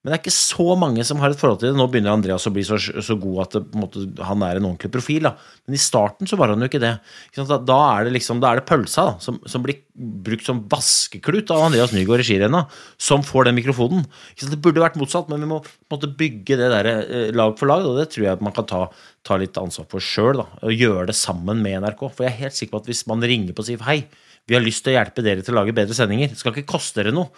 Men 0.00 0.14
det 0.14 0.16
er 0.16 0.20
ikke 0.22 0.32
så 0.32 0.64
mange 0.80 1.04
som 1.04 1.18
har 1.20 1.34
et 1.34 1.40
forhold 1.40 1.58
til 1.60 1.68
det. 1.68 1.76
Nå 1.76 1.84
begynner 1.92 2.14
Andreas 2.14 2.46
å 2.48 2.52
bli 2.54 2.62
så, 2.64 2.78
så 2.80 3.16
god 3.20 3.40
at 3.42 3.56
det, 3.58 3.60
måte, 3.76 4.06
han 4.24 4.40
er 4.46 4.56
en 4.56 4.68
ordentlig 4.70 4.88
profil. 4.94 5.26
Da. 5.28 5.34
Men 5.68 5.76
i 5.76 5.80
starten 5.82 6.30
så 6.30 6.38
var 6.40 6.54
han 6.54 6.64
jo 6.64 6.70
ikke 6.70 6.80
det. 6.80 6.94
Da, 7.36 7.76
er 7.98 8.08
det 8.08 8.14
liksom, 8.14 8.40
da 8.40 8.48
er 8.54 8.62
det 8.62 8.64
pølsa 8.70 9.04
da, 9.10 9.18
som, 9.20 9.36
som, 9.44 9.60
blir 9.66 9.82
brukt 10.24 10.48
som 10.48 10.62
vaskeklut 10.72 11.52
av 11.52 11.66
Andreas 11.66 11.92
Nygaard 11.92 12.24
i 12.24 12.28
skirennet, 12.30 12.80
som 12.96 13.26
får 13.26 13.50
den 13.50 13.58
mikrofonen. 13.60 14.08
Det 14.40 14.62
burde 14.64 14.80
vært 14.80 14.96
motsatt, 15.00 15.28
men 15.28 15.44
vi 15.44 15.50
må 15.52 15.60
måte, 15.92 16.08
bygge 16.08 16.56
det 16.62 16.72
der 16.72 16.90
eh, 16.94 17.28
lag 17.36 17.52
for 17.60 17.68
lag, 17.68 17.84
og 17.84 18.00
det 18.00 18.08
tror 18.14 18.30
jeg 18.30 18.48
man 18.48 18.56
kan 18.56 18.70
ta, 18.72 18.82
ta 19.28 19.36
litt 19.36 19.60
ansvar 19.60 19.90
for 19.92 20.00
sjøl. 20.00 20.40
Og 20.64 20.72
gjøre 20.72 21.10
det 21.12 21.18
sammen 21.20 21.60
med 21.60 21.84
NRK. 21.84 22.08
For 22.08 22.24
jeg 22.24 22.32
er 22.32 22.44
helt 22.46 22.56
sikker 22.56 22.78
på 22.78 22.84
at 22.86 22.92
hvis 22.94 23.04
man 23.10 23.20
ringer 23.20 23.52
på 23.52 23.66
og 23.66 23.68
sier 23.68 23.84
hei, 23.90 24.00
vi 24.48 24.56
har 24.56 24.64
lyst 24.64 24.80
til 24.82 24.94
å 24.94 24.98
hjelpe 24.98 25.22
dere 25.22 25.44
til 25.44 25.52
å 25.52 25.60
lage 25.60 25.76
bedre 25.76 25.94
sendinger, 25.94 26.32
det 26.32 26.40
skal 26.40 26.56
ikke 26.56 26.72
koste 26.72 27.02
dere 27.02 27.12
noe 27.12 27.28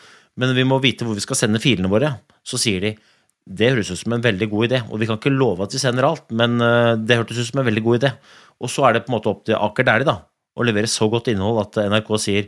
men 0.40 0.54
vi 0.56 0.64
må 0.68 0.78
vite 0.82 1.06
hvor 1.06 1.16
vi 1.18 1.24
skal 1.24 1.38
sende 1.38 1.60
filene 1.62 1.90
våre. 1.92 2.14
Så 2.46 2.60
sier 2.60 2.84
de 2.84 2.94
det 3.42 3.72
høres 3.72 3.90
ut 3.90 3.98
som 3.98 4.14
en 4.14 4.22
veldig 4.22 4.46
god 4.52 4.68
idé, 4.68 4.78
og 4.86 5.00
vi 5.02 5.06
kan 5.08 5.18
ikke 5.18 5.32
love 5.34 5.64
at 5.64 5.72
vi 5.74 5.80
sender 5.82 6.06
alt, 6.06 6.28
men 6.30 6.60
eh, 6.62 6.92
det 6.94 7.16
hørtes 7.18 7.40
ut 7.40 7.48
som 7.48 7.62
en 7.62 7.66
veldig 7.66 7.82
god 7.82 7.98
idé. 7.98 8.12
Og 8.62 8.70
så 8.70 8.84
er 8.86 8.94
det 8.94 9.06
på 9.06 9.10
en 9.10 9.16
måte 9.16 9.32
opp 9.32 9.40
til 9.48 9.58
Aker 9.58 9.88
Dæhlie 9.88 10.06
da, 10.06 10.20
å 10.54 10.66
levere 10.66 10.90
så 10.90 11.08
godt 11.10 11.32
innhold 11.32 11.58
at 11.64 11.80
NRK 11.90 12.12
sier 12.22 12.46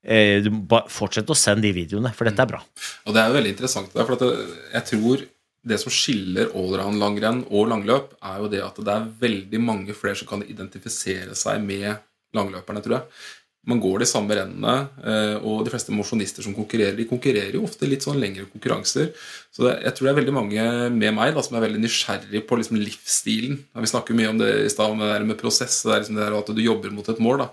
eh, 0.00 0.48
fortsett 0.88 1.28
å 1.28 1.36
sende 1.36 1.66
de 1.66 1.74
videoene, 1.76 2.14
for 2.16 2.28
dette 2.28 2.40
er 2.40 2.52
bra. 2.54 2.62
Og 3.04 3.12
det 3.12 3.20
er 3.20 3.28
jo 3.28 3.36
veldig 3.36 3.52
interessant, 3.52 3.92
for 3.92 4.24
jeg 4.24 4.86
tror 4.94 5.26
det 5.70 5.76
som 5.82 5.92
skiller 5.92 6.54
allround-langrenn 6.56 7.42
og 7.50 7.68
langløp, 7.68 8.14
er 8.24 8.40
jo 8.40 8.48
det 8.48 8.62
at 8.64 8.80
det 8.80 8.94
er 8.94 9.10
veldig 9.26 9.60
mange 9.60 9.96
flere 9.98 10.16
som 10.16 10.30
kan 10.30 10.46
identifisere 10.46 11.36
seg 11.36 11.60
med 11.60 12.00
langløperne, 12.32 12.80
tror 12.80 12.96
jeg 12.96 13.20
man 13.68 13.80
går 13.80 14.00
de 14.00 14.06
samme 14.08 14.36
rennene, 14.36 14.74
eh, 15.04 15.34
og 15.44 15.66
de 15.66 15.72
fleste 15.72 15.92
mosjonister 15.92 16.44
som 16.44 16.54
konkurrerer, 16.56 16.96
de 16.96 17.04
konkurrerer 17.08 17.58
jo 17.58 17.66
ofte 17.66 17.88
litt 17.88 18.06
sånn 18.06 18.20
lengre 18.20 18.46
konkurranser. 18.48 19.10
Så 19.52 19.66
det, 19.66 19.74
jeg 19.84 19.96
tror 19.96 20.06
det 20.06 20.12
er 20.14 20.20
veldig 20.22 20.34
mange 20.36 20.64
med 20.94 21.16
meg 21.18 21.34
da, 21.36 21.44
som 21.44 21.58
er 21.58 21.66
veldig 21.66 21.82
nysgjerrig 21.82 22.42
på 22.48 22.56
liksom 22.56 22.80
livsstilen. 22.80 23.60
Vi 23.84 23.92
snakker 23.92 24.16
mye 24.16 24.32
om 24.32 24.40
det 24.40 24.48
i 24.64 24.72
stad, 24.72 24.96
med, 24.96 25.28
med 25.28 25.40
prosess, 25.40 25.82
det 25.84 25.92
er 25.92 26.02
liksom 26.04 26.16
det 26.16 26.30
at 26.40 26.54
du 26.56 26.64
jobber 26.64 26.94
mot 26.96 27.12
et 27.12 27.20
mål. 27.20 27.44
da. 27.44 27.50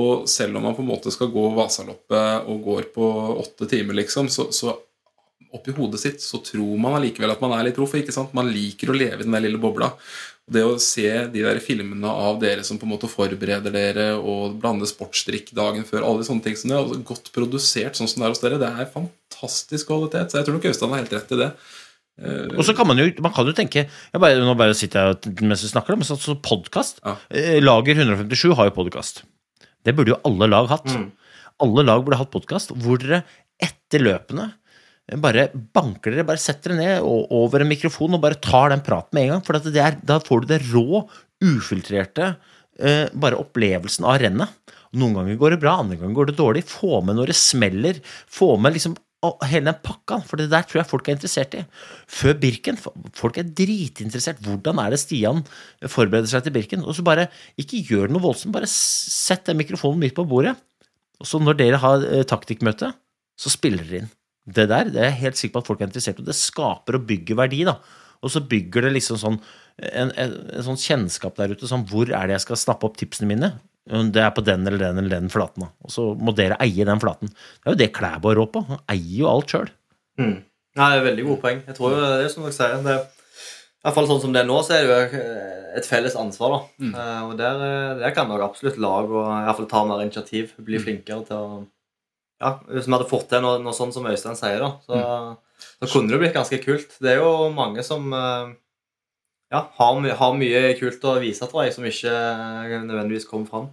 Og 0.00 0.28
selv 0.30 0.60
om 0.60 0.68
man 0.68 0.76
på 0.76 0.84
en 0.84 0.92
måte 0.92 1.10
skal 1.14 1.32
gå 1.32 1.48
Vasaloppet 1.56 2.46
og 2.50 2.60
går 2.68 2.92
på 2.94 3.10
åtte 3.40 3.66
timer, 3.70 3.96
liksom, 4.02 4.28
så, 4.30 4.50
så 4.54 4.76
oppi 5.56 5.72
hodet 5.74 5.98
sitt 6.02 6.22
så 6.22 6.38
tror 6.44 6.76
man 6.78 6.98
allikevel 6.98 7.32
at 7.32 7.40
man 7.42 7.56
er 7.56 7.66
litt 7.66 7.80
proff. 7.80 7.96
Man 8.36 8.52
liker 8.52 8.92
å 8.92 8.98
leve 8.98 9.22
i 9.22 9.26
den 9.26 9.34
der 9.34 9.48
lille 9.48 9.58
bobla 9.62 9.90
det 10.50 10.62
å 10.66 10.78
se 10.82 11.06
de 11.30 11.42
der 11.44 11.60
filmene 11.62 12.10
av 12.10 12.40
dere 12.42 12.64
som 12.66 12.78
på 12.78 12.86
en 12.86 12.92
måte 12.94 13.10
forbereder 13.10 13.74
dere 13.74 14.06
og 14.18 14.56
blander 14.62 14.88
sportsdrikk 14.90 15.52
dagen 15.56 15.86
før, 15.86 16.06
alle 16.06 16.26
sånne 16.26 16.42
ting 16.44 16.56
som 16.58 16.72
det 16.72 16.78
er 16.78 17.04
godt 17.06 17.30
produsert 17.34 17.98
sånn 17.98 18.10
som 18.10 18.22
det 18.22 18.28
er 18.28 18.34
hos 18.34 18.42
dere, 18.42 18.58
det 18.60 18.70
er 18.70 18.90
fantastisk 18.90 19.90
kvalitet. 19.92 20.32
Så 20.32 20.40
jeg 20.40 20.48
tror 20.48 20.58
nok 20.58 20.66
Øystein 20.70 20.94
har 20.94 21.02
helt 21.04 21.14
rett 21.14 21.34
i 21.36 21.40
det. 21.40 21.50
Eh, 22.20 22.48
og 22.56 22.64
så 22.66 22.74
kan 22.76 22.88
man 22.90 22.98
jo, 23.00 23.06
man 23.22 23.32
kan 23.32 23.48
jo 23.48 23.54
tenke 23.56 23.86
bare, 24.12 24.42
Nå 24.44 24.52
bare 24.58 24.74
sitter 24.76 25.14
jeg 25.14 25.38
mens 25.40 25.62
vi 25.64 25.70
snakker, 25.70 25.96
men 25.96 26.04
sånn 26.04 26.20
så 26.20 26.34
podkast 26.36 26.98
ja. 27.00 27.14
Eh, 27.32 27.62
Lager 27.62 27.96
157 27.96 28.50
har 28.58 28.68
jo 28.68 28.76
podkast. 28.76 29.22
Det 29.86 29.94
burde 29.96 30.12
jo 30.12 30.20
alle 30.28 30.50
lag 30.50 30.68
hatt. 30.72 30.90
Mm. 30.90 31.08
Alle 31.64 31.86
lag 31.86 32.02
burde 32.04 32.18
hatt 32.20 32.32
podkast 32.34 32.74
hvor 32.76 33.00
dere 33.00 33.22
etter 33.60 34.02
løpene 34.02 34.50
bare 35.18 35.48
banker 35.74 36.14
dere, 36.14 36.26
bare 36.28 36.40
setter 36.42 36.74
dere 36.74 37.00
ned 37.00 37.34
over 37.34 37.64
en 37.64 37.70
mikrofon 37.70 38.14
og 38.14 38.22
bare 38.22 38.38
tar 38.38 38.70
den 38.70 38.84
praten 38.86 39.16
med 39.16 39.26
en 39.26 39.34
gang. 39.34 39.44
For 39.46 39.58
er, 39.58 39.98
da 40.06 40.20
får 40.22 40.44
du 40.44 40.50
det 40.52 40.62
rå, 40.70 41.02
ufiltrerte 41.40 42.34
eh, 42.78 43.06
bare 43.12 43.38
opplevelsen 43.40 44.06
av 44.06 44.20
rennet. 44.22 44.56
Noen 45.00 45.16
ganger 45.18 45.38
går 45.38 45.54
det 45.54 45.60
bra, 45.62 45.76
andre 45.80 45.98
ganger 45.98 46.16
går 46.18 46.30
det 46.30 46.38
dårlig. 46.40 46.66
Få 46.68 47.00
med 47.06 47.18
når 47.18 47.32
det 47.32 47.38
smeller. 47.38 48.02
Få 48.30 48.56
med 48.60 48.76
liksom 48.76 48.96
hele 49.44 49.66
den 49.68 49.82
pakka, 49.84 50.22
for 50.24 50.40
det 50.40 50.48
der 50.48 50.64
tror 50.64 50.80
jeg 50.80 50.88
folk 50.88 51.08
er 51.08 51.18
interessert 51.18 51.56
i. 51.58 51.64
Før 52.08 52.38
Birken, 52.40 52.78
folk 53.16 53.36
er 53.38 53.50
dritinteressert. 53.50 54.40
Hvordan 54.46 54.80
er 54.80 54.94
det 54.94 55.02
Stian 55.02 55.42
forbereder 55.84 56.30
seg 56.30 56.46
til 56.46 56.54
Birken? 56.56 56.86
Og 56.86 56.96
så 56.96 57.04
bare, 57.06 57.28
ikke 57.60 57.82
gjør 57.84 58.08
noe 58.12 58.24
voldsomt, 58.24 58.54
bare 58.56 58.70
sett 58.70 59.44
den 59.50 59.60
mikrofonen 59.60 60.00
midt 60.00 60.16
på 60.16 60.24
bordet. 60.28 60.56
Og 61.20 61.28
så 61.28 61.42
når 61.42 61.58
dere 61.60 61.82
har 61.82 62.06
eh, 62.08 62.24
taktikkmøte, 62.24 62.94
så 63.40 63.52
spiller 63.52 63.84
dere 63.84 64.04
inn 64.04 64.10
det 64.46 64.68
der 64.70 64.88
det 64.88 65.00
er 65.00 65.10
jeg 65.10 65.20
helt 65.24 65.40
sikker 65.40 65.54
på 65.56 65.64
at 65.64 65.70
folk 65.70 65.82
er 65.82 65.90
interessert 65.90 66.20
i. 66.22 66.26
Det 66.26 66.36
skaper 66.36 66.98
og 66.98 67.08
bygger 67.08 67.38
verdi. 67.38 67.64
da. 67.68 67.78
Og 68.20 68.32
så 68.32 68.42
bygger 68.44 68.86
det 68.86 68.94
liksom 68.98 69.18
sånn 69.20 69.40
en, 69.80 70.10
en, 70.12 70.32
en, 70.52 70.64
sånn 70.64 70.80
kjennskap 70.80 71.38
der 71.38 71.54
ute. 71.54 71.68
sånn 71.68 71.86
Hvor 71.88 72.08
er 72.08 72.28
det 72.28 72.36
jeg 72.38 72.46
skal 72.48 72.60
snappe 72.60 72.88
opp 72.88 72.98
tipsene 73.00 73.30
mine? 73.30 73.52
Det 73.86 74.22
er 74.22 74.32
på 74.36 74.44
den 74.44 74.66
eller 74.68 74.80
den 74.80 75.00
eller 75.00 75.16
den 75.16 75.32
flaten. 75.32 75.64
da. 75.66 75.70
Og 75.86 75.94
så 75.94 76.10
må 76.16 76.34
dere 76.36 76.58
eie 76.62 76.86
den 76.86 77.00
flaten. 77.02 77.32
Det 77.32 77.68
er 77.68 77.74
jo 77.74 77.80
det 77.80 77.92
Klæbo 77.96 78.34
rår 78.36 78.50
på. 78.52 78.64
Han 78.68 78.84
eier 78.92 79.22
jo 79.22 79.30
alt 79.30 79.54
sjøl. 79.54 79.72
Mm. 80.20 80.36
Ja, 80.76 80.90
det 80.92 81.00
er 81.00 81.08
veldig 81.08 81.24
gode 81.26 81.42
poeng. 81.42 81.64
Jeg 81.66 81.76
tror 81.78 81.96
jo 81.96 82.02
det 82.04 82.26
er 82.26 82.30
som 82.32 82.44
dere 82.46 82.56
sier. 82.56 82.84
det 82.84 83.00
i 83.80 83.86
hvert 83.86 83.96
fall 83.96 84.08
sånn 84.10 84.18
som 84.20 84.32
det 84.34 84.42
er 84.42 84.48
nå, 84.48 84.58
så 84.60 84.74
er 84.76 84.82
det 84.84 84.88
jo 84.92 85.20
et 85.80 85.86
felles 85.88 86.16
ansvar. 86.20 86.52
da. 86.52 86.84
Mm. 86.84 86.90
Uh, 86.92 87.20
og 87.30 87.36
der, 87.38 87.62
der 88.02 88.12
kan 88.12 88.28
nok 88.28 88.42
absolutt 88.50 88.76
lag 88.76 89.08
og 89.08 89.24
i 89.24 89.44
hvert 89.46 89.56
fall 89.56 89.70
ta 89.70 89.80
mer 89.88 90.02
initiativ. 90.04 90.52
Bli 90.60 90.76
mm. 90.76 90.84
flinkere 90.84 91.24
til 91.30 91.38
å 91.38 91.62
ja, 92.40 92.54
Hvis 92.70 92.88
vi 92.88 92.94
hadde 92.94 93.08
fått 93.10 93.28
til 93.30 93.42
noe, 93.44 93.60
noe 93.60 93.76
sånt 93.76 93.94
som 93.96 94.06
Øystein 94.08 94.38
sier, 94.38 94.62
da, 94.62 94.70
så, 94.86 94.96
mm. 94.96 95.66
så, 95.82 95.90
kunne 95.92 96.12
det 96.12 96.20
blitt 96.22 96.36
ganske 96.36 96.60
kult. 96.62 96.94
Det 97.02 97.12
er 97.12 97.20
jo 97.20 97.50
mange 97.52 97.84
som 97.86 98.06
eh, 98.16 98.54
ja, 99.52 99.66
har, 99.76 100.06
har, 100.22 100.38
mye 100.38 100.62
kult 100.78 101.04
å 101.04 101.18
vise, 101.20 101.48
tror 101.50 101.66
jeg, 101.66 101.76
som 101.76 101.88
ikke 101.88 102.14
nødvendigvis 102.86 103.28
kom 103.28 103.44
fram. 103.48 103.68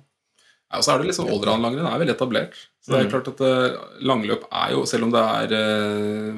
Ja, 0.67 0.81
og 0.81 0.83
så 0.83 0.93
er 0.93 0.99
det 0.99 1.13
liksom 1.13 1.29
Allround-langrenn 1.31 1.87
er 1.87 2.01
veldig 2.01 2.17
etablert. 2.17 2.57
Så 2.83 2.91
det 2.91 2.97
er 2.99 3.07
mm. 3.07 3.13
klart 3.13 3.29
at 3.31 3.43
uh, 3.45 3.77
Langløp 4.03 4.43
er 4.49 4.73
jo, 4.75 4.81
selv 4.89 5.07
om 5.07 5.13
det 5.15 5.21
er 5.23 5.55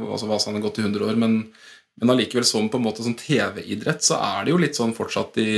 altså 0.05 0.29
Vasan 0.29 0.59
har 0.59 0.65
gått 0.67 0.77
i 0.81 0.85
100 0.85 1.07
år, 1.07 1.17
men, 1.17 1.39
men 1.97 2.13
allikevel 2.13 2.45
som 2.45 2.67
på 2.69 2.77
en 2.77 2.85
måte 2.85 3.05
som 3.05 3.15
TV-idrett, 3.17 4.05
så 4.05 4.19
er 4.21 4.45
det 4.45 4.53
jo 4.53 4.61
litt 4.61 4.77
sånn 4.77 4.93
fortsatt 4.97 5.41
i, 5.41 5.49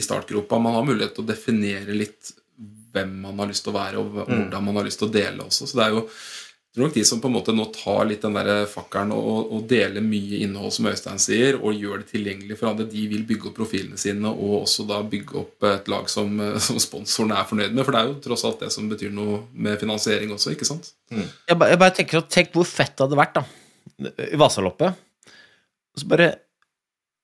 i 0.00 0.04
startgropa. 0.04 0.56
Man 0.56 0.78
har 0.78 0.88
mulighet 0.88 1.12
til 1.18 1.26
å 1.26 1.28
definere 1.34 1.98
litt 2.00 2.32
hvem 2.94 3.12
man 3.26 3.42
har 3.42 3.50
lyst 3.50 3.66
til 3.66 3.74
å 3.74 3.78
være, 3.78 4.00
og 4.00 4.16
mm. 4.24 4.32
hvordan 4.32 4.66
man 4.70 4.80
har 4.80 4.88
lyst 4.88 5.02
til 5.02 5.10
å 5.10 5.14
dele 5.14 5.46
også. 5.46 5.68
Så 5.68 5.78
det 5.78 5.86
er 5.88 5.96
jo 5.98 6.06
jeg 6.74 6.80
tror 6.80 6.88
nok 6.88 6.94
de 6.96 7.02
som 7.06 7.20
på 7.22 7.28
en 7.30 7.34
måte 7.36 7.52
nå 7.54 7.64
tar 7.70 8.00
litt 8.10 8.24
den 8.24 8.34
der 8.34 8.64
fakkelen 8.66 9.12
og, 9.14 9.52
og, 9.54 9.60
deler 9.70 10.02
mye 10.02 10.40
innhold, 10.42 10.72
som 10.74 10.88
Øystein 10.90 11.20
sier, 11.22 11.54
og 11.54 11.76
gjør 11.78 12.00
det 12.00 12.08
tilgjengelig 12.08 12.56
for 12.58 12.72
andre, 12.72 12.88
de 12.90 13.04
vil 13.12 13.22
bygge 13.28 13.46
opp 13.46 13.60
profilene 13.60 13.94
sine 14.00 14.32
og 14.32 14.56
også 14.64 14.82
da 14.88 14.98
bygge 15.06 15.36
opp 15.38 15.68
et 15.70 15.90
lag 15.92 16.10
som, 16.10 16.34
som 16.66 16.80
sponsorene 16.82 17.36
er 17.38 17.46
fornøyd 17.46 17.76
med. 17.76 17.86
For 17.86 17.94
det 17.94 18.00
er 18.00 18.10
jo 18.10 18.16
tross 18.24 18.42
alt 18.48 18.66
det 18.66 18.72
som 18.74 18.90
betyr 18.90 19.14
noe 19.14 19.44
med 19.54 19.78
finansiering 19.78 20.34
også, 20.34 20.56
ikke 20.56 20.66
sant? 20.66 20.90
Mm. 21.14 21.22
Jeg, 21.22 21.60
bare, 21.60 21.70
jeg, 21.76 21.82
bare, 21.84 21.96
tenker 22.00 22.26
Tenk 22.40 22.50
hvor 22.58 22.66
fett 22.66 22.90
det 22.90 23.06
hadde 23.06 23.22
vært 23.22 23.38
da 23.38 23.46
i 24.34 24.42
Vasaloppet. 24.42 24.98
Så 25.94 26.10
bare 26.10 26.32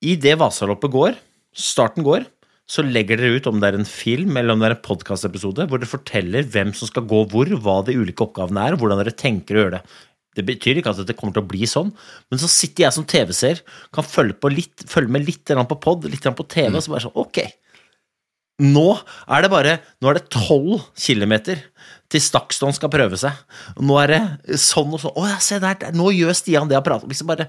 I 0.07 0.15
det 0.15 0.37
Vasaloppet 0.39 0.95
går, 0.95 1.19
starten 1.51 2.07
går, 2.07 2.23
så 2.71 2.85
legger 2.87 3.19
dere 3.19 3.41
ut 3.41 3.49
om 3.51 3.59
det 3.59 3.71
er 3.71 3.81
en 3.81 3.89
film 3.89 4.37
eller 4.39 4.55
om 4.55 4.63
det 4.63 4.69
er 4.69 4.77
en 4.77 4.85
podkastepisode 4.85 5.67
hvor 5.67 5.81
dere 5.81 5.91
forteller 5.91 6.47
hvem 6.55 6.71
som 6.77 6.91
skal 6.91 7.09
gå 7.11 7.25
hvor, 7.33 7.51
hva 7.65 7.81
de 7.87 7.97
ulike 7.99 8.23
oppgavene 8.23 8.69
er, 8.69 8.77
og 8.77 8.85
hvordan 8.85 9.03
dere 9.03 9.17
tenker 9.17 9.59
å 9.59 9.65
gjøre 9.65 9.81
det. 9.81 9.99
Det 10.39 10.45
betyr 10.47 10.79
ikke 10.79 10.93
at 10.95 11.01
det 11.09 11.17
kommer 11.19 11.35
til 11.35 11.43
å 11.43 11.51
bli 11.51 11.67
sånn, 11.67 11.91
men 12.31 12.39
så 12.39 12.49
sitter 12.51 12.87
jeg 12.87 12.95
som 12.95 13.07
TV-seer, 13.11 13.65
kan 13.95 14.07
følge, 14.07 14.53
litt, 14.55 14.85
følge, 14.87 15.11
med 15.11 15.27
litt 15.27 15.51
på 15.51 15.81
pod, 15.83 16.07
litt 16.07 16.23
på 16.23 16.47
TV, 16.47 16.77
og 16.77 16.85
så 16.85 16.95
bare 16.95 17.09
sånn 17.09 17.19
Ok, 17.19 17.43
nå 18.61 18.87
er 19.27 19.43
det 19.43 19.51
bare 19.51 19.75
Nå 20.01 20.11
er 20.11 20.19
det 20.19 20.31
tolv 20.33 20.85
kilometer 20.99 21.65
til 22.11 22.23
Stakstone 22.23 22.75
skal 22.75 22.91
prøve 22.91 23.15
seg. 23.21 23.37
Nå 23.79 23.95
er 24.03 24.11
det 24.11 24.59
sånn 24.59 24.91
og 24.97 24.99
sånn. 24.99 25.15
Å 25.15 25.29
ja, 25.31 25.37
se 25.39 25.61
der, 25.63 25.93
nå 25.95 26.09
gjør 26.11 26.35
Stian 26.35 26.67
det 26.67 26.75
han 26.75 26.83
prater 26.83 27.07
om. 27.07 27.13
Liksom 27.13 27.29
bare 27.31 27.47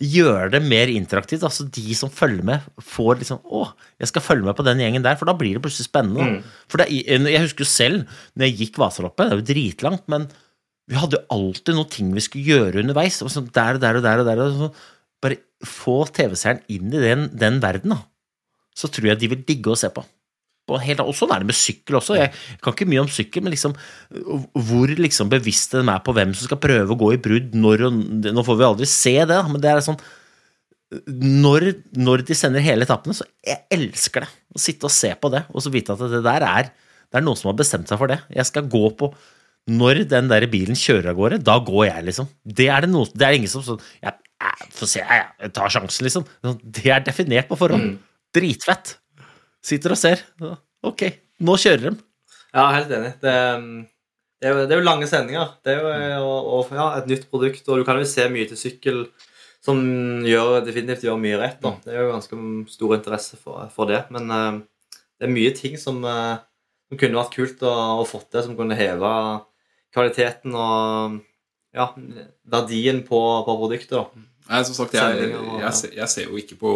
gjøre 0.00 0.50
det 0.54 0.62
mer 0.64 0.88
interaktivt. 0.88 1.42
altså 1.44 1.66
De 1.68 1.94
som 1.94 2.10
følger 2.10 2.44
med, 2.46 2.64
får 2.80 3.20
liksom 3.20 3.42
Å, 3.44 3.66
jeg 4.00 4.08
skal 4.08 4.24
følge 4.24 4.48
med 4.48 4.56
på 4.56 4.64
den 4.66 4.80
gjengen 4.80 5.04
der, 5.04 5.18
for 5.20 5.28
da 5.28 5.34
blir 5.36 5.56
det 5.58 5.62
plutselig 5.64 5.90
spennende. 5.90 6.38
Mm. 6.38 6.54
For 6.72 6.80
det, 6.80 6.88
Jeg 6.90 7.44
husker 7.44 7.64
jo 7.64 7.68
selv 7.68 8.06
når 8.34 8.46
jeg 8.48 8.58
gikk 8.62 8.80
Vasaloppet, 8.80 9.28
det 9.28 9.32
er 9.32 9.42
jo 9.42 9.50
dritlangt, 9.52 10.08
men 10.08 10.28
vi 10.88 10.98
hadde 10.98 11.20
jo 11.20 11.26
alltid 11.30 11.76
noen 11.76 11.92
ting 11.92 12.14
vi 12.16 12.24
skulle 12.24 12.48
gjøre 12.48 12.82
underveis. 12.82 13.20
og 13.22 13.30
sånn 13.30 13.50
Der 13.52 13.76
og 13.76 13.84
der 13.84 14.00
og 14.00 14.02
der. 14.02 14.18
og 14.18 14.26
der, 14.26 14.42
og 14.46 14.58
så 14.58 14.72
Bare 15.22 15.38
få 15.62 16.02
TV-seeren 16.10 16.64
inn 16.66 16.88
i 16.90 16.98
den, 16.98 17.28
den 17.38 17.60
verden, 17.62 17.94
da. 17.94 18.00
Så 18.74 18.88
tror 18.90 19.12
jeg 19.12 19.20
de 19.20 19.28
vil 19.30 19.44
digge 19.46 19.70
å 19.70 19.78
se 19.78 19.86
på 19.94 20.02
helt, 20.80 21.02
og 21.04 21.16
sånn 21.16 21.34
er 21.34 21.42
det 21.42 21.50
med 21.50 21.58
sykkel 21.58 21.98
også. 21.98 22.16
Jeg 22.18 22.32
kan 22.64 22.76
ikke 22.76 22.88
mye 22.88 23.04
om 23.04 23.10
sykkel, 23.12 23.44
men 23.44 23.54
liksom, 23.54 23.76
hvor 24.68 24.94
liksom 24.96 25.30
bevisste 25.32 25.82
de 25.82 25.92
er 25.92 26.02
på 26.04 26.14
hvem 26.16 26.34
som 26.36 26.48
skal 26.48 26.62
prøve 26.62 26.94
å 26.94 26.98
gå 26.98 27.12
i 27.14 27.20
brudd 27.22 27.56
når 27.58 27.86
og 27.88 28.02
Nå 28.32 28.44
får 28.46 28.58
vi 28.58 28.68
aldri 28.68 28.88
se 28.90 29.16
det, 29.28 29.40
men 29.50 29.62
det 29.62 29.70
er 29.72 29.84
sånn 29.84 30.00
når, 30.92 31.70
når 31.96 32.22
de 32.28 32.36
sender 32.36 32.64
hele 32.64 32.84
etappene, 32.84 33.16
så 33.16 33.24
jeg 33.46 33.62
elsker 33.72 34.26
det. 34.26 34.32
Å 34.52 34.60
sitte 34.60 34.88
og 34.88 34.92
se 34.92 35.08
på 35.16 35.30
det, 35.32 35.46
og 35.48 35.64
så 35.64 35.72
vite 35.72 35.94
at 35.94 36.02
det 36.12 36.20
der 36.26 36.44
er 36.44 36.72
det 37.12 37.20
er 37.20 37.24
noen 37.26 37.36
som 37.36 37.50
har 37.50 37.58
bestemt 37.60 37.90
seg 37.90 38.00
for 38.00 38.08
det. 38.08 38.22
Jeg 38.32 38.48
skal 38.48 38.68
gå 38.72 38.88
på 38.96 39.12
Når 39.70 40.00
den 40.10 40.26
der 40.26 40.42
bilen 40.50 40.74
kjører 40.74 41.12
av 41.12 41.18
gårde, 41.20 41.36
da 41.46 41.54
går 41.62 41.84
jeg, 41.86 42.04
liksom. 42.08 42.26
Det 42.42 42.64
er 42.66 42.82
det, 42.82 42.88
noe, 42.90 43.06
det 43.14 43.26
er 43.28 43.36
ingen 43.36 43.50
som 43.52 43.62
sånn 43.62 43.78
Jeg 44.02 44.16
jeg, 44.42 44.70
se, 44.74 44.98
jeg, 44.98 45.26
jeg 45.38 45.52
tar 45.54 45.70
sjansen, 45.70 46.06
liksom. 46.08 46.24
Det 46.64 46.88
er 46.90 47.04
definert 47.06 47.46
på 47.46 47.58
forhånd. 47.60 48.00
Dritfett. 48.34 48.96
Sitter 49.62 49.94
og 49.94 50.00
ser. 50.00 50.22
Ok, 50.82 51.06
nå 51.42 51.56
kjører 51.60 51.90
de. 51.90 51.92
Ja, 52.52 52.66
helt 52.74 52.90
enig. 52.92 53.12
Det, 53.22 53.34
det, 54.42 54.48
er, 54.48 54.52
jo, 54.52 54.64
det 54.66 54.74
er 54.74 54.80
jo 54.80 54.86
lange 54.86 55.08
sendinger. 55.08 55.54
Det 55.64 55.74
er 55.74 55.78
jo 55.80 55.92
eh, 55.92 56.16
og, 56.20 56.48
og, 56.56 56.72
ja, 56.76 56.88
et 56.98 57.10
nytt 57.10 57.28
produkt, 57.30 57.68
og 57.68 57.80
du 57.80 57.86
kan 57.86 58.00
jo 58.00 58.08
se 58.08 58.26
mye 58.32 58.48
til 58.50 58.60
sykkel 58.60 59.04
som 59.62 59.78
gjør, 60.26 60.58
definitivt 60.66 61.06
gjør 61.06 61.20
mye 61.22 61.38
rett. 61.38 61.60
Da. 61.62 61.76
Det 61.84 61.94
er 61.94 62.02
jo 62.02 62.14
ganske 62.16 62.38
stor 62.72 62.96
interesse 62.96 63.38
for, 63.38 63.62
for 63.72 63.90
det. 63.90 64.02
Men 64.12 64.26
uh, 64.34 64.96
det 65.20 65.28
er 65.28 65.36
mye 65.36 65.52
ting 65.54 65.78
som, 65.78 66.02
uh, 66.02 66.42
som 66.90 66.98
kunne 66.98 67.20
vært 67.20 67.36
kult 67.36 67.62
å, 67.62 67.74
å 68.02 68.08
få 68.08 68.24
til, 68.26 68.42
som 68.48 68.58
kunne 68.58 68.78
heve 68.78 69.12
kvaliteten 69.94 70.56
og 70.56 71.20
ja, 71.76 71.86
verdien 72.50 73.04
på, 73.06 73.20
på 73.46 73.56
produktet. 73.62 73.94
da. 73.94 74.26
Nei, 74.48 74.60
som 74.66 74.74
sagt, 74.76 74.94
jeg, 74.98 75.28
jeg, 75.30 75.90
jeg 75.96 76.08
ser 76.10 76.26
jo 76.26 76.38
ikke 76.40 76.58
på 76.60 76.72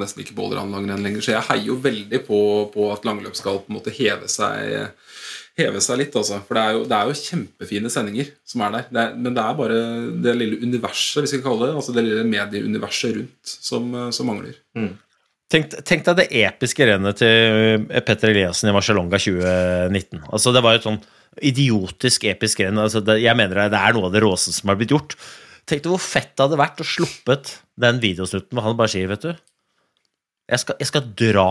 nesten 0.00 0.24
ikke 0.24 0.34
på 0.36 0.48
allround-langrenn 0.48 1.04
lenger, 1.04 1.24
så 1.24 1.36
jeg 1.36 1.46
heier 1.46 1.70
jo 1.70 1.78
veldig 1.84 2.20
på, 2.26 2.40
på 2.74 2.88
at 2.92 3.06
langløp 3.06 3.38
skal 3.38 3.60
på 3.62 3.72
en 3.72 3.78
måte 3.78 3.94
heve 3.94 4.30
seg 4.30 4.90
Heve 5.58 5.80
seg 5.82 5.96
litt, 5.98 6.14
altså. 6.14 6.36
For 6.46 6.54
det 6.54 6.60
er, 6.62 6.74
jo, 6.76 6.82
det 6.86 6.94
er 6.94 7.08
jo 7.08 7.14
kjempefine 7.18 7.90
sendinger 7.90 8.28
som 8.46 8.62
er 8.62 8.76
der. 8.76 8.84
Det 8.94 9.00
er, 9.02 9.16
men 9.18 9.34
det 9.34 9.42
er 9.42 9.56
bare 9.58 9.78
det 10.22 10.34
lille 10.38 10.60
universet, 10.62 11.24
vi 11.24 11.32
skal 11.32 11.42
kalle 11.42 11.66
det, 11.66 11.72
altså 11.80 11.94
det 11.96 12.04
lille 12.06 12.22
medieuniverset 12.30 13.16
rundt, 13.16 13.54
som, 13.66 13.88
som 14.14 14.30
mangler. 14.30 14.60
Tenk, 15.50 15.74
tenk 15.82 16.06
deg 16.06 16.20
det 16.20 16.28
episke 16.44 16.86
rennet 16.86 17.18
til 17.18 17.88
Petter 18.06 18.30
Eliassen 18.30 18.70
i 18.70 18.76
Marcialonga 18.76 19.18
2019. 19.18 20.28
Altså, 20.28 20.54
det 20.54 20.62
var 20.62 20.78
et 20.78 20.86
sånn 20.86 21.00
idiotisk 21.50 22.28
episk 22.30 22.62
renn. 22.62 22.78
Altså, 22.78 23.02
det, 23.04 23.18
jeg 23.24 23.38
mener 23.38 23.66
det 23.72 23.82
er 23.82 23.96
noe 23.96 24.10
av 24.10 24.14
det 24.14 24.22
råeste 24.22 24.54
som 24.54 24.70
har 24.70 24.78
blitt 24.78 24.92
gjort. 24.94 25.16
Tenk 25.68 25.84
deg 25.84 25.92
hvor 25.92 26.00
fett 26.02 26.32
det 26.32 26.46
hadde 26.46 26.60
vært 26.60 26.80
å 26.80 26.86
sluppet 26.86 27.58
den 27.78 28.00
videosnutten 28.02 28.56
hvor 28.56 28.64
han 28.66 28.78
bare 28.78 28.92
sier, 28.92 29.10
vet 29.10 29.26
du 29.26 29.30
Jeg 30.48 30.62
skal, 30.64 30.78
jeg 30.80 30.88
skal 30.88 31.08
dra 31.20 31.48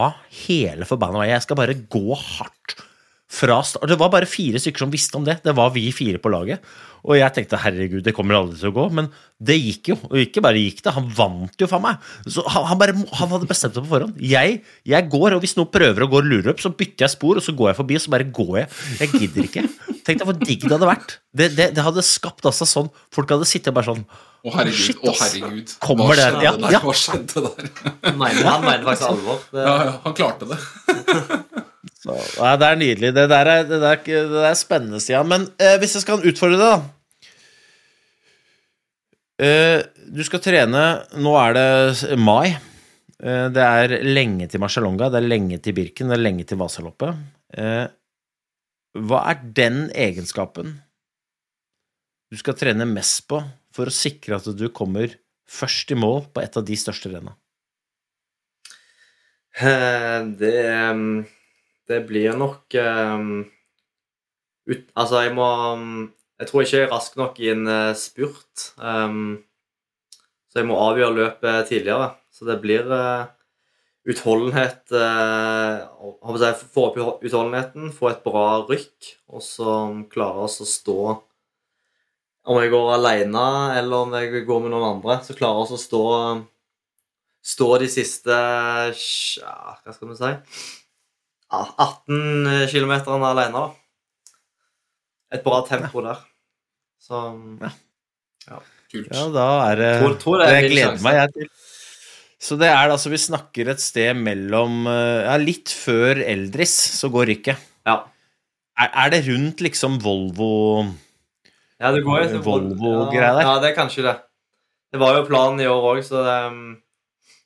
hele 0.47 0.87
forbanna 0.89 1.21
veien. 1.21 1.35
Jeg 1.35 1.45
skal 1.45 1.59
bare 1.59 1.77
gå 1.77 2.17
hardt 2.17 2.79
fra 3.27 3.59
start. 3.61 3.85
Det 3.91 3.97
var 3.99 4.09
bare 4.09 4.29
fire 4.29 4.59
stykker 4.61 4.85
som 4.85 4.91
visste 4.93 5.19
om 5.19 5.25
det. 5.27 5.41
Det 5.43 5.53
var 5.55 5.73
vi 5.75 5.89
fire 5.93 6.19
på 6.23 6.31
laget. 6.31 6.63
Og 7.07 7.15
jeg 7.19 7.33
tenkte 7.35 7.59
herregud, 7.61 8.01
det 8.03 8.13
kommer 8.15 8.39
aldri 8.39 8.57
til 8.59 8.71
å 8.71 8.75
gå. 8.75 8.85
Men 8.97 9.09
det 9.37 9.57
gikk 9.59 9.91
jo. 9.93 9.97
Og 10.09 10.17
ikke 10.23 10.43
bare 10.43 10.63
gikk 10.63 10.81
det, 10.85 10.95
han 10.95 11.11
vant 11.15 11.61
jo 11.61 11.69
for 11.69 11.83
meg. 11.83 12.01
Så 12.25 12.43
han, 12.47 12.65
han, 12.71 12.79
bare, 12.79 12.95
han 13.19 13.31
hadde 13.35 13.49
bestemt 13.49 13.77
seg 13.77 13.85
på 13.85 13.91
forhånd. 13.91 14.17
Jeg, 14.23 14.61
jeg 14.87 15.09
går, 15.13 15.35
og 15.35 15.43
hvis 15.43 15.57
noen 15.59 15.71
prøver 15.71 16.07
å 16.07 16.09
gå 16.11 16.21
og 16.23 16.31
lurer 16.31 16.53
opp, 16.55 16.63
så 16.63 16.73
bytter 16.73 17.05
jeg 17.05 17.15
spor, 17.15 17.39
og 17.39 17.45
så 17.45 17.55
går 17.57 17.71
jeg 17.71 17.79
forbi, 17.83 17.99
og 17.99 18.05
så 18.07 18.15
bare 18.15 18.31
går 18.39 18.53
jeg. 18.63 18.71
Jeg 19.03 19.13
gidder 19.13 19.47
ikke. 19.49 19.65
Tenk 20.07 20.21
deg 20.21 20.27
hvor 20.29 20.37
digg 20.39 20.61
det 20.63 20.71
hadde 20.71 20.87
vært. 20.87 21.17
Det, 21.35 21.49
det, 21.57 21.65
det 21.75 21.83
hadde 21.83 22.03
skapt 22.07 22.45
altså 22.47 22.63
sånn 22.69 22.87
Folk 23.13 23.29
hadde 23.33 23.47
sittet 23.49 23.75
bare 23.75 23.89
sånn 23.89 24.05
Å, 24.07 24.51
herregud. 24.55 24.79
Shit, 24.79 25.01
å, 25.03 25.11
herregud. 25.19 25.73
Kommer 25.83 26.07
Hva 26.07 26.15
det- 26.15 26.27
skjedde 26.29 26.45
ja, 26.47 26.53
der? 26.63 26.75
ja. 26.77 26.81
Hva 26.85 26.93
skjedde 26.95 27.43
der? 27.43 27.71
Nei, 28.21 28.29
han 28.47 28.63
mente 28.63 28.87
faktisk 28.87 29.09
alvor. 29.11 29.41
Det, 29.51 29.63
Ja, 29.67 29.73
ja, 29.89 29.95
han 30.05 30.15
klarte 30.15 30.47
det. 30.53 30.59
Så, 32.03 32.13
nei, 32.39 32.51
det 32.61 32.67
er 32.69 32.79
nydelig. 32.79 33.09
Det 33.17 33.25
der 33.33 33.49
er, 33.51 33.65
det 33.67 33.79
der, 33.83 33.99
det 34.05 34.21
der 34.31 34.47
er 34.51 34.55
spennende, 34.59 35.01
Stian. 35.03 35.27
Men 35.27 35.49
eh, 35.59 35.75
hvis 35.81 35.97
jeg 35.97 36.05
skal 36.07 36.23
utfordre 36.31 36.61
deg, 36.61 36.77
da 36.77 36.93
Uh, 39.37 39.83
Du 40.09 40.23
skal 40.25 40.41
trene 40.41 40.83
Nå 41.21 41.33
er 41.37 41.51
det 41.53 42.17
mai. 42.17 42.55
Uh, 43.21 43.47
det 43.53 43.61
er 43.65 43.91
lenge 44.05 44.47
til 44.49 44.61
Marcialonga, 44.63 45.11
det 45.13 45.19
er 45.21 45.27
lenge 45.29 45.59
til 45.61 45.75
Birken, 45.77 46.09
det 46.09 46.17
er 46.17 46.23
lenge 46.23 46.45
til 46.49 46.57
Vasaloppet. 46.57 47.19
Eh, 47.53 47.85
hva 48.97 49.23
er 49.31 49.41
den 49.57 49.87
egenskapen 49.95 50.77
du 52.31 52.37
skal 52.39 52.57
trene 52.59 52.87
mest 52.89 53.27
på 53.29 53.39
for 53.75 53.87
å 53.87 53.93
sikre 53.93 54.39
at 54.39 54.47
du 54.57 54.67
kommer 54.73 55.13
først 55.47 55.93
i 55.93 55.97
mål 55.99 56.25
på 56.33 56.43
et 56.43 56.57
av 56.59 56.65
de 56.67 56.77
største 56.79 57.11
renna? 57.13 57.37
Eh, 59.57 60.19
det, 60.37 60.57
um, 60.91 61.23
det 61.89 62.01
blir 62.09 62.35
nok 62.37 62.75
um, 62.77 63.45
ut, 64.67 64.83
Altså, 64.93 65.23
jeg 65.25 65.33
må 65.33 65.47
um, 65.73 66.11
Jeg 66.37 66.49
tror 66.49 66.61
ikke 66.61 66.77
jeg 66.77 66.85
er 66.85 66.91
rask 66.93 67.15
nok 67.17 67.39
i 67.41 67.47
en 67.49 67.63
eh, 67.71 67.95
spurt. 67.97 68.67
Um, 68.77 69.39
så 70.51 70.61
jeg 70.61 70.67
må 70.69 70.77
avgjøre 70.77 71.15
løpet 71.15 71.71
tidligere. 71.71 72.11
Så 72.29 72.45
det 72.45 72.59
blir 72.61 72.85
eh, 72.93 73.25
utholdenhet 74.07 74.91
uh, 74.95 75.85
Få 76.73 76.87
opp 76.89 77.23
utholdenheten, 77.25 77.91
få 77.95 78.11
et 78.11 78.23
bra 78.25 78.63
rykk, 78.67 79.13
og 79.33 79.43
så 79.43 79.77
klare 80.11 80.45
oss 80.47 80.59
å 80.63 80.67
stå 80.69 80.99
Om 82.47 82.61
jeg 82.61 82.71
går 82.71 82.93
alene 82.95 83.47
eller 83.79 84.05
om 84.05 84.15
jeg 84.17 84.45
går 84.47 84.63
med 84.63 84.73
noen 84.73 84.91
andre, 84.95 85.19
så 85.25 85.35
klarer 85.37 85.65
oss 85.65 85.75
å 85.75 85.81
stå 85.81 86.05
stå 87.47 87.67
de 87.83 87.87
siste 87.91 88.35
ja, 88.35 89.57
Hva 89.83 89.95
skal 89.95 90.11
vi 90.11 90.19
si 90.19 90.31
ja, 91.47 91.61
18 91.79 92.67
km 92.67 92.93
alene, 93.23 93.55
da. 93.55 93.67
Et 95.31 95.43
bra 95.45 95.61
tempo 95.67 96.01
der. 96.03 96.19
Så 96.99 97.21
Kult. 98.87 99.07
Ja, 99.11 99.25
da 99.31 99.45
er 99.67 99.79
det 99.79 99.87
Jeg 99.99 100.69
gleder 100.71 101.01
meg, 101.03 101.17
jeg. 101.21 101.31
til. 101.35 101.49
Så 102.37 102.57
det 102.59 102.67
er 102.69 102.91
altså 102.93 103.09
Vi 103.09 103.17
snakker 103.17 103.71
et 103.73 103.81
sted 103.81 104.13
mellom 104.19 104.85
eh, 104.91 105.25
Ja, 105.25 105.35
litt 105.41 105.73
før 105.73 106.21
Eldris, 106.21 106.75
så 106.99 107.09
går 107.13 107.33
rykket. 107.33 107.67
ja. 107.87 108.03
Er, 108.77 108.91
er 108.93 109.09
det 109.09 109.23
rundt 109.25 109.61
liksom 109.65 109.95
Volvo 110.03 110.85
ja 111.81 111.91
det 111.93 112.03
går 112.05 112.23
jo 112.23 112.27
til 112.31 112.41
Volvo-greier 112.45 113.37
der. 113.37 113.45
Ja, 113.45 113.57
det 113.61 113.71
er 113.71 113.77
kanskje 113.77 114.05
det. 114.05 114.15
Det 114.93 115.01
var 115.01 115.17
jo 115.17 115.27
planen 115.27 115.61
i 115.61 115.67
år 115.69 115.83
òg, 115.91 115.99
så 116.05 116.23
det 116.25 116.37
um, 116.49 116.61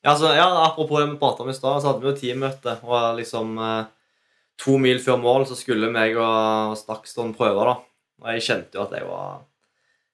ja, 0.06 0.14
så, 0.18 0.32
ja, 0.34 0.46
Apropos 0.64 1.02
det 1.02 1.10
vi 1.12 1.18
pratet 1.20 1.44
om 1.44 1.52
i 1.52 1.56
stad, 1.56 1.82
så 1.82 1.92
hadde 1.92 2.02
vi 2.02 2.10
jo 2.10 2.18
teammøte. 2.18 2.78
Og 2.88 3.18
liksom 3.20 3.58
eh, 3.62 3.90
to 4.62 4.78
mil 4.82 5.02
før 5.04 5.20
mål 5.22 5.46
så 5.50 5.58
skulle 5.60 5.92
meg 5.94 6.16
og 6.18 6.78
Stakston 6.80 7.36
prøve, 7.38 7.68
da. 7.68 7.76
Og 8.24 8.32
jeg 8.38 8.46
kjente 8.48 8.80
jo 8.80 8.86
at 8.86 8.96
jeg 8.98 9.08
var 9.10 9.44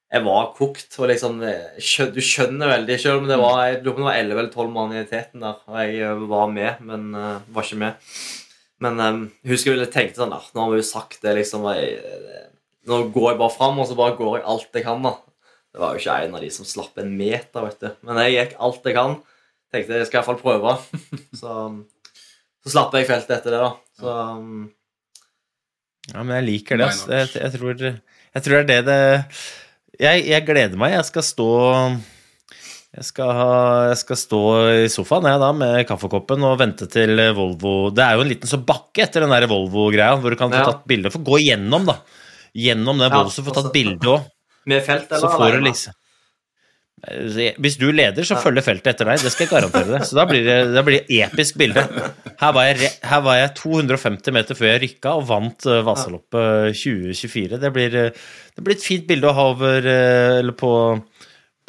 jeg 0.07 0.23
var 0.23 0.51
kokt. 0.55 0.99
og 0.99 1.09
liksom, 1.11 1.41
eh, 1.43 2.11
Du 2.13 2.21
skjønner 2.23 2.71
veldig, 2.71 2.99
selv 2.99 3.21
om 3.21 3.27
det 3.27 3.37
var 3.39 3.67
jeg 3.67 3.83
lurer 3.83 3.93
på 3.93 4.01
det 4.01 4.07
var 4.07 4.19
11 4.21 4.39
eller 4.39 4.51
12 4.51 4.71
mann 4.71 4.95
i 4.95 5.05
teten 5.05 5.43
der, 5.43 5.57
og 5.67 5.79
jeg 5.83 6.01
eh, 6.01 6.27
var 6.31 6.47
med, 6.47 6.81
men 6.81 7.15
uh, 7.15 7.39
var 7.51 7.63
ikke 7.63 7.81
med. 7.81 8.11
Men 8.79 8.99
jeg 9.01 9.51
husker 9.51 9.75
jeg 9.75 9.89
tenkte 9.89 10.21
sånn 10.21 10.35
ah, 10.35 10.43
Nå 10.53 10.61
har 10.61 10.69
vi 10.69 10.77
jo 10.77 10.85
sagt 10.85 11.23
det, 11.23 11.31
liksom 11.33 11.63
jeg, 11.73 11.95
Nå 12.85 12.99
går 13.09 13.31
jeg 13.31 13.39
bare 13.39 13.55
fram, 13.55 13.79
og 13.81 13.87
så 13.89 13.97
bare 13.97 14.15
går 14.15 14.37
jeg 14.37 14.45
alt 14.53 14.77
jeg 14.77 14.85
kan, 14.85 15.01
da. 15.03 15.15
Det 15.73 15.81
var 15.81 15.93
jo 15.93 16.01
ikke 16.03 16.17
en 16.23 16.37
av 16.37 16.43
de 16.45 16.51
som 16.53 16.67
slapp 16.67 17.01
en 17.01 17.09
meter, 17.17 17.65
vet 17.65 17.81
du. 17.81 17.89
Men 18.07 18.21
jeg 18.21 18.35
gikk 18.35 18.53
alt 18.63 18.85
jeg 18.87 18.95
kan. 18.95 19.17
Tenkte 19.73 19.97
jeg 19.99 20.07
skal 20.07 20.21
iallfall 20.21 20.39
prøve. 20.39 20.77
Så, 21.41 21.55
så 22.63 22.71
slapp 22.71 22.95
jeg 22.95 23.09
feltet 23.09 23.35
etter 23.35 23.53
det, 23.57 23.59
da. 23.65 23.73
Så 23.99 24.13
um, 24.39 24.63
Ja, 26.13 26.21
men 26.21 26.37
jeg 26.37 26.47
liker 26.47 26.79
det. 26.79 26.87
Jeg, 27.11 27.29
jeg, 27.35 27.51
tror, 27.57 27.83
jeg 27.83 28.45
tror 28.45 28.63
det 28.69 28.77
er 28.77 28.87
det 28.87 28.87
det 28.87 29.01
jeg, 29.99 30.25
jeg 30.27 30.45
gleder 30.47 30.77
meg. 30.79 30.93
Jeg 30.97 31.05
skal 31.09 31.23
stå 31.23 31.49
jeg 32.97 33.05
skal, 33.05 33.29
ha- 33.35 33.87
jeg 33.91 33.97
skal 33.99 34.17
stå 34.17 34.39
i 34.85 34.87
sofaen 34.89 35.27
jeg 35.29 35.39
da, 35.43 35.49
med 35.53 35.83
kaffekoppen 35.89 36.41
og 36.47 36.55
vente 36.57 36.87
til 36.89 37.11
Volvo 37.37 37.91
Det 37.93 38.01
er 38.01 38.15
jo 38.17 38.23
en 38.23 38.31
liten 38.31 38.49
så 38.49 38.57
bakke 38.65 39.03
etter 39.03 39.21
den 39.21 39.29
der 39.35 39.45
Volvo-greia, 39.51 40.15
hvor 40.17 40.33
du 40.33 40.37
kan 40.39 40.49
få 40.49 40.63
tatt 40.65 40.87
bilde. 40.89 41.11
Få 41.13 41.21
gå 41.27 41.37
gjennom, 41.43 41.85
da. 41.85 41.99
Gjennom 42.57 42.97
den 42.97 43.11
Ja, 43.11 43.19
Volvo, 43.19 43.29
så 43.35 43.43
få 43.45 43.53
tatt 43.53 43.67
også- 43.69 43.73
bilde 43.75 44.07
òg. 44.15 44.25
med 44.65 44.81
felt 44.83 45.07
Så 45.09 45.15
eller 45.19 45.29
får 45.37 45.51
du 45.51 45.61
liksom 45.67 45.93
Hvis 46.97 47.75
du 47.77 47.91
leder, 47.93 48.25
så 48.25 48.39
følger 48.41 48.65
feltet 48.65 48.95
etter 48.95 49.05
deg. 49.11 49.21
Det 49.21 49.29
skal 49.29 49.45
jeg 49.45 49.51
garantere 49.51 49.91
deg. 49.91 50.05
Så 50.09 50.17
da 50.17 50.25
blir 50.29 50.41
det, 50.47 50.55
da 50.73 50.81
blir 50.85 50.97
det 50.97 51.19
episk 51.27 51.59
bilde. 51.61 51.83
Her 52.41 52.55
var, 52.57 52.71
jeg, 52.71 52.89
her 53.05 53.21
var 53.25 53.37
jeg 53.37 53.53
250 53.59 54.33
meter 54.33 54.57
før 54.57 54.71
jeg 54.71 54.81
rykka 54.83 55.13
og 55.19 55.27
vant 55.29 55.67
uh, 55.69 55.83
Vasaloppet 55.85 56.73
2024. 56.73 57.61
Det 57.61 57.71
blir, 57.75 57.99
uh, 58.01 58.27
det 58.57 58.65
blir 58.65 58.79
et 58.79 58.87
fint 58.87 59.05
bilde 59.09 59.29
å 59.29 59.35
ha 59.37 59.45
over 59.53 59.89
eller 59.93 60.57
på, 60.57 60.71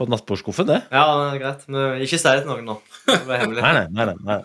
på 0.01 0.09
nattbordskuffen, 0.09 0.71
det. 0.73 0.81
Ja, 0.89 1.05
det 1.21 1.29
er 1.35 1.43
greit. 1.45 1.69
Men 1.69 2.07
ikke 2.07 2.17
si 2.17 2.25
det 2.25 2.47
til 2.47 2.53
noen 2.55 2.73
nå. 2.73 2.81
Det 3.09 3.23
blir 3.29 3.45
hemmelig. 3.45 3.65
Nei, 3.65 3.85
nei, 3.85 4.09
nei, 4.09 4.17
nei. 4.33 4.41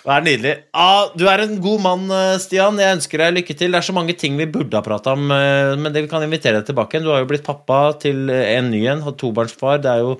Det 0.00 0.12
er 0.14 0.24
nydelig. 0.24 0.52
Ah, 0.72 1.10
du 1.12 1.26
er 1.28 1.42
en 1.44 1.58
god 1.60 1.82
mann, 1.84 2.04
eh, 2.14 2.38
Stian. 2.40 2.78
Jeg 2.80 2.96
ønsker 2.96 3.20
deg 3.20 3.34
lykke 3.36 3.56
til. 3.56 3.74
Det 3.74 3.80
er 3.80 3.84
så 3.84 3.96
mange 3.96 4.16
ting 4.16 4.38
vi 4.38 4.48
burde 4.48 4.78
ha 4.78 4.84
prata 4.84 5.12
om, 5.12 5.26
eh, 5.30 5.76
men 5.76 5.92
det 5.92 6.06
vi 6.06 6.08
kan 6.08 6.24
invitere 6.24 6.60
deg 6.60 6.70
tilbake. 6.70 7.02
Du 7.04 7.10
har 7.12 7.20
jo 7.20 7.28
blitt 7.28 7.44
pappa 7.44 7.92
til 8.00 8.30
eh, 8.32 8.56
en 8.56 8.70
ny 8.72 8.80
en, 8.88 9.04
tobarnsfar. 9.12 9.82
Det 9.84 9.92
er 9.92 10.00
jo 10.00 10.16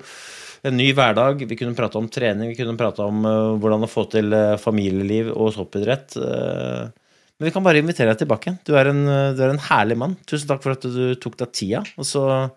en 0.69 0.77
ny 0.77 0.91
hverdag. 0.93 1.41
Vi 1.49 1.57
kunne 1.57 1.75
prata 1.75 1.97
om 1.97 2.07
trening, 2.07 2.53
vi 2.53 2.59
kunne 2.59 2.77
prata 2.77 3.07
om 3.09 3.25
hvordan 3.57 3.81
å 3.81 3.89
få 3.89 4.05
til 4.11 4.29
familieliv 4.61 5.31
og 5.33 5.55
toppidrett. 5.55 6.13
men 6.15 7.47
vi 7.47 7.49
kan 7.49 7.63
bare 7.63 7.81
invitere 7.81 8.13
deg 8.13 8.19
tilbake. 8.19 8.59
Du 8.63 8.75
er, 8.77 8.85
en, 8.93 9.01
du 9.33 9.41
er 9.41 9.49
en 9.49 9.65
herlig 9.71 9.97
mann. 9.97 10.15
Tusen 10.29 10.47
takk 10.47 10.61
for 10.61 10.77
at 10.77 10.85
du 10.85 11.15
tok 11.15 11.39
deg 11.41 11.51
tida. 11.51 11.81
Og 11.97 12.05
så 12.05 12.51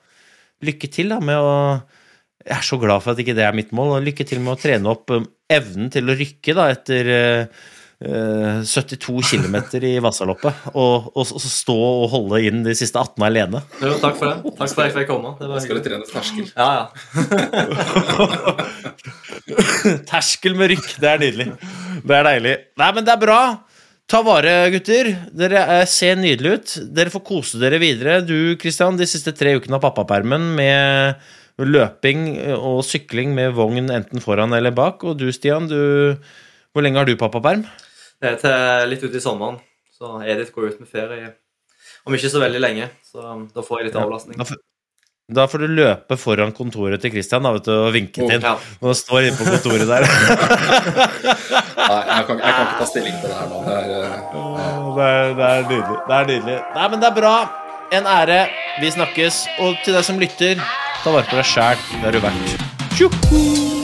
lykke 0.61 0.93
til 0.93 1.09
da 1.09 1.21
med 1.25 1.41
å 1.41 1.81
jeg 2.45 2.57
er 2.59 2.67
så 2.67 2.77
glad 2.81 3.01
for 3.05 3.15
at 3.15 3.23
ikke 3.23 3.37
det 3.37 3.47
er 3.47 3.57
mitt 3.57 3.73
mål. 3.77 3.97
Og 3.97 4.05
lykke 4.05 4.27
til 4.29 4.43
med 4.45 4.57
å 4.57 4.61
trene 4.61 4.91
opp 4.93 5.13
um, 5.15 5.25
evnen 5.51 5.89
til 5.93 6.11
å 6.11 6.17
rykke 6.19 6.55
da, 6.57 6.69
etter 6.75 7.09
uh, 7.09 7.47
eh, 8.05 8.61
72 8.69 9.15
km 9.31 9.57
i 9.81 9.95
Vasaloppet. 10.05 10.67
Og, 10.75 11.09
og, 11.15 11.25
og 11.25 11.41
så 11.41 11.51
stå 11.51 11.77
og 11.79 12.11
holde 12.13 12.43
inn 12.45 12.65
de 12.67 12.75
siste 12.77 13.01
18 13.01 13.25
alene. 13.25 13.63
Jo, 13.81 13.95
takk 14.03 14.19
for 14.21 14.29
det. 14.29 14.55
Takk 14.59 14.75
for 14.75 14.85
at 14.85 14.91
jeg 14.91 14.97
fikk 14.99 15.09
komme. 15.13 15.33
Det 15.41 15.49
var 15.51 15.65
skal 15.65 15.81
du 15.81 15.85
trene 15.89 16.09
terskel. 16.11 16.47
Ja, 16.53 16.71
ja. 16.79 16.85
Terskel 20.11 20.57
med 20.59 20.75
rykk. 20.75 20.91
Det 21.01 21.09
er 21.11 21.23
nydelig. 21.23 21.49
Det 22.05 22.19
er 22.19 22.29
deilig. 22.29 22.59
Nei, 22.81 22.91
men 22.99 23.07
det 23.07 23.15
er 23.15 23.23
bra. 23.25 23.41
Ta 24.11 24.21
vare, 24.25 24.53
gutter. 24.75 25.09
Dere 25.33 25.81
ser 25.89 26.19
nydelige 26.21 26.59
ut. 26.59 26.75
Dere 26.93 27.13
får 27.13 27.25
kose 27.25 27.61
dere 27.63 27.81
videre. 27.81 28.19
Du, 28.27 28.37
Kristian, 28.61 29.01
de 29.01 29.09
siste 29.09 29.33
tre 29.37 29.57
ukene 29.57 29.79
av 29.79 29.85
pappapermen 29.87 30.51
med 30.59 31.25
løping 31.63 32.25
og 32.57 32.81
sykling 32.87 33.31
med 33.37 33.53
vogn 33.55 33.87
enten 33.95 34.21
foran 34.25 34.53
eller 34.57 34.75
bak. 34.75 35.05
Og 35.07 35.19
du, 35.21 35.29
Stian, 35.33 35.69
du 35.71 36.17
Hvor 36.75 36.83
lenge 36.83 36.99
har 36.99 37.07
du 37.07 37.15
pappaperm? 37.17 37.63
Det 38.21 38.33
er 38.33 38.37
til 38.43 38.91
litt 38.91 39.03
ute 39.07 39.21
i 39.21 39.23
sommeren. 39.23 39.61
Så 39.95 40.17
Edith 40.27 40.51
går 40.55 40.73
ut 40.73 40.81
med 40.83 40.89
ferie 40.91 41.33
om 42.05 42.13
ikke 42.17 42.29
så 42.29 42.41
veldig 42.43 42.61
lenge. 42.61 42.91
Så 43.07 43.23
da 43.55 43.63
får 43.63 43.79
jeg 43.81 43.87
litt 43.93 44.01
avlastning. 44.03 44.37
Får- 44.43 44.63
da 45.33 45.47
får 45.49 45.63
du 45.63 45.71
løpe 45.73 46.19
foran 46.21 46.51
kontoret 46.53 47.01
til 47.01 47.09
Kristian 47.15 47.47
da, 47.47 47.55
vet 47.55 47.65
du, 47.65 47.73
og 47.73 47.95
vinke 47.95 48.27
til. 48.29 48.43
Ja. 48.45 48.59
Og 48.85 48.93
står 48.99 49.31
inne 49.31 49.39
på 49.39 49.47
kontoret 49.49 49.89
der. 49.89 50.05
Nei, 50.85 52.01
jeg 52.11 52.27
kan, 52.29 52.43
jeg 52.43 52.53
kan 52.53 52.67
ikke 52.67 52.77
ta 52.81 52.89
stilling 52.91 53.17
til 53.23 53.31
det 53.33 53.39
her 53.39 53.49
nå. 53.49 53.63
Det 53.65 53.73
er, 53.73 53.89
eh, 53.95 54.11
Det 54.99 55.07
er, 55.07 55.33
det 55.39 55.47
er 55.49 55.63
nydelig. 55.71 55.97
Det 56.11 56.15
er 56.19 56.29
nydelig. 56.29 56.59
Nei, 56.75 56.89
men 56.93 57.01
det 57.01 57.09
er 57.09 57.17
bra. 57.17 57.33
En 57.97 58.11
ære. 58.19 58.39
Vi 58.83 58.91
snakkes. 58.99 59.41
Og 59.65 59.81
til 59.87 59.97
deg 59.97 60.05
som 60.05 60.21
lytter, 60.21 60.61
ta 61.05 61.13
vare 61.13 61.29
på 61.29 61.37
deg 61.37 61.49
sjæl. 61.53 61.89
Det 61.93 62.05
har 62.07 62.17
du 62.17 62.23
vært. 62.25 62.55
Tjoho! 62.97 63.84